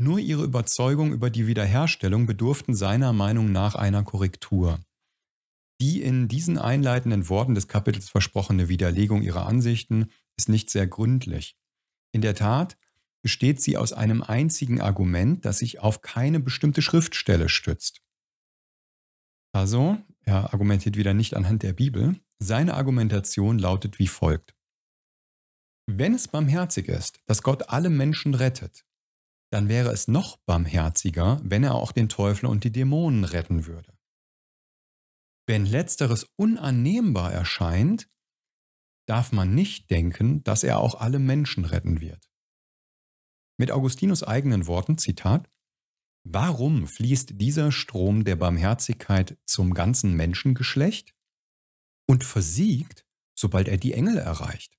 Nur 0.00 0.18
ihre 0.20 0.44
Überzeugung 0.44 1.12
über 1.12 1.28
die 1.28 1.46
Wiederherstellung 1.46 2.26
bedurften 2.26 2.74
seiner 2.74 3.12
Meinung 3.12 3.50
nach 3.50 3.74
einer 3.74 4.04
Korrektur. 4.04 4.78
Die 5.80 6.02
in 6.02 6.26
diesen 6.26 6.58
einleitenden 6.58 7.28
Worten 7.28 7.54
des 7.54 7.68
Kapitels 7.68 8.08
versprochene 8.08 8.68
Widerlegung 8.68 9.22
ihrer 9.22 9.46
Ansichten 9.46 10.10
ist 10.36 10.48
nicht 10.48 10.70
sehr 10.70 10.86
gründlich. 10.86 11.56
In 12.12 12.20
der 12.20 12.34
Tat 12.34 12.76
besteht 13.22 13.60
sie 13.60 13.76
aus 13.76 13.92
einem 13.92 14.22
einzigen 14.22 14.80
Argument, 14.80 15.44
das 15.44 15.58
sich 15.58 15.80
auf 15.80 16.00
keine 16.00 16.40
bestimmte 16.40 16.82
Schriftstelle 16.82 17.48
stützt. 17.48 18.00
Also, 19.52 19.98
er 20.22 20.52
argumentiert 20.52 20.96
wieder 20.96 21.14
nicht 21.14 21.34
anhand 21.34 21.62
der 21.62 21.72
Bibel, 21.72 22.16
seine 22.38 22.74
Argumentation 22.74 23.58
lautet 23.58 23.98
wie 23.98 24.06
folgt. 24.06 24.54
Wenn 25.86 26.14
es 26.14 26.28
barmherzig 26.28 26.88
ist, 26.88 27.20
dass 27.26 27.42
Gott 27.42 27.70
alle 27.70 27.88
Menschen 27.88 28.34
rettet, 28.34 28.84
dann 29.50 29.68
wäre 29.68 29.90
es 29.90 30.06
noch 30.06 30.36
barmherziger, 30.38 31.40
wenn 31.42 31.64
er 31.64 31.74
auch 31.74 31.92
den 31.92 32.08
Teufel 32.08 32.46
und 32.46 32.64
die 32.64 32.72
Dämonen 32.72 33.24
retten 33.24 33.66
würde. 33.66 33.97
Wenn 35.48 35.64
letzteres 35.64 36.26
unannehmbar 36.36 37.32
erscheint, 37.32 38.06
darf 39.06 39.32
man 39.32 39.54
nicht 39.54 39.90
denken, 39.90 40.44
dass 40.44 40.62
er 40.62 40.78
auch 40.78 41.00
alle 41.00 41.18
Menschen 41.18 41.64
retten 41.64 42.02
wird. 42.02 42.28
Mit 43.58 43.70
Augustinus 43.70 44.22
eigenen 44.22 44.66
Worten, 44.66 44.98
Zitat, 44.98 45.50
Warum 46.22 46.86
fließt 46.86 47.40
dieser 47.40 47.72
Strom 47.72 48.24
der 48.24 48.36
Barmherzigkeit 48.36 49.38
zum 49.46 49.72
ganzen 49.72 50.12
Menschengeschlecht 50.12 51.14
und 52.06 52.24
versiegt, 52.24 53.06
sobald 53.34 53.68
er 53.68 53.78
die 53.78 53.94
Engel 53.94 54.18
erreicht? 54.18 54.78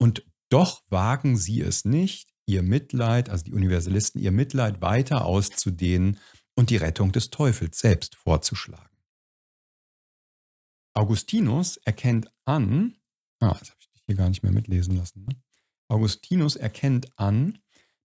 Und 0.00 0.26
doch 0.48 0.82
wagen 0.88 1.36
sie 1.36 1.60
es 1.60 1.84
nicht, 1.84 2.32
ihr 2.46 2.62
Mitleid, 2.62 3.28
also 3.28 3.44
die 3.44 3.52
Universalisten, 3.52 4.18
ihr 4.18 4.32
Mitleid 4.32 4.80
weiter 4.80 5.26
auszudehnen 5.26 6.18
und 6.54 6.70
die 6.70 6.78
Rettung 6.78 7.12
des 7.12 7.28
Teufels 7.28 7.78
selbst 7.78 8.14
vorzuschlagen. 8.14 8.91
Augustinus 10.94 11.78
erkennt 11.78 12.30
an, 12.44 12.96
ah, 13.40 13.56
das 13.58 13.70
habe 13.70 13.78
ich 13.80 14.02
hier 14.06 14.16
gar 14.16 14.28
nicht 14.28 14.42
mehr 14.42 14.52
mitlesen 14.52 14.96
lassen. 14.96 15.24
Ne? 15.24 15.36
Augustinus 15.88 16.56
erkennt 16.56 17.18
an, 17.18 17.58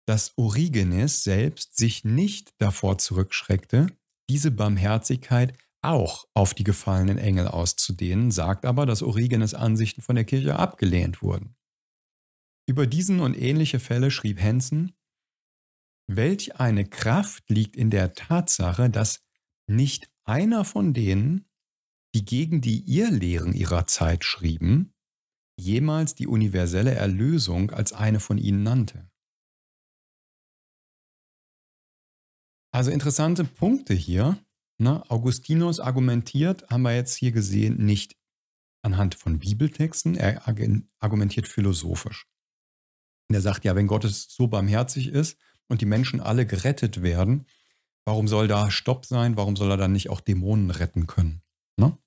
dass 0.06 0.38
Origenes 0.38 1.24
selbst 1.24 1.76
sich 1.78 2.06
nicht 2.06 2.54
davor 2.60 2.98
zurückschreckte, 2.98 3.88
diese 4.30 4.52
Barmherzigkeit 4.52 5.58
auch 5.82 6.28
auf 6.34 6.54
die 6.54 6.64
gefallenen 6.64 7.18
Engel 7.18 7.48
auszudehnen, 7.48 8.32
sagt 8.32 8.66
aber, 8.66 8.86
dass 8.86 9.04
Origenes 9.04 9.54
Ansichten 9.54 10.02
von 10.02 10.16
der 10.16 10.26
Kirche 10.26 10.58
abgelehnt 10.58 11.22
wurden. 11.22 11.56
Über 12.68 12.88
diesen 12.88 13.20
und 13.20 13.40
ähnliche 13.40 13.80
Fälle 13.80 14.12
schrieb 14.12 14.42
Henson, 14.42 14.94
welch 16.08 16.58
eine 16.60 16.86
Kraft 16.86 17.50
liegt 17.50 17.76
in 17.76 17.90
der 17.90 18.14
Tatsache, 18.14 18.90
dass 18.90 19.26
nicht 19.68 20.10
einer 20.24 20.66
von 20.66 20.94
denen, 20.94 21.47
die 22.16 22.26
gegen 22.26 22.62
die 22.62 22.84
Irrlehren 22.90 23.54
ihrer 23.54 23.88
Zeit 23.88 24.24
schrieben, 24.24 24.94
jemals 25.60 26.16
die 26.16 26.28
universelle 26.28 26.94
Erlösung 26.94 27.72
als 27.72 27.94
eine 27.94 28.20
von 28.20 28.38
ihnen 28.38 28.64
nannte. 28.64 29.10
Also 32.72 32.92
interessante 32.92 33.44
Punkte 33.44 33.94
hier. 33.94 34.38
Ne? 34.80 35.04
Augustinus 35.10 35.80
argumentiert, 35.80 36.70
haben 36.70 36.84
wir 36.84 36.96
jetzt 36.96 37.16
hier 37.16 37.32
gesehen, 37.32 37.84
nicht 37.84 38.16
anhand 38.84 39.16
von 39.16 39.40
Bibeltexten, 39.40 40.16
er 40.16 40.48
argumentiert 41.00 41.48
philosophisch. 41.48 42.28
Und 43.28 43.36
er 43.36 43.42
sagt 43.42 43.66
ja, 43.66 43.76
wenn 43.76 43.88
Gott 43.88 44.04
so 44.04 44.48
barmherzig 44.48 45.08
ist 45.08 45.38
und 45.68 45.82
die 45.82 45.86
Menschen 45.86 46.22
alle 46.22 46.46
gerettet 46.46 47.02
werden, 47.02 47.46
warum 48.06 48.28
soll 48.28 48.48
da 48.48 48.72
Stopp 48.72 49.06
sein? 49.06 49.36
Warum 49.36 49.56
soll 49.56 49.72
er 49.72 49.78
dann 49.78 49.92
nicht 49.92 50.10
auch 50.10 50.22
Dämonen 50.22 50.72
retten 50.72 51.08
können? 51.08 51.42
Ne? 51.78 51.98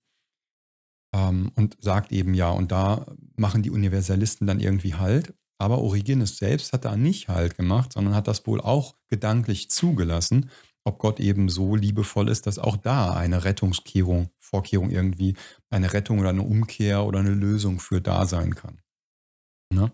Ähm, 1.15 1.53
und 1.57 1.77
sagt 1.81 2.13
eben 2.13 2.35
ja, 2.35 2.51
und 2.51 2.73
da 2.73 3.07
machen 3.37 3.63
die 3.63 3.71
Universalisten 3.71 4.47
dann 4.47 4.61
irgendwie 4.61 4.95
Halt. 4.95 5.35
Aber 5.59 5.79
Origenes 5.79 6.39
selbst 6.39 6.73
hat 6.73 6.85
da 6.85 6.97
nicht 6.97 7.29
Halt 7.29 7.57
gemacht, 7.57 7.93
sondern 7.93 8.15
hat 8.15 8.29
das 8.29 8.47
wohl 8.47 8.61
auch 8.61 8.97
gedanklich 9.09 9.71
zugelassen, 9.71 10.51
ob 10.85 10.99
Gott 10.99 11.21
eben 11.21 11.49
so 11.49 11.77
liebevoll 11.77 12.29
ist, 12.29 12.47
dass 12.47 12.59
auch 12.59 12.77
da 12.77 13.13
eine 13.13 13.45
Rettungskehrung, 13.45 14.31
Vorkehrung 14.39 14.91
irgendwie, 14.91 15.37
eine 15.69 15.93
Rettung 15.93 16.19
oder 16.19 16.31
eine 16.31 16.43
Umkehr 16.43 17.05
oder 17.05 17.19
eine 17.19 17.35
Lösung 17.35 17.79
für 17.81 18.01
da 18.01 18.27
sein 18.27 18.55
kann. 18.55 18.81
Ne? 19.73 19.93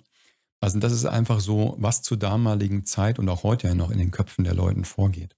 Also 0.60 0.78
das 0.78 0.92
ist 0.92 1.04
einfach 1.04 1.40
so, 1.40 1.74
was 1.78 2.02
zur 2.02 2.16
damaligen 2.16 2.84
Zeit 2.84 3.18
und 3.18 3.28
auch 3.28 3.42
heute 3.42 3.68
ja 3.68 3.74
noch 3.74 3.90
in 3.90 3.98
den 3.98 4.10
Köpfen 4.10 4.44
der 4.44 4.54
Leuten 4.54 4.84
vorgeht. 4.84 5.36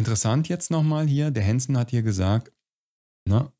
Interessant 0.00 0.48
jetzt 0.48 0.70
nochmal 0.70 1.06
hier, 1.06 1.30
der 1.30 1.42
Hensen 1.42 1.76
hat 1.76 1.90
hier 1.90 2.00
gesagt, 2.00 2.50
ne, 3.26 3.52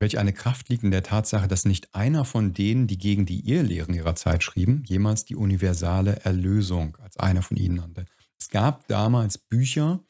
welch 0.00 0.18
eine 0.18 0.32
Kraft 0.32 0.68
liegt 0.68 0.82
in 0.82 0.90
der 0.90 1.04
Tatsache, 1.04 1.46
dass 1.46 1.64
nicht 1.64 1.94
einer 1.94 2.24
von 2.24 2.52
denen, 2.52 2.88
die 2.88 2.98
gegen 2.98 3.24
die 3.24 3.48
Irrlehren 3.48 3.94
ihrer 3.94 4.16
Zeit 4.16 4.42
schrieben, 4.42 4.82
jemals 4.88 5.26
die 5.26 5.36
universale 5.36 6.16
Erlösung 6.24 6.96
als 6.96 7.16
einer 7.18 7.40
von 7.40 7.56
ihnen 7.56 7.76
nannte. 7.76 8.04
Es 8.36 8.48
gab 8.48 8.88
damals 8.88 9.38
Bücher, 9.38 10.02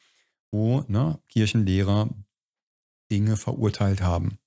wo 0.51 0.83
ne, 0.89 1.21
Kirchenlehrer 1.29 2.09
Dinge 3.11 3.37
verurteilt 3.37 4.01
haben 4.01 4.39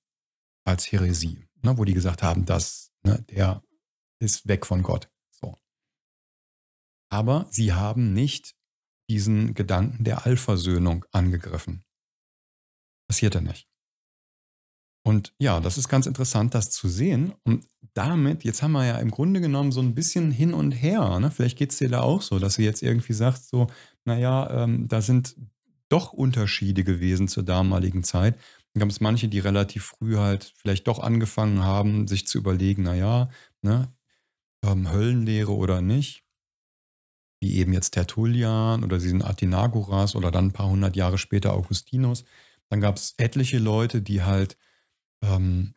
als 0.64 0.90
Häresie, 0.90 1.46
ne, 1.62 1.78
wo 1.78 1.84
die 1.84 1.94
gesagt 1.94 2.24
haben, 2.24 2.44
dass 2.44 2.90
ne, 3.04 3.24
der 3.30 3.62
ist 4.18 4.48
weg 4.48 4.66
von 4.66 4.82
Gott. 4.82 5.08
So. 5.30 5.56
Aber 7.08 7.46
sie 7.52 7.72
haben 7.72 8.14
nicht 8.14 8.56
diesen 9.10 9.54
Gedanken 9.54 10.04
der 10.04 10.24
Allversöhnung 10.24 11.04
angegriffen. 11.10 11.84
Passierte 13.08 13.42
nicht. 13.42 13.68
Und 15.02 15.34
ja, 15.38 15.60
das 15.60 15.78
ist 15.78 15.88
ganz 15.88 16.06
interessant, 16.06 16.54
das 16.54 16.70
zu 16.70 16.88
sehen. 16.88 17.34
Und 17.42 17.66
damit, 17.94 18.44
jetzt 18.44 18.62
haben 18.62 18.72
wir 18.72 18.86
ja 18.86 18.98
im 18.98 19.10
Grunde 19.10 19.40
genommen 19.40 19.72
so 19.72 19.80
ein 19.80 19.94
bisschen 19.94 20.30
hin 20.30 20.54
und 20.54 20.70
her. 20.72 21.18
Ne? 21.18 21.30
Vielleicht 21.30 21.58
geht 21.58 21.72
es 21.72 21.78
dir 21.78 21.88
da 21.88 22.02
auch 22.02 22.22
so, 22.22 22.38
dass 22.38 22.56
du 22.56 22.62
jetzt 22.62 22.82
irgendwie 22.82 23.14
sagst, 23.14 23.48
so, 23.48 23.66
naja, 24.04 24.64
ähm, 24.64 24.86
da 24.86 25.00
sind 25.00 25.34
doch 25.88 26.12
Unterschiede 26.12 26.84
gewesen 26.84 27.26
zur 27.26 27.42
damaligen 27.42 28.04
Zeit. 28.04 28.38
Dann 28.72 28.80
gab 28.80 28.90
es 28.90 29.00
manche, 29.00 29.26
die 29.26 29.40
relativ 29.40 29.86
früh 29.86 30.16
halt 30.16 30.52
vielleicht 30.56 30.86
doch 30.86 31.00
angefangen 31.00 31.64
haben, 31.64 32.06
sich 32.06 32.28
zu 32.28 32.38
überlegen, 32.38 32.84
naja, 32.84 33.30
ne, 33.62 33.92
ähm, 34.64 34.92
Höllenlehre 34.92 35.52
oder 35.52 35.80
nicht. 35.80 36.22
Wie 37.40 37.56
eben 37.56 37.72
jetzt 37.72 37.92
Tertullian 37.92 38.84
oder 38.84 38.98
diesen 38.98 39.22
Athenagoras 39.22 40.14
oder 40.14 40.30
dann 40.30 40.46
ein 40.46 40.52
paar 40.52 40.68
hundert 40.68 40.96
Jahre 40.96 41.18
später 41.18 41.54
Augustinus. 41.54 42.24
Dann 42.68 42.80
gab 42.80 42.96
es 42.96 43.14
etliche 43.16 43.58
Leute, 43.58 44.02
die 44.02 44.22
halt 44.22 44.56
ähm, 45.22 45.74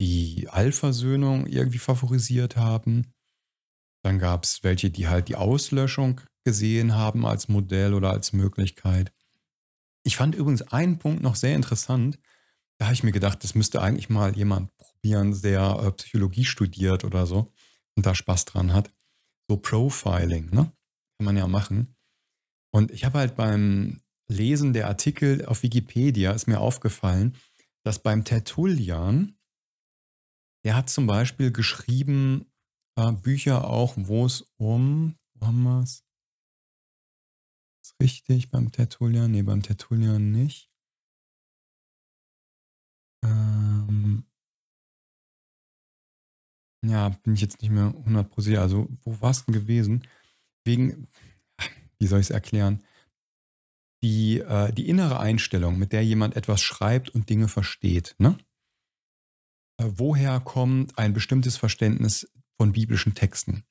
die 0.00 0.48
Allversöhnung 0.50 1.46
irgendwie 1.46 1.78
favorisiert 1.78 2.56
haben. 2.56 3.12
Dann 4.02 4.18
gab 4.18 4.44
es 4.44 4.62
welche, 4.62 4.90
die 4.90 5.08
halt 5.08 5.28
die 5.28 5.36
Auslöschung 5.36 6.20
gesehen 6.44 6.94
haben 6.94 7.26
als 7.26 7.48
Modell 7.48 7.94
oder 7.94 8.10
als 8.10 8.32
Möglichkeit. 8.32 9.12
Ich 10.04 10.16
fand 10.16 10.34
übrigens 10.34 10.62
einen 10.62 10.98
Punkt 10.98 11.22
noch 11.22 11.34
sehr 11.36 11.54
interessant. 11.56 12.18
Da 12.78 12.86
habe 12.86 12.94
ich 12.94 13.02
mir 13.02 13.12
gedacht, 13.12 13.42
das 13.42 13.54
müsste 13.54 13.82
eigentlich 13.82 14.08
mal 14.08 14.36
jemand 14.36 14.74
probieren, 14.76 15.40
der 15.42 15.80
äh, 15.82 15.92
Psychologie 15.92 16.44
studiert 16.44 17.04
oder 17.04 17.26
so 17.26 17.52
und 17.96 18.06
da 18.06 18.14
Spaß 18.14 18.44
dran 18.44 18.72
hat. 18.72 18.92
So 19.48 19.56
Profiling, 19.56 20.50
ne? 20.50 20.72
Kann 21.18 21.24
man 21.24 21.36
ja 21.36 21.48
machen. 21.48 21.96
Und 22.72 22.92
ich 22.92 23.04
habe 23.04 23.18
halt 23.18 23.36
beim 23.36 24.00
Lesen 24.28 24.72
der 24.72 24.88
Artikel 24.88 25.44
auf 25.46 25.62
Wikipedia 25.62 26.32
ist 26.32 26.46
mir 26.46 26.60
aufgefallen, 26.60 27.36
dass 27.84 28.02
beim 28.02 28.24
Tertullian, 28.24 29.38
der 30.64 30.76
hat 30.76 30.90
zum 30.90 31.06
Beispiel 31.06 31.50
geschrieben 31.50 32.52
äh, 32.96 33.12
Bücher 33.12 33.64
auch, 33.68 33.94
wo 33.96 34.26
es 34.26 34.42
um, 34.58 35.16
wo 35.34 35.46
haben 35.46 35.62
wir 35.62 35.80
es? 35.82 36.04
Ist 37.82 37.94
richtig 38.02 38.50
beim 38.50 38.70
Tertullian? 38.70 39.30
Nee, 39.30 39.42
beim 39.42 39.62
Tertullian 39.62 40.30
nicht. 40.30 40.70
Ähm, 43.24 44.24
ja, 46.84 47.08
bin 47.08 47.34
ich 47.34 47.40
jetzt 47.40 47.62
nicht 47.62 47.70
mehr 47.70 47.94
100% 47.94 48.40
sicher. 48.42 48.60
Also, 48.60 48.88
wo 49.02 49.20
war 49.20 49.30
es 49.30 49.44
denn 49.44 49.54
gewesen? 49.54 50.04
Wegen, 50.64 51.08
wie 51.98 52.06
soll 52.06 52.20
ich 52.20 52.26
es 52.26 52.30
erklären? 52.30 52.82
die, 54.02 54.40
äh, 54.40 54.72
die 54.72 54.88
innere 54.88 55.18
Einstellung, 55.18 55.78
mit 55.78 55.92
der 55.92 56.04
jemand 56.04 56.36
etwas 56.36 56.62
schreibt 56.62 57.10
und 57.10 57.28
Dinge 57.28 57.48
versteht. 57.48 58.14
Ne? 58.18 58.38
Äh, 59.78 59.86
woher 59.96 60.40
kommt 60.40 60.98
ein 60.98 61.12
bestimmtes 61.12 61.56
Verständnis 61.56 62.30
von 62.56 62.72
biblischen 62.72 63.14
Texten? 63.14 63.64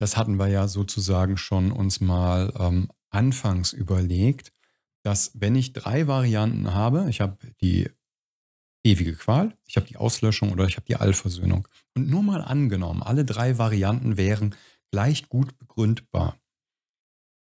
Das 0.00 0.16
hatten 0.16 0.36
wir 0.36 0.48
ja 0.48 0.66
sozusagen 0.66 1.36
schon 1.36 1.70
uns 1.70 2.00
mal 2.00 2.52
ähm, 2.58 2.90
anfangs 3.10 3.72
überlegt, 3.72 4.52
dass 5.04 5.30
wenn 5.34 5.54
ich 5.54 5.72
drei 5.72 6.06
Varianten 6.08 6.74
habe, 6.74 7.06
ich 7.08 7.20
habe 7.20 7.36
die 7.60 7.88
ewige 8.84 9.14
Qual, 9.14 9.56
ich 9.66 9.76
habe 9.76 9.86
die 9.86 9.96
Auslöschung 9.96 10.50
oder 10.50 10.66
ich 10.66 10.76
habe 10.76 10.86
die 10.86 10.96
Allversöhnung. 10.96 11.68
Und 11.94 12.08
nur 12.08 12.22
mal 12.22 12.42
angenommen, 12.42 13.02
alle 13.02 13.24
drei 13.24 13.56
Varianten 13.56 14.16
wären 14.16 14.56
gleich 14.94 15.28
gut 15.28 15.58
begründbar, 15.58 16.40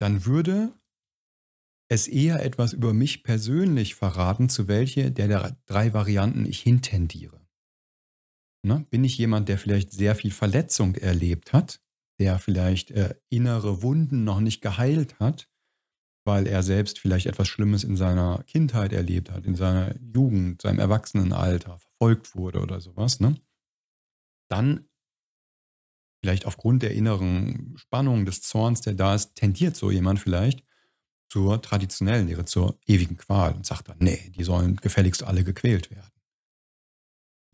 dann 0.00 0.24
würde 0.24 0.72
es 1.90 2.08
eher 2.08 2.42
etwas 2.42 2.72
über 2.72 2.94
mich 2.94 3.24
persönlich 3.24 3.94
verraten, 3.94 4.48
zu 4.48 4.68
welche 4.68 5.12
der, 5.12 5.54
drei 5.66 5.92
Varianten 5.92 6.46
ich 6.46 6.60
hintendiere. 6.62 7.46
Ne? 8.64 8.86
Bin 8.88 9.04
ich 9.04 9.18
jemand, 9.18 9.50
der 9.50 9.58
vielleicht 9.58 9.92
sehr 9.92 10.14
viel 10.14 10.30
Verletzung 10.30 10.94
erlebt 10.94 11.52
hat, 11.52 11.82
der 12.18 12.38
vielleicht 12.38 12.90
äh, 12.92 13.16
innere 13.28 13.82
Wunden 13.82 14.24
noch 14.24 14.40
nicht 14.40 14.62
geheilt 14.62 15.20
hat, 15.20 15.50
weil 16.24 16.46
er 16.46 16.62
selbst 16.62 17.00
vielleicht 17.00 17.26
etwas 17.26 17.48
Schlimmes 17.48 17.84
in 17.84 17.96
seiner 17.96 18.44
Kindheit 18.44 18.94
erlebt 18.94 19.30
hat, 19.30 19.44
in 19.44 19.56
seiner 19.56 19.94
Jugend, 20.00 20.62
seinem 20.62 20.78
Erwachsenenalter, 20.78 21.76
verfolgt 21.76 22.34
wurde 22.34 22.62
oder 22.62 22.80
sowas, 22.80 23.20
ne? 23.20 23.38
Dann 24.50 24.88
vielleicht 26.22 26.46
aufgrund 26.46 26.82
der 26.82 26.92
inneren 26.92 27.74
Spannung, 27.76 28.24
des 28.24 28.42
Zorns, 28.42 28.80
der 28.80 28.94
da 28.94 29.14
ist, 29.14 29.34
tendiert 29.34 29.76
so 29.76 29.90
jemand 29.90 30.20
vielleicht 30.20 30.62
zur 31.28 31.60
traditionellen 31.60 32.28
Lehre, 32.28 32.44
zur 32.44 32.78
ewigen 32.86 33.16
Qual 33.16 33.52
und 33.54 33.66
sagt 33.66 33.88
dann, 33.88 33.96
nee, 33.98 34.30
die 34.36 34.44
sollen 34.44 34.76
gefälligst 34.76 35.24
alle 35.24 35.44
gequält 35.44 35.90
werden. 35.90 36.10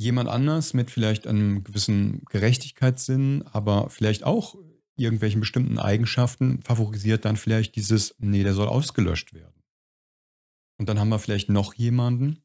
Jemand 0.01 0.29
anders 0.29 0.75
mit 0.75 0.91
vielleicht 0.91 1.27
einem 1.27 1.65
gewissen 1.65 2.23
Gerechtigkeitssinn, 2.27 3.45
aber 3.53 3.89
vielleicht 3.89 4.25
auch 4.25 4.57
irgendwelchen 4.97 5.41
bestimmten 5.41 5.79
Eigenschaften 5.79 6.61
favorisiert 6.63 7.25
dann 7.25 7.37
vielleicht 7.37 7.75
dieses, 7.77 8.15
nee, 8.19 8.43
der 8.43 8.55
soll 8.55 8.69
ausgelöscht 8.69 9.33
werden. 9.33 9.63
Und 10.79 10.89
dann 10.89 10.99
haben 10.99 11.09
wir 11.09 11.19
vielleicht 11.19 11.49
noch 11.49 11.75
jemanden, 11.75 12.43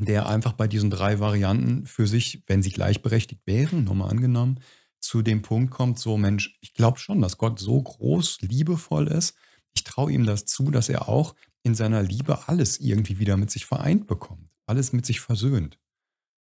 der 0.00 0.28
einfach 0.28 0.52
bei 0.52 0.68
diesen 0.68 0.90
drei 0.90 1.18
Varianten 1.18 1.86
für 1.86 2.06
sich, 2.06 2.42
wenn 2.46 2.62
sie 2.62 2.70
gleichberechtigt 2.70 3.46
wären, 3.46 3.84
nur 3.84 3.94
mal 3.94 4.08
angenommen, 4.08 4.60
zu 5.00 5.22
dem 5.22 5.42
Punkt 5.42 5.72
kommt, 5.72 5.98
so 5.98 6.16
Mensch, 6.16 6.58
ich 6.60 6.74
glaube 6.74 6.98
schon, 6.98 7.20
dass 7.20 7.38
Gott 7.38 7.58
so 7.58 7.80
groß, 7.80 8.40
liebevoll 8.40 9.08
ist, 9.08 9.34
ich 9.74 9.84
traue 9.84 10.12
ihm 10.12 10.26
das 10.26 10.44
zu, 10.44 10.70
dass 10.70 10.88
er 10.88 11.08
auch 11.08 11.34
in 11.62 11.74
seiner 11.74 12.02
Liebe 12.02 12.48
alles 12.48 12.78
irgendwie 12.78 13.18
wieder 13.18 13.36
mit 13.36 13.50
sich 13.50 13.66
vereint 13.66 14.06
bekommt, 14.06 14.56
alles 14.66 14.92
mit 14.92 15.06
sich 15.06 15.20
versöhnt. 15.20 15.78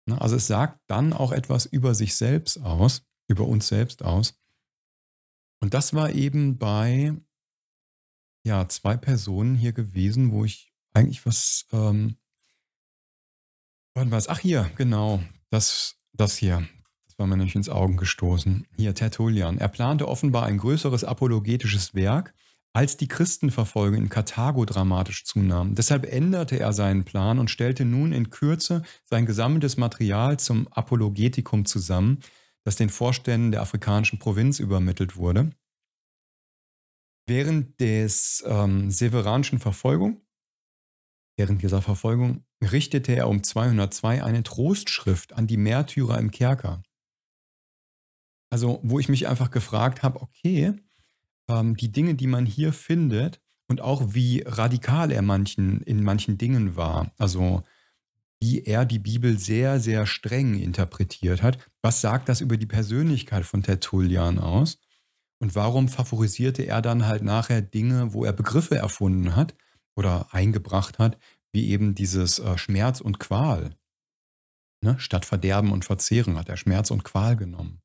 Ne, 0.07 0.21
also 0.21 0.37
es 0.37 0.47
sagt 0.47 0.81
dann 0.87 1.13
auch 1.13 1.33
etwas 1.33 1.67
über 1.67 1.95
sich 1.95 2.15
selbst 2.15 2.59
aus, 2.63 3.03
über 3.29 3.47
uns 3.47 3.69
selbst 3.69 4.03
aus. 4.03 4.35
Und 5.61 5.75
das 5.75 5.93
war 5.93 6.11
eben 6.11 6.59
bei 6.59 7.15
ja, 8.43 8.69
zwei 8.69 8.97
Personen 8.97 9.55
hier 9.55 9.73
gewesen, 9.73 10.33
wo 10.33 10.45
ich 10.45 10.73
eigentlich 10.95 11.27
was, 11.27 11.67
ähm, 11.73 12.17
was, 13.95 14.29
ach 14.29 14.39
hier, 14.39 14.71
genau, 14.77 15.23
das, 15.51 15.97
das 16.13 16.37
hier, 16.37 16.67
war 17.21 17.27
mir 17.27 17.37
nämlich 17.37 17.55
ins 17.55 17.69
Augen 17.69 17.99
gestoßen. 17.99 18.67
Hier, 18.77 18.95
Tertullian. 18.95 19.59
Er 19.59 19.69
plante 19.69 20.09
offenbar 20.09 20.47
ein 20.47 20.59
größeres 20.59 21.05
apologetisches 21.05 21.95
Werk, 21.95 22.35
als 22.73 22.97
die 22.97 23.09
Christenverfolgung 23.09 23.99
in 23.99 24.09
Karthago 24.09 24.65
dramatisch 24.65 25.25
zunahm. 25.25 25.75
Deshalb 25.75 26.11
änderte 26.11 26.59
er 26.59 26.73
seinen 26.73 27.05
Plan 27.05 27.39
und 27.39 27.51
stellte 27.51 27.85
nun 27.85 28.13
in 28.13 28.31
Kürze 28.31 28.83
sein 29.05 29.27
gesammeltes 29.27 29.77
Material 29.77 30.39
zum 30.39 30.67
Apologetikum 30.69 31.67
zusammen, 31.67 32.21
das 32.65 32.77
den 32.77 32.89
Vorständen 32.89 33.53
der 33.53 33.63
afrikanischen 33.63 34.19
Provinz 34.19 34.59
übermittelt 34.59 35.17
wurde. 35.17 35.51
Während 37.27 37.81
des 37.81 38.43
ähm, 38.47 38.91
severanischen 38.91 39.59
Verfolgung, 39.59 40.23
während 41.37 41.63
dieser 41.63 41.83
Verfolgung 41.83 42.45
richtete 42.63 43.15
er 43.15 43.29
um 43.29 43.43
202 43.43 44.25
eine 44.25 44.43
Trostschrift 44.43 45.35
an 45.35 45.47
die 45.47 45.57
Märtyrer 45.59 46.19
im 46.19 46.31
Kerker. 46.31 46.83
Also, 48.51 48.81
wo 48.83 48.99
ich 48.99 49.09
mich 49.09 49.29
einfach 49.29 49.51
gefragt 49.51 50.03
habe, 50.03 50.21
okay, 50.21 50.75
ähm, 51.49 51.77
die 51.77 51.93
Dinge, 51.93 52.15
die 52.15 52.27
man 52.27 52.47
hier 52.47 52.73
findet 52.73 53.41
und 53.69 53.81
auch 53.81 54.15
wie 54.15 54.43
radikal 54.45 55.13
er 55.13 55.23
manchen, 55.23 55.81
in 55.83 56.03
manchen 56.03 56.39
Dingen 56.39 56.77
war. 56.77 57.13
Also 57.19 57.63
wie 58.41 58.63
er 58.65 58.85
die 58.85 58.99
Bibel 58.99 59.39
sehr, 59.39 59.81
sehr 59.81 60.07
streng 60.07 60.59
interpretiert 60.59 61.43
hat. 61.43 61.59
Was 61.83 62.01
sagt 62.01 62.29
das 62.29 62.41
über 62.41 62.57
die 62.57 62.67
Persönlichkeit 62.67 63.45
von 63.45 63.63
Tertullian 63.63 64.39
aus? 64.39 64.79
Und 65.39 65.55
warum 65.55 65.89
favorisierte 65.89 66.63
er 66.65 66.83
dann 66.83 67.07
halt 67.07 67.23
nachher 67.23 67.63
Dinge, 67.63 68.13
wo 68.13 68.25
er 68.25 68.33
Begriffe 68.33 68.77
erfunden 68.77 69.37
hat 69.37 69.55
oder 69.95 70.27
eingebracht 70.33 70.99
hat, 70.99 71.19
wie 71.53 71.69
eben 71.69 71.95
dieses 71.95 72.39
äh, 72.39 72.59
Schmerz 72.59 73.01
und 73.01 73.19
Qual? 73.19 73.77
Ne? 74.83 74.99
Statt 74.99 75.25
Verderben 75.25 75.73
und 75.73 75.85
Verzehren 75.85 76.39
hat 76.39 76.49
er 76.49 76.57
Schmerz 76.57 76.91
und 76.91 77.05
Qual 77.05 77.37
genommen. 77.37 77.83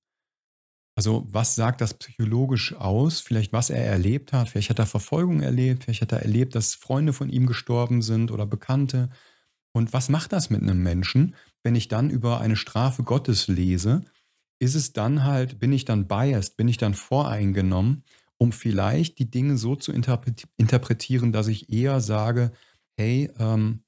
Also 0.96 1.28
was 1.30 1.56
sagt 1.56 1.82
das 1.82 1.94
psychologisch 1.94 2.74
aus? 2.74 3.20
Vielleicht 3.20 3.52
was 3.52 3.70
er 3.70 3.86
erlebt 3.86 4.32
hat. 4.32 4.50
Vielleicht 4.50 4.70
hat 4.70 4.80
er 4.80 4.86
Verfolgung 4.86 5.42
erlebt. 5.42 5.84
Vielleicht 5.84 6.02
hat 6.02 6.14
er 6.14 6.22
erlebt, 6.22 6.56
dass 6.56 6.74
Freunde 6.74 7.12
von 7.12 7.30
ihm 7.30 7.46
gestorben 7.46 8.02
sind 8.02 8.32
oder 8.32 8.46
Bekannte. 8.46 9.10
Und 9.74 9.92
was 9.92 10.08
macht 10.08 10.32
das 10.32 10.50
mit 10.50 10.62
einem 10.62 10.82
Menschen, 10.82 11.36
wenn 11.64 11.76
ich 11.76 11.90
dann 11.90 12.10
über 12.10 12.40
eine 12.40 12.56
Strafe 12.56 13.04
Gottes 13.04 13.50
lese, 13.50 14.06
ist 14.60 14.76
es 14.76 14.94
dann 14.94 15.26
halt, 15.26 15.60
bin 15.60 15.74
ich 15.74 15.84
dann 15.84 16.08
biased, 16.08 16.56
bin 16.56 16.70
ich 16.70 16.78
dann 16.78 16.94
voreingenommen, 16.94 18.04
um 18.38 18.54
vielleicht 18.54 19.20
die 19.20 19.30
Dinge 19.30 19.58
so 19.58 19.76
zu 19.76 19.92
interpretieren, 19.92 21.34
dass 21.34 21.48
ich 21.48 21.72
eher 21.72 22.00
sage, 22.00 22.54
hey, 22.98 23.30
ähm, 23.38 23.84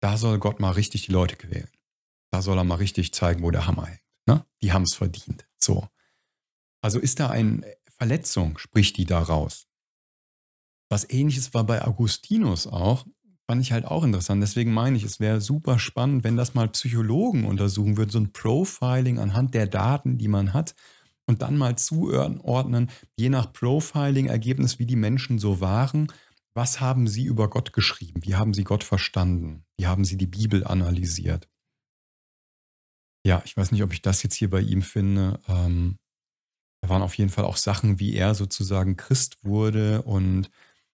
da 0.00 0.16
soll 0.16 0.38
Gott 0.38 0.60
mal 0.60 0.70
richtig 0.70 1.06
die 1.06 1.12
Leute 1.12 1.34
quälen. 1.34 1.70
Da 2.30 2.42
soll 2.42 2.58
er 2.58 2.64
mal 2.64 2.76
richtig 2.76 3.12
zeigen, 3.12 3.42
wo 3.42 3.50
der 3.50 3.66
Hammer 3.66 3.86
hängt. 3.86 4.02
Ne? 4.26 4.44
Die 4.62 4.72
haben 4.72 4.82
es 4.82 4.94
verdient. 4.94 5.46
So. 5.58 5.88
Also 6.82 6.98
ist 6.98 7.20
da 7.20 7.30
eine 7.30 7.62
Verletzung, 7.88 8.58
spricht 8.58 8.96
die 8.96 9.06
daraus. 9.06 9.66
Was 10.88 11.08
ähnliches 11.08 11.52
war 11.54 11.64
bei 11.64 11.84
Augustinus 11.84 12.66
auch, 12.66 13.06
fand 13.46 13.62
ich 13.62 13.72
halt 13.72 13.84
auch 13.84 14.04
interessant. 14.04 14.42
Deswegen 14.42 14.72
meine 14.72 14.96
ich, 14.96 15.04
es 15.04 15.20
wäre 15.20 15.40
super 15.40 15.78
spannend, 15.78 16.24
wenn 16.24 16.36
das 16.36 16.54
mal 16.54 16.68
Psychologen 16.68 17.44
untersuchen 17.44 17.96
würden, 17.96 18.10
so 18.10 18.18
ein 18.18 18.32
Profiling 18.32 19.18
anhand 19.18 19.54
der 19.54 19.66
Daten, 19.66 20.18
die 20.18 20.28
man 20.28 20.52
hat 20.52 20.74
und 21.26 21.42
dann 21.42 21.56
mal 21.56 21.76
zuordnen, 21.76 22.90
je 23.16 23.28
nach 23.28 23.52
Profiling-Ergebnis, 23.52 24.78
wie 24.78 24.86
die 24.86 24.96
Menschen 24.96 25.38
so 25.38 25.60
waren. 25.60 26.12
Was 26.54 26.80
haben 26.80 27.06
sie 27.06 27.24
über 27.24 27.50
Gott 27.50 27.72
geschrieben? 27.72 28.22
Wie 28.24 28.34
haben 28.34 28.54
sie 28.54 28.64
Gott 28.64 28.82
verstanden? 28.82 29.64
Wie 29.76 29.86
haben 29.86 30.04
sie 30.04 30.16
die 30.16 30.26
Bibel 30.26 30.64
analysiert? 30.64 31.48
Ja, 33.26 33.42
ich 33.44 33.56
weiß 33.56 33.72
nicht, 33.72 33.82
ob 33.82 33.92
ich 33.92 34.02
das 34.02 34.22
jetzt 34.22 34.36
hier 34.36 34.48
bei 34.48 34.60
ihm 34.60 34.82
finde. 34.82 35.40
Ähm, 35.48 35.98
waren 36.88 37.02
auf 37.02 37.14
jeden 37.16 37.30
Fall 37.30 37.44
auch 37.44 37.56
Sachen, 37.56 37.98
wie 38.00 38.14
er 38.14 38.34
sozusagen 38.34 38.96
Christ 38.96 39.44
wurde 39.44 40.02
und 40.02 40.50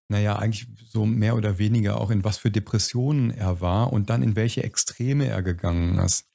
naja, 0.08 0.36
eigentlich 0.36 0.68
so 0.86 1.06
mehr 1.06 1.36
oder 1.36 1.58
weniger 1.58 2.00
auch 2.00 2.10
in 2.10 2.24
was 2.24 2.38
für 2.38 2.50
Depressionen 2.50 3.30
er 3.30 3.60
war 3.60 3.92
und 3.92 4.10
dann 4.10 4.22
in 4.22 4.36
welche 4.36 4.62
Extreme 4.62 5.26
er 5.26 5.42
gegangen 5.42 5.98
ist. 5.98 6.26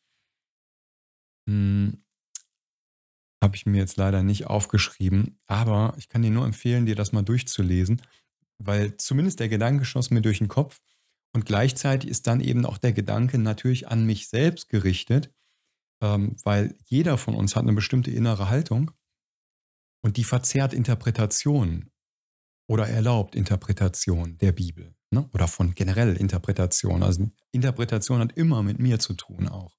Hm, 1.47 2.03
Habe 3.43 3.55
ich 3.55 3.65
mir 3.65 3.77
jetzt 3.77 3.97
leider 3.97 4.23
nicht 4.23 4.47
aufgeschrieben, 4.47 5.37
aber 5.45 5.93
ich 5.97 6.09
kann 6.09 6.23
dir 6.23 6.31
nur 6.31 6.45
empfehlen, 6.45 6.85
dir 6.87 6.95
das 6.95 7.11
mal 7.11 7.21
durchzulesen, 7.21 8.01
weil 8.57 8.97
zumindest 8.97 9.39
der 9.39 9.49
Gedanke 9.49 9.85
schoss 9.85 10.09
mir 10.09 10.21
durch 10.21 10.39
den 10.39 10.47
Kopf 10.47 10.81
und 11.33 11.45
gleichzeitig 11.45 12.09
ist 12.09 12.25
dann 12.25 12.41
eben 12.41 12.65
auch 12.65 12.79
der 12.79 12.93
Gedanke 12.93 13.37
natürlich 13.37 13.87
an 13.89 14.05
mich 14.05 14.27
selbst 14.27 14.69
gerichtet, 14.69 15.31
ähm, 16.01 16.35
weil 16.43 16.75
jeder 16.85 17.17
von 17.17 17.35
uns 17.35 17.55
hat 17.55 17.63
eine 17.63 17.73
bestimmte 17.73 18.11
innere 18.11 18.49
Haltung 18.49 18.91
und 20.07 20.15
die 20.15 20.23
verzerrt 20.23 20.73
Interpretationen 20.73 21.91
oder 22.69 22.87
erlaubt 22.87 23.35
Interpretation 23.35 24.37
der 24.37 24.53
Bibel 24.53 24.95
ne? 25.11 25.29
oder 25.33 25.49
von 25.49 25.75
generell 25.75 26.15
Interpretation. 26.15 27.03
Also 27.03 27.29
Interpretation 27.51 28.21
hat 28.21 28.31
immer 28.37 28.63
mit 28.63 28.79
mir 28.79 28.99
zu 28.99 29.15
tun 29.15 29.49
auch. 29.49 29.77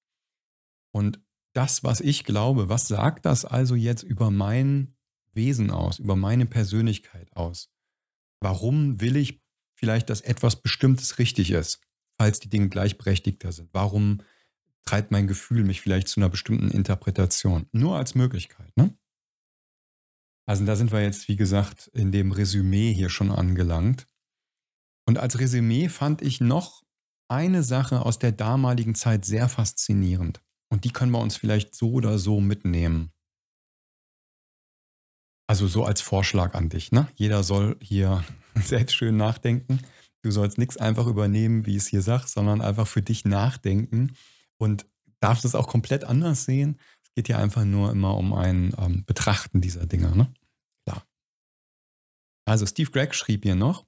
Und 0.92 1.18
das, 1.54 1.82
was 1.82 2.02
ich 2.02 2.24
glaube, 2.24 2.68
was 2.68 2.88
sagt 2.88 3.24
das 3.24 3.46
also 3.46 3.74
jetzt 3.74 4.02
über 4.02 4.30
mein 4.30 4.94
Wesen 5.32 5.70
aus, 5.70 5.98
über 5.98 6.14
meine 6.14 6.44
Persönlichkeit 6.44 7.34
aus? 7.34 7.70
Warum 8.40 9.00
will 9.00 9.16
ich 9.16 9.40
vielleicht, 9.76 10.10
dass 10.10 10.20
etwas 10.20 10.56
Bestimmtes 10.56 11.18
richtig 11.18 11.52
ist, 11.52 11.80
falls 12.18 12.38
die 12.38 12.50
Dinge 12.50 12.68
gleichberechtigter 12.68 13.50
sind? 13.50 13.70
Warum 13.72 14.20
treibt 14.84 15.10
mein 15.10 15.26
Gefühl 15.26 15.64
mich 15.64 15.80
vielleicht 15.80 16.08
zu 16.08 16.20
einer 16.20 16.28
bestimmten 16.28 16.70
Interpretation? 16.70 17.64
Nur 17.72 17.96
als 17.96 18.14
Möglichkeit. 18.14 18.76
Ne? 18.76 18.94
Also 20.48 20.64
da 20.64 20.76
sind 20.76 20.92
wir 20.92 21.02
jetzt, 21.02 21.28
wie 21.28 21.36
gesagt, 21.36 21.88
in 21.88 22.10
dem 22.10 22.32
Resümee 22.32 22.92
hier 22.94 23.10
schon 23.10 23.30
angelangt. 23.30 24.06
Und 25.06 25.18
als 25.18 25.38
Resümee 25.38 25.90
fand 25.90 26.22
ich 26.22 26.40
noch 26.40 26.82
eine 27.30 27.62
Sache 27.62 28.00
aus 28.00 28.18
der 28.18 28.32
damaligen 28.32 28.94
Zeit 28.94 29.26
sehr 29.26 29.50
faszinierend. 29.50 30.40
Und 30.70 30.84
die 30.84 30.90
können 30.90 31.12
wir 31.12 31.20
uns 31.20 31.36
vielleicht 31.36 31.74
so 31.74 31.92
oder 31.92 32.18
so 32.18 32.40
mitnehmen. 32.40 33.12
Also 35.46 35.66
so 35.66 35.84
als 35.84 36.00
Vorschlag 36.00 36.54
an 36.54 36.70
dich. 36.70 36.92
Ne? 36.92 37.08
Jeder 37.14 37.42
soll 37.42 37.76
hier 37.82 38.24
selbst 38.54 38.94
schön 38.96 39.18
nachdenken. 39.18 39.80
Du 40.22 40.30
sollst 40.30 40.56
nichts 40.56 40.78
einfach 40.78 41.06
übernehmen, 41.06 41.66
wie 41.66 41.72
ich 41.72 41.82
es 41.82 41.88
hier 41.88 42.02
sage, 42.02 42.26
sondern 42.26 42.62
einfach 42.62 42.86
für 42.86 43.02
dich 43.02 43.26
nachdenken 43.26 44.14
und 44.56 44.86
darfst 45.20 45.44
es 45.44 45.54
auch 45.54 45.68
komplett 45.68 46.04
anders 46.04 46.44
sehen. 46.44 46.78
Es 47.04 47.12
geht 47.14 47.26
hier 47.26 47.38
einfach 47.38 47.64
nur 47.64 47.92
immer 47.92 48.16
um 48.16 48.32
ein 48.32 48.74
ähm, 48.78 49.04
Betrachten 49.06 49.60
dieser 49.60 49.86
Dinge. 49.86 50.16
Ne? 50.16 50.32
Also 52.48 52.64
Steve 52.64 52.90
Gregg 52.90 53.12
schrieb 53.12 53.42
hier 53.42 53.56
noch, 53.56 53.86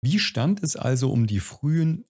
wie 0.00 0.20
stand 0.20 0.62
es 0.62 0.76
also 0.76 1.10
um 1.10 1.26
die 1.26 1.40
frühen 1.40 2.04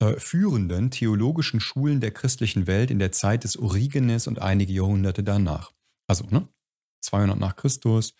äh, 0.00 0.18
führenden 0.18 0.90
theologischen 0.90 1.60
Schulen 1.60 2.00
der 2.00 2.10
christlichen 2.10 2.66
Welt 2.66 2.90
in 2.90 2.98
der 2.98 3.12
Zeit 3.12 3.44
des 3.44 3.56
Origenes 3.56 4.26
und 4.26 4.40
einige 4.40 4.72
Jahrhunderte 4.72 5.22
danach? 5.22 5.72
Also 6.08 6.24
ne, 6.24 6.48
200 7.02 7.38
nach 7.38 7.54
Christus, 7.54 8.14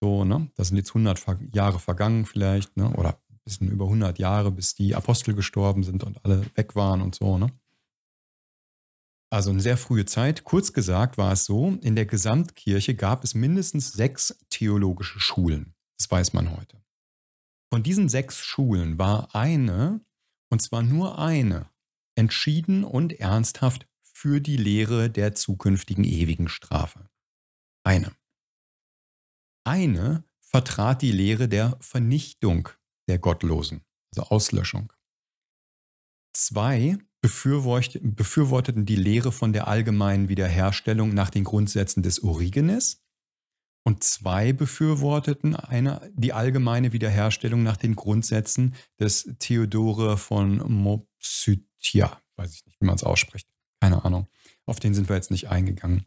so, 0.00 0.24
ne, 0.24 0.50
das 0.56 0.68
sind 0.68 0.78
jetzt 0.78 0.90
100 0.90 1.54
Jahre 1.54 1.78
vergangen 1.78 2.26
vielleicht, 2.26 2.76
ne, 2.76 2.90
oder 2.96 3.20
ein 3.30 3.40
bisschen 3.44 3.70
über 3.70 3.84
100 3.84 4.18
Jahre, 4.18 4.50
bis 4.50 4.74
die 4.74 4.96
Apostel 4.96 5.34
gestorben 5.34 5.84
sind 5.84 6.02
und 6.02 6.24
alle 6.24 6.44
weg 6.56 6.74
waren 6.74 7.02
und 7.02 7.14
so, 7.14 7.38
ne. 7.38 7.52
Also 9.30 9.50
eine 9.50 9.60
sehr 9.60 9.76
frühe 9.76 10.06
Zeit. 10.06 10.42
Kurz 10.42 10.72
gesagt 10.72 11.18
war 11.18 11.32
es 11.32 11.44
so, 11.44 11.78
in 11.82 11.94
der 11.94 12.06
Gesamtkirche 12.06 12.96
gab 12.96 13.22
es 13.22 13.34
mindestens 13.34 13.92
sechs 13.92 14.36
theologische 14.50 15.20
Schulen. 15.20 15.76
Das 16.02 16.10
weiß 16.10 16.32
man 16.32 16.50
heute. 16.56 16.82
Von 17.72 17.84
diesen 17.84 18.08
sechs 18.08 18.40
Schulen 18.40 18.98
war 18.98 19.36
eine, 19.36 20.04
und 20.50 20.60
zwar 20.60 20.82
nur 20.82 21.20
eine, 21.20 21.70
entschieden 22.16 22.82
und 22.82 23.20
ernsthaft 23.20 23.86
für 24.02 24.40
die 24.40 24.56
Lehre 24.56 25.10
der 25.10 25.36
zukünftigen 25.36 26.02
ewigen 26.02 26.48
Strafe. 26.48 27.08
Eine. 27.84 28.10
Eine 29.62 30.24
vertrat 30.40 31.02
die 31.02 31.12
Lehre 31.12 31.48
der 31.48 31.78
Vernichtung 31.80 32.68
der 33.06 33.20
Gottlosen, 33.20 33.84
also 34.12 34.28
Auslöschung. 34.28 34.92
Zwei 36.32 36.98
befürworteten 37.20 38.86
die 38.86 38.96
Lehre 38.96 39.30
von 39.30 39.52
der 39.52 39.68
allgemeinen 39.68 40.28
Wiederherstellung 40.28 41.14
nach 41.14 41.30
den 41.30 41.44
Grundsätzen 41.44 42.02
des 42.02 42.24
Origenes 42.24 43.04
und 43.84 44.04
zwei 44.04 44.52
befürworteten 44.52 45.56
eine, 45.56 46.10
die 46.14 46.32
allgemeine 46.32 46.92
Wiederherstellung 46.92 47.62
nach 47.62 47.76
den 47.76 47.96
Grundsätzen 47.96 48.74
des 49.00 49.34
Theodore 49.38 50.16
von 50.16 50.58
Mopsythia. 50.70 52.20
Weiß 52.36 52.54
ich 52.54 52.66
nicht, 52.66 52.80
wie 52.80 52.86
man 52.86 52.94
es 52.94 53.04
ausspricht. 53.04 53.48
Keine 53.80 54.04
Ahnung. 54.04 54.28
Auf 54.66 54.78
den 54.78 54.94
sind 54.94 55.08
wir 55.08 55.16
jetzt 55.16 55.32
nicht 55.32 55.48
eingegangen. 55.48 56.06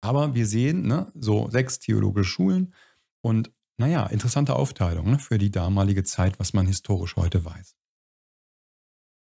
Aber 0.00 0.34
wir 0.34 0.46
sehen, 0.46 0.86
ne, 0.86 1.10
so 1.14 1.50
sechs 1.50 1.80
theologische 1.80 2.30
Schulen 2.30 2.74
und 3.22 3.50
naja, 3.76 4.06
interessante 4.06 4.54
Aufteilung 4.54 5.10
ne, 5.10 5.18
für 5.18 5.38
die 5.38 5.50
damalige 5.50 6.04
Zeit, 6.04 6.38
was 6.38 6.52
man 6.52 6.66
historisch 6.66 7.16
heute 7.16 7.44
weiß. 7.44 7.74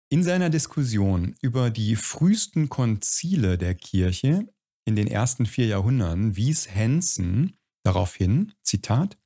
In 0.10 0.24
seiner 0.24 0.50
Diskussion 0.50 1.36
über 1.42 1.70
die 1.70 1.98
frühesten 1.98 2.70
Konzile 2.70 3.58
der 3.58 3.76
Kirche 3.76 4.48
in 4.88 4.96
den 4.96 5.08
ersten 5.08 5.46
vier 5.46 5.68
Jahrhunderten 5.68 6.38
wies 6.38 6.70
Henson 6.70 7.58
darauf 7.84 8.16
hin, 8.16 8.54
Zitat, 8.64 9.18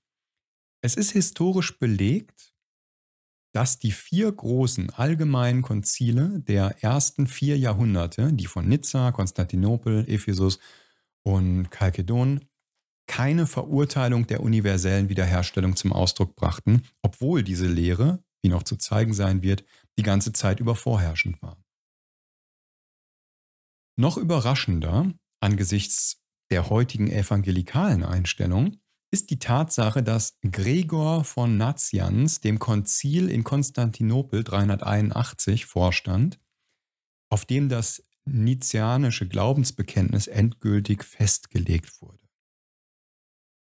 es 0.84 0.96
ist 0.96 1.12
historisch 1.12 1.78
belegt, 1.78 2.56
dass 3.54 3.78
die 3.78 3.92
vier 3.92 4.32
großen 4.32 4.90
allgemeinen 4.90 5.62
Konzile 5.62 6.40
der 6.40 6.84
ersten 6.84 7.28
vier 7.28 7.60
Jahrhunderte, 7.60 8.34
die 8.34 8.48
von 8.48 8.68
Nizza, 8.68 9.12
Konstantinopel, 9.12 10.10
Ephesus 10.10 10.58
und 11.24 11.70
Chalkedon, 11.70 12.44
keine 13.08 13.46
Verurteilung 13.46 14.26
der 14.26 14.42
universellen 14.42 15.10
Wiederherstellung 15.10 15.76
zum 15.76 15.94
Ausdruck 15.94 16.36
brachten, 16.36 16.88
obwohl 17.04 17.44
diese 17.44 17.68
Lehre, 17.68 18.24
wie 18.42 18.50
noch 18.50 18.64
zu 18.64 18.78
zeigen 18.78 19.14
sein 19.14 19.44
wird, 19.44 19.64
die 20.00 20.04
ganze 20.04 20.34
Zeit 20.34 20.60
über 20.60 20.74
vorherrschend 20.74 21.40
war. 21.44 21.64
Noch 23.96 24.18
überraschender 24.18 25.14
angesichts 25.42 26.22
der 26.50 26.70
heutigen 26.70 27.10
evangelikalen 27.10 28.04
Einstellung 28.04 28.78
ist 29.14 29.30
die 29.30 29.40
Tatsache, 29.40 30.04
dass 30.04 30.38
Gregor 30.42 31.26
von 31.26 31.58
Nazianz 31.58 32.40
dem 32.40 32.60
Konzil 32.60 33.30
in 33.30 33.44
Konstantinopel 33.44 34.44
381 34.44 35.66
vorstand, 35.66 36.40
auf 37.30 37.46
dem 37.46 37.68
das 37.68 38.04
nizianische 38.26 39.28
Glaubensbekenntnis 39.28 40.28
endgültig 40.28 41.04
festgelegt 41.04 42.02
wurde. 42.02 42.30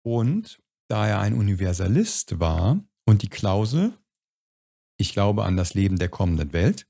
Und 0.04 0.62
da 0.90 1.08
er 1.08 1.20
ein 1.20 1.36
Universalist 1.36 2.40
war 2.40 2.84
und 3.06 3.22
die 3.22 3.30
Klausel, 3.30 3.94
ich 4.98 5.14
glaube 5.14 5.46
an 5.46 5.56
das 5.56 5.74
Leben 5.74 5.98
der 5.98 6.10
kommenden 6.10 6.52
Welt, 6.52 6.88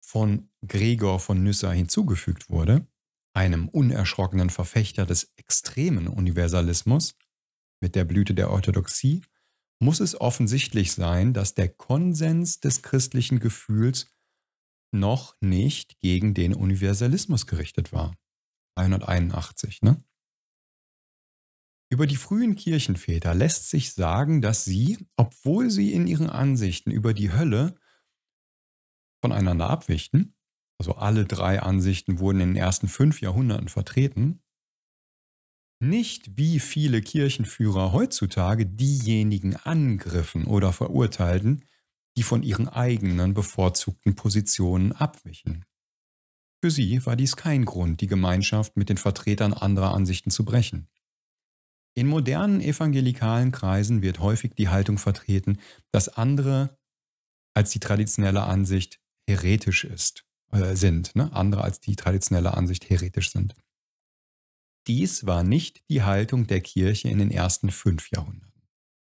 von 0.00 0.50
Gregor 0.66 1.20
von 1.20 1.42
Nyssa 1.42 1.70
hinzugefügt 1.70 2.48
wurde, 2.48 2.86
einem 3.34 3.68
unerschrockenen 3.68 4.50
Verfechter 4.50 5.06
des 5.06 5.32
extremen 5.36 6.08
Universalismus 6.08 7.16
mit 7.80 7.94
der 7.94 8.04
Blüte 8.04 8.34
der 8.34 8.50
Orthodoxie, 8.50 9.22
muss 9.80 10.00
es 10.00 10.20
offensichtlich 10.20 10.92
sein, 10.92 11.32
dass 11.32 11.54
der 11.54 11.68
Konsens 11.68 12.60
des 12.60 12.82
christlichen 12.82 13.38
Gefühls 13.38 14.12
noch 14.92 15.36
nicht 15.40 16.00
gegen 16.00 16.34
den 16.34 16.54
Universalismus 16.54 17.46
gerichtet 17.46 17.92
war. 17.92 18.16
381, 18.76 19.82
ne? 19.82 20.02
Über 21.90 22.06
die 22.06 22.16
frühen 22.16 22.54
Kirchenväter 22.54 23.34
lässt 23.34 23.70
sich 23.70 23.94
sagen, 23.94 24.42
dass 24.42 24.64
sie, 24.64 25.06
obwohl 25.16 25.70
sie 25.70 25.92
in 25.92 26.06
ihren 26.06 26.28
Ansichten 26.28 26.90
über 26.90 27.14
die 27.14 27.32
Hölle 27.32 27.76
voneinander 29.22 29.70
abwichen, 29.70 30.34
also 30.78 30.94
alle 30.94 31.24
drei 31.24 31.60
Ansichten 31.60 32.18
wurden 32.18 32.40
in 32.40 32.48
den 32.50 32.56
ersten 32.56 32.88
fünf 32.88 33.20
Jahrhunderten 33.20 33.68
vertreten, 33.68 34.40
nicht 35.80 36.36
wie 36.36 36.58
viele 36.58 37.02
Kirchenführer 37.02 37.92
heutzutage 37.92 38.66
diejenigen 38.66 39.56
angriffen 39.56 40.44
oder 40.44 40.72
verurteilten, 40.72 41.64
die 42.16 42.24
von 42.24 42.42
ihren 42.42 42.68
eigenen 42.68 43.34
bevorzugten 43.34 44.16
Positionen 44.16 44.92
abwichen. 44.92 45.64
Für 46.60 46.72
sie 46.72 47.04
war 47.06 47.14
dies 47.14 47.36
kein 47.36 47.64
Grund, 47.64 48.00
die 48.00 48.08
Gemeinschaft 48.08 48.76
mit 48.76 48.88
den 48.88 48.96
Vertretern 48.96 49.52
anderer 49.52 49.94
Ansichten 49.94 50.30
zu 50.30 50.44
brechen. 50.44 50.88
In 51.94 52.08
modernen 52.08 52.60
evangelikalen 52.60 53.52
Kreisen 53.52 54.02
wird 54.02 54.18
häufig 54.18 54.54
die 54.54 54.68
Haltung 54.68 54.98
vertreten, 54.98 55.58
dass 55.92 56.08
andere 56.08 56.76
als 57.54 57.70
die 57.70 57.80
traditionelle 57.80 58.42
Ansicht 58.42 59.00
heretisch 59.28 59.84
ist, 59.84 60.27
äh, 60.52 60.74
sind, 60.74 61.14
ne? 61.14 61.32
andere 61.32 61.62
als 61.62 61.80
die 61.80 61.96
traditionelle 61.96 62.54
Ansicht 62.54 62.88
heretisch 62.88 63.30
sind. 63.30 63.54
Dies 64.86 65.26
war 65.26 65.42
nicht 65.42 65.82
die 65.90 66.02
Haltung 66.02 66.46
der 66.46 66.60
Kirche 66.60 67.08
in 67.08 67.18
den 67.18 67.30
ersten 67.30 67.70
fünf 67.70 68.10
Jahrhunderten, 68.10 68.62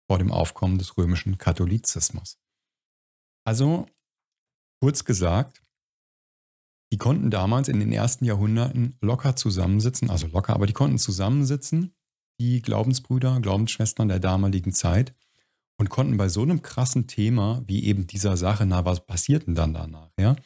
vor 0.07 0.17
dem 0.17 0.31
Aufkommen 0.31 0.77
des 0.77 0.97
römischen 0.97 1.37
Katholizismus. 1.37 2.39
Also, 3.45 3.85
kurz 4.81 5.03
gesagt, 5.03 5.61
die 6.91 6.97
konnten 6.97 7.29
damals 7.29 7.67
in 7.67 7.79
den 7.79 7.91
ersten 7.91 8.23
Jahrhunderten 8.25 8.97
locker 9.01 9.35
zusammensitzen, 9.35 10.09
also 10.09 10.27
locker, 10.27 10.53
aber 10.53 10.65
die 10.65 10.73
konnten 10.73 10.97
zusammensitzen, 10.97 11.93
die 12.39 12.61
Glaubensbrüder, 12.61 13.41
Glaubensschwestern 13.41 14.07
der 14.07 14.19
damaligen 14.19 14.71
Zeit, 14.71 15.13
und 15.77 15.89
konnten 15.89 16.15
bei 16.15 16.29
so 16.29 16.41
einem 16.41 16.61
krassen 16.61 17.07
Thema 17.07 17.61
wie 17.67 17.83
eben 17.83 18.07
dieser 18.07 18.37
Sache, 18.37 18.65
na, 18.65 18.85
was 18.85 19.05
passiert 19.05 19.45
denn 19.47 19.55
dann 19.55 19.73
danach, 19.73 20.11
ja, 20.17 20.37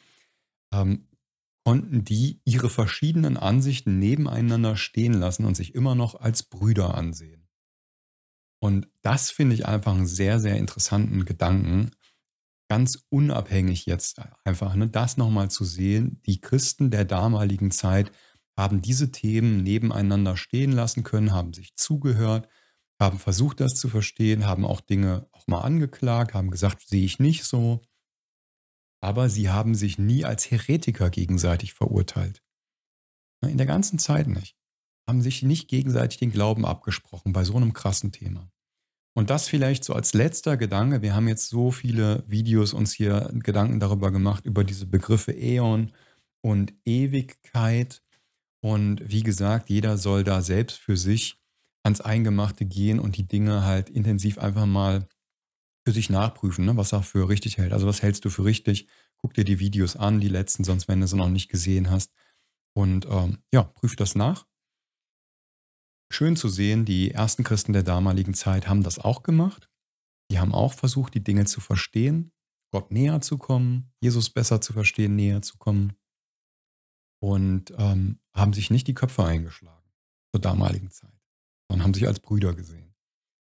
ähm, 0.72 1.08
konnten 1.64 2.04
die 2.04 2.40
ihre 2.44 2.70
verschiedenen 2.70 3.36
Ansichten 3.36 3.98
nebeneinander 3.98 4.76
stehen 4.76 5.14
lassen 5.14 5.44
und 5.44 5.56
sich 5.56 5.74
immer 5.74 5.94
noch 5.94 6.14
als 6.14 6.42
Brüder 6.42 6.94
ansehen. 6.94 7.48
Und 8.62 8.88
das 9.02 9.30
finde 9.30 9.54
ich 9.54 9.66
einfach 9.66 9.94
einen 9.94 10.06
sehr, 10.06 10.38
sehr 10.38 10.56
interessanten 10.56 11.24
Gedanken, 11.24 11.92
ganz 12.68 13.04
unabhängig 13.08 13.86
jetzt 13.86 14.20
einfach, 14.44 14.74
ne, 14.74 14.88
das 14.88 15.16
nochmal 15.16 15.50
zu 15.50 15.64
sehen. 15.64 16.20
Die 16.26 16.40
Christen 16.40 16.90
der 16.90 17.04
damaligen 17.04 17.70
Zeit 17.70 18.12
haben 18.56 18.82
diese 18.82 19.10
Themen 19.10 19.62
nebeneinander 19.62 20.36
stehen 20.36 20.72
lassen 20.72 21.02
können, 21.02 21.32
haben 21.32 21.52
sich 21.52 21.74
zugehört, 21.76 22.48
haben 23.00 23.18
versucht, 23.18 23.60
das 23.60 23.74
zu 23.74 23.88
verstehen, 23.88 24.46
haben 24.46 24.64
auch 24.64 24.80
Dinge 24.80 25.26
auch 25.32 25.46
mal 25.46 25.62
angeklagt, 25.62 26.34
haben 26.34 26.50
gesagt, 26.50 26.86
sehe 26.86 27.04
ich 27.04 27.18
nicht 27.18 27.44
so 27.44 27.80
aber 29.00 29.28
sie 29.28 29.50
haben 29.50 29.74
sich 29.74 29.98
nie 29.98 30.24
als 30.24 30.50
Heretiker 30.50 31.10
gegenseitig 31.10 31.74
verurteilt. 31.74 32.42
In 33.46 33.56
der 33.56 33.66
ganzen 33.66 33.98
Zeit 33.98 34.26
nicht. 34.26 34.56
Haben 35.08 35.22
sich 35.22 35.42
nicht 35.42 35.68
gegenseitig 35.68 36.18
den 36.18 36.30
Glauben 36.30 36.66
abgesprochen 36.66 37.32
bei 37.32 37.44
so 37.44 37.56
einem 37.56 37.72
krassen 37.72 38.12
Thema. 38.12 38.50
Und 39.16 39.30
das 39.30 39.48
vielleicht 39.48 39.84
so 39.84 39.94
als 39.94 40.14
letzter 40.14 40.56
Gedanke. 40.56 41.02
Wir 41.02 41.14
haben 41.14 41.26
jetzt 41.26 41.48
so 41.48 41.70
viele 41.70 42.22
Videos 42.26 42.72
uns 42.72 42.92
hier 42.92 43.30
Gedanken 43.32 43.80
darüber 43.80 44.12
gemacht, 44.12 44.44
über 44.44 44.62
diese 44.62 44.86
Begriffe 44.86 45.32
Äon 45.32 45.92
und 46.42 46.74
Ewigkeit. 46.84 48.02
Und 48.62 49.02
wie 49.10 49.22
gesagt, 49.22 49.68
jeder 49.68 49.98
soll 49.98 50.22
da 50.22 50.42
selbst 50.42 50.78
für 50.78 50.96
sich 50.96 51.40
ans 51.82 52.00
Eingemachte 52.00 52.66
gehen 52.66 53.00
und 53.00 53.16
die 53.16 53.26
Dinge 53.26 53.64
halt 53.64 53.90
intensiv 53.90 54.38
einfach 54.38 54.66
mal 54.66 55.08
für 55.90 55.94
sich 55.94 56.08
nachprüfen, 56.08 56.64
ne, 56.66 56.76
was 56.76 56.92
er 56.92 57.02
für 57.02 57.28
richtig 57.28 57.58
hält. 57.58 57.72
Also 57.72 57.88
was 57.88 58.00
hältst 58.00 58.24
du 58.24 58.30
für 58.30 58.44
richtig? 58.44 58.86
Guck 59.16 59.34
dir 59.34 59.44
die 59.44 59.58
Videos 59.58 59.96
an, 59.96 60.20
die 60.20 60.28
letzten, 60.28 60.62
sonst 60.62 60.86
wenn 60.86 61.00
du 61.00 61.08
sie 61.08 61.16
noch 61.16 61.28
nicht 61.28 61.48
gesehen 61.48 61.90
hast. 61.90 62.12
Und 62.76 63.06
ähm, 63.06 63.38
ja, 63.52 63.64
prüf 63.64 63.96
das 63.96 64.14
nach. 64.14 64.46
Schön 66.12 66.36
zu 66.36 66.48
sehen, 66.48 66.84
die 66.84 67.10
ersten 67.10 67.42
Christen 67.42 67.72
der 67.72 67.82
damaligen 67.82 68.34
Zeit 68.34 68.68
haben 68.68 68.84
das 68.84 69.00
auch 69.00 69.24
gemacht. 69.24 69.68
Die 70.30 70.38
haben 70.38 70.54
auch 70.54 70.74
versucht, 70.74 71.14
die 71.14 71.24
Dinge 71.24 71.44
zu 71.46 71.60
verstehen, 71.60 72.30
Gott 72.72 72.92
näher 72.92 73.20
zu 73.20 73.36
kommen, 73.36 73.92
Jesus 74.00 74.30
besser 74.30 74.60
zu 74.60 74.72
verstehen, 74.72 75.16
näher 75.16 75.42
zu 75.42 75.58
kommen. 75.58 75.94
Und 77.20 77.72
ähm, 77.78 78.20
haben 78.32 78.52
sich 78.52 78.70
nicht 78.70 78.86
die 78.86 78.94
Köpfe 78.94 79.24
eingeschlagen 79.24 79.90
zur 80.32 80.40
damaligen 80.40 80.92
Zeit, 80.92 81.20
sondern 81.68 81.84
haben 81.84 81.94
sich 81.94 82.06
als 82.06 82.20
Brüder 82.20 82.54
gesehen. 82.54 82.89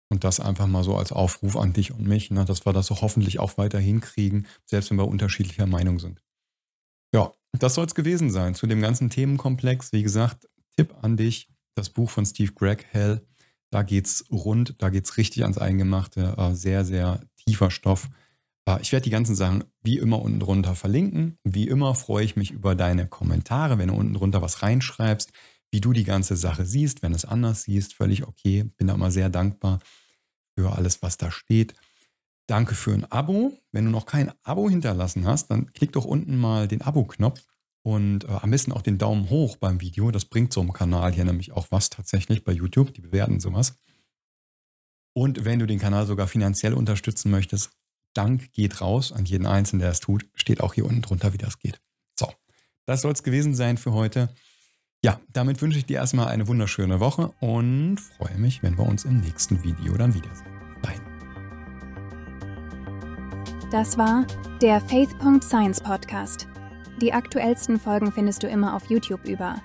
Und 0.09 0.23
das 0.23 0.39
einfach 0.39 0.67
mal 0.67 0.85
so 0.85 0.97
als 0.97 1.13
Aufruf 1.13 1.57
an 1.57 1.73
dich 1.73 1.93
und 1.93 2.07
mich, 2.07 2.31
ne, 2.31 2.45
dass 2.45 2.65
wir 2.65 2.73
das 2.73 2.87
so 2.87 3.01
hoffentlich 3.01 3.41
auch 3.41 3.59
weiter 3.59 3.79
hinkriegen, 3.79 4.47
selbst 4.65 4.91
wenn 4.91 4.99
wir 4.99 5.09
unterschiedlicher 5.09 5.67
Meinung 5.67 5.99
sind. 5.99 6.23
Ja, 7.13 7.33
das 7.53 7.75
soll 7.75 7.87
es 7.87 7.95
gewesen 7.95 8.31
sein 8.31 8.55
zu 8.55 8.67
dem 8.67 8.81
ganzen 8.81 9.11
Themenkomplex. 9.11 9.93
Wie 9.93 10.03
gesagt, 10.03 10.49
Tipp 10.77 10.95
an 11.03 11.17
dich, 11.17 11.49
das 11.75 11.91
Buch 11.91 12.11
von 12.11 12.25
Steve 12.25 12.53
Gregg, 12.53 12.85
Hell. 12.91 13.27
Da 13.71 13.83
geht's 13.83 14.25
rund, 14.31 14.77
da 14.79 14.91
geht's 14.91 15.17
richtig 15.17 15.43
ans 15.43 15.59
Eingemachte. 15.59 16.35
Äh, 16.39 16.55
sehr, 16.55 16.85
sehr 16.85 17.21
tiefer 17.45 17.73
Stoff. 17.73 18.09
Äh, 18.69 18.81
ich 18.81 18.93
werde 18.93 19.05
die 19.05 19.11
ganzen 19.11 19.35
Sachen 19.35 19.65
wie 19.83 19.99
immer 19.99 20.23
unten 20.23 20.39
drunter 20.39 20.77
verlinken. 20.77 21.39
Wie 21.43 21.67
immer 21.67 21.97
freue 21.97 22.25
ich 22.25 22.37
mich 22.37 22.53
über 22.53 22.77
deine 22.77 23.09
Kommentare, 23.09 23.79
wenn 23.79 23.89
du 23.89 23.95
unten 23.95 24.15
drunter 24.15 24.41
was 24.41 24.63
reinschreibst 24.63 25.33
wie 25.71 25.81
du 25.81 25.93
die 25.93 26.05
ganze 26.05 26.37
Sache 26.37 26.65
siehst. 26.65 27.03
Wenn 27.03 27.13
es 27.13 27.25
anders 27.25 27.63
siehst, 27.63 27.95
völlig 27.95 28.27
okay. 28.27 28.65
Bin 28.77 28.87
da 28.87 28.95
immer 28.95 29.11
sehr 29.11 29.29
dankbar 29.29 29.81
für 30.57 30.73
alles, 30.73 31.03
was 31.03 31.17
da 31.17 31.31
steht. 31.31 31.75
Danke 32.47 32.75
für 32.75 32.93
ein 32.93 33.11
Abo. 33.11 33.59
Wenn 33.73 33.85
du 33.85 33.91
noch 33.91 34.07
kein 34.07 34.33
Abo 34.43 34.71
hinterlassen 34.71 35.27
hast, 35.27 35.51
dann 35.51 35.73
klick 35.73 35.93
doch 35.93 36.05
unten 36.05 36.37
mal 36.37 36.69
den 36.69 36.83
Abo-Knopf 36.83 37.45
und 37.83 38.25
äh, 38.25 38.29
am 38.29 38.51
besten 38.51 38.73
auch 38.73 38.83
den 38.83 38.99
Daumen 38.99 39.31
hoch 39.31 39.57
beim 39.57 39.81
Video. 39.81 40.11
Das 40.11 40.25
bringt 40.25 40.53
so 40.53 40.61
einem 40.61 40.73
Kanal 40.73 41.13
hier 41.13 41.25
nämlich 41.25 41.53
auch 41.53 41.67
was 41.71 41.91
tatsächlich 41.91 42.45
bei 42.45 42.53
YouTube. 42.53 42.95
Die 42.95 43.01
bewerten 43.01 43.41
sowas. 43.41 43.75
Und 45.13 45.45
wenn 45.45 45.59
du 45.59 45.67
den 45.67 45.79
Kanal 45.79 46.07
sogar 46.07 46.29
finanziell 46.29 46.75
unterstützen 46.75 47.31
möchtest, 47.31 47.71
Dank 48.13 48.53
geht 48.53 48.81
raus 48.81 49.13
an 49.13 49.25
jeden 49.25 49.47
Einzelnen, 49.47 49.81
der 49.81 49.91
es 49.91 50.01
tut. 50.01 50.27
Steht 50.35 50.61
auch 50.61 50.75
hier 50.75 50.87
unten 50.87 51.03
drunter, 51.03 51.33
wie 51.33 51.39
das 51.39 51.59
geht. 51.59 51.81
So, 52.19 52.33
das 52.87 53.03
soll 53.03 53.13
es 53.13 53.23
gewesen 53.23 53.55
sein 53.55 53.77
für 53.77 53.93
heute. 53.93 54.31
Ja, 55.05 55.21
damit 55.33 55.63
wünsche 55.63 55.79
ich 55.79 55.87
dir 55.87 55.99
erstmal 55.99 56.27
eine 56.29 56.49
wunderschöne 56.49 56.99
Woche 57.01 57.33
und 57.41 57.99
freue 57.99 58.39
mich, 58.39 58.63
wenn 58.63 58.77
wir 58.77 58.87
uns 58.87 59.05
im 59.05 59.19
nächsten 59.19 59.63
Video 59.63 59.97
dann 59.97 60.15
wiedersehen. 60.15 60.51
Bye. 60.83 61.01
Das 63.71 63.97
war 63.99 64.27
der 64.61 64.81
Faith.Science 64.81 65.81
Podcast. 65.81 66.49
Die 67.01 67.13
aktuellsten 67.13 67.79
Folgen 67.79 68.11
findest 68.11 68.43
du 68.43 68.49
immer 68.49 68.75
auf 68.75 68.89
YouTube 68.89 69.29
über 69.29 69.63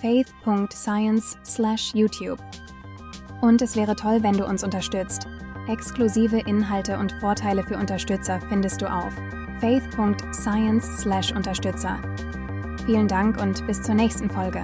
faith.science/youtube. 0.00 2.38
Und 3.40 3.62
es 3.62 3.74
wäre 3.76 3.96
toll, 3.96 4.22
wenn 4.22 4.36
du 4.36 4.46
uns 4.46 4.62
unterstützt. 4.62 5.26
Exklusive 5.68 6.40
Inhalte 6.40 6.98
und 6.98 7.12
Vorteile 7.12 7.64
für 7.64 7.76
Unterstützer 7.76 8.40
findest 8.48 8.82
du 8.82 8.92
auf 8.92 9.14
faith.science/unterstützer. 9.60 11.98
Vielen 12.86 13.08
Dank 13.08 13.42
und 13.42 13.66
bis 13.66 13.82
zur 13.82 13.96
nächsten 13.96 14.30
Folge. 14.30 14.62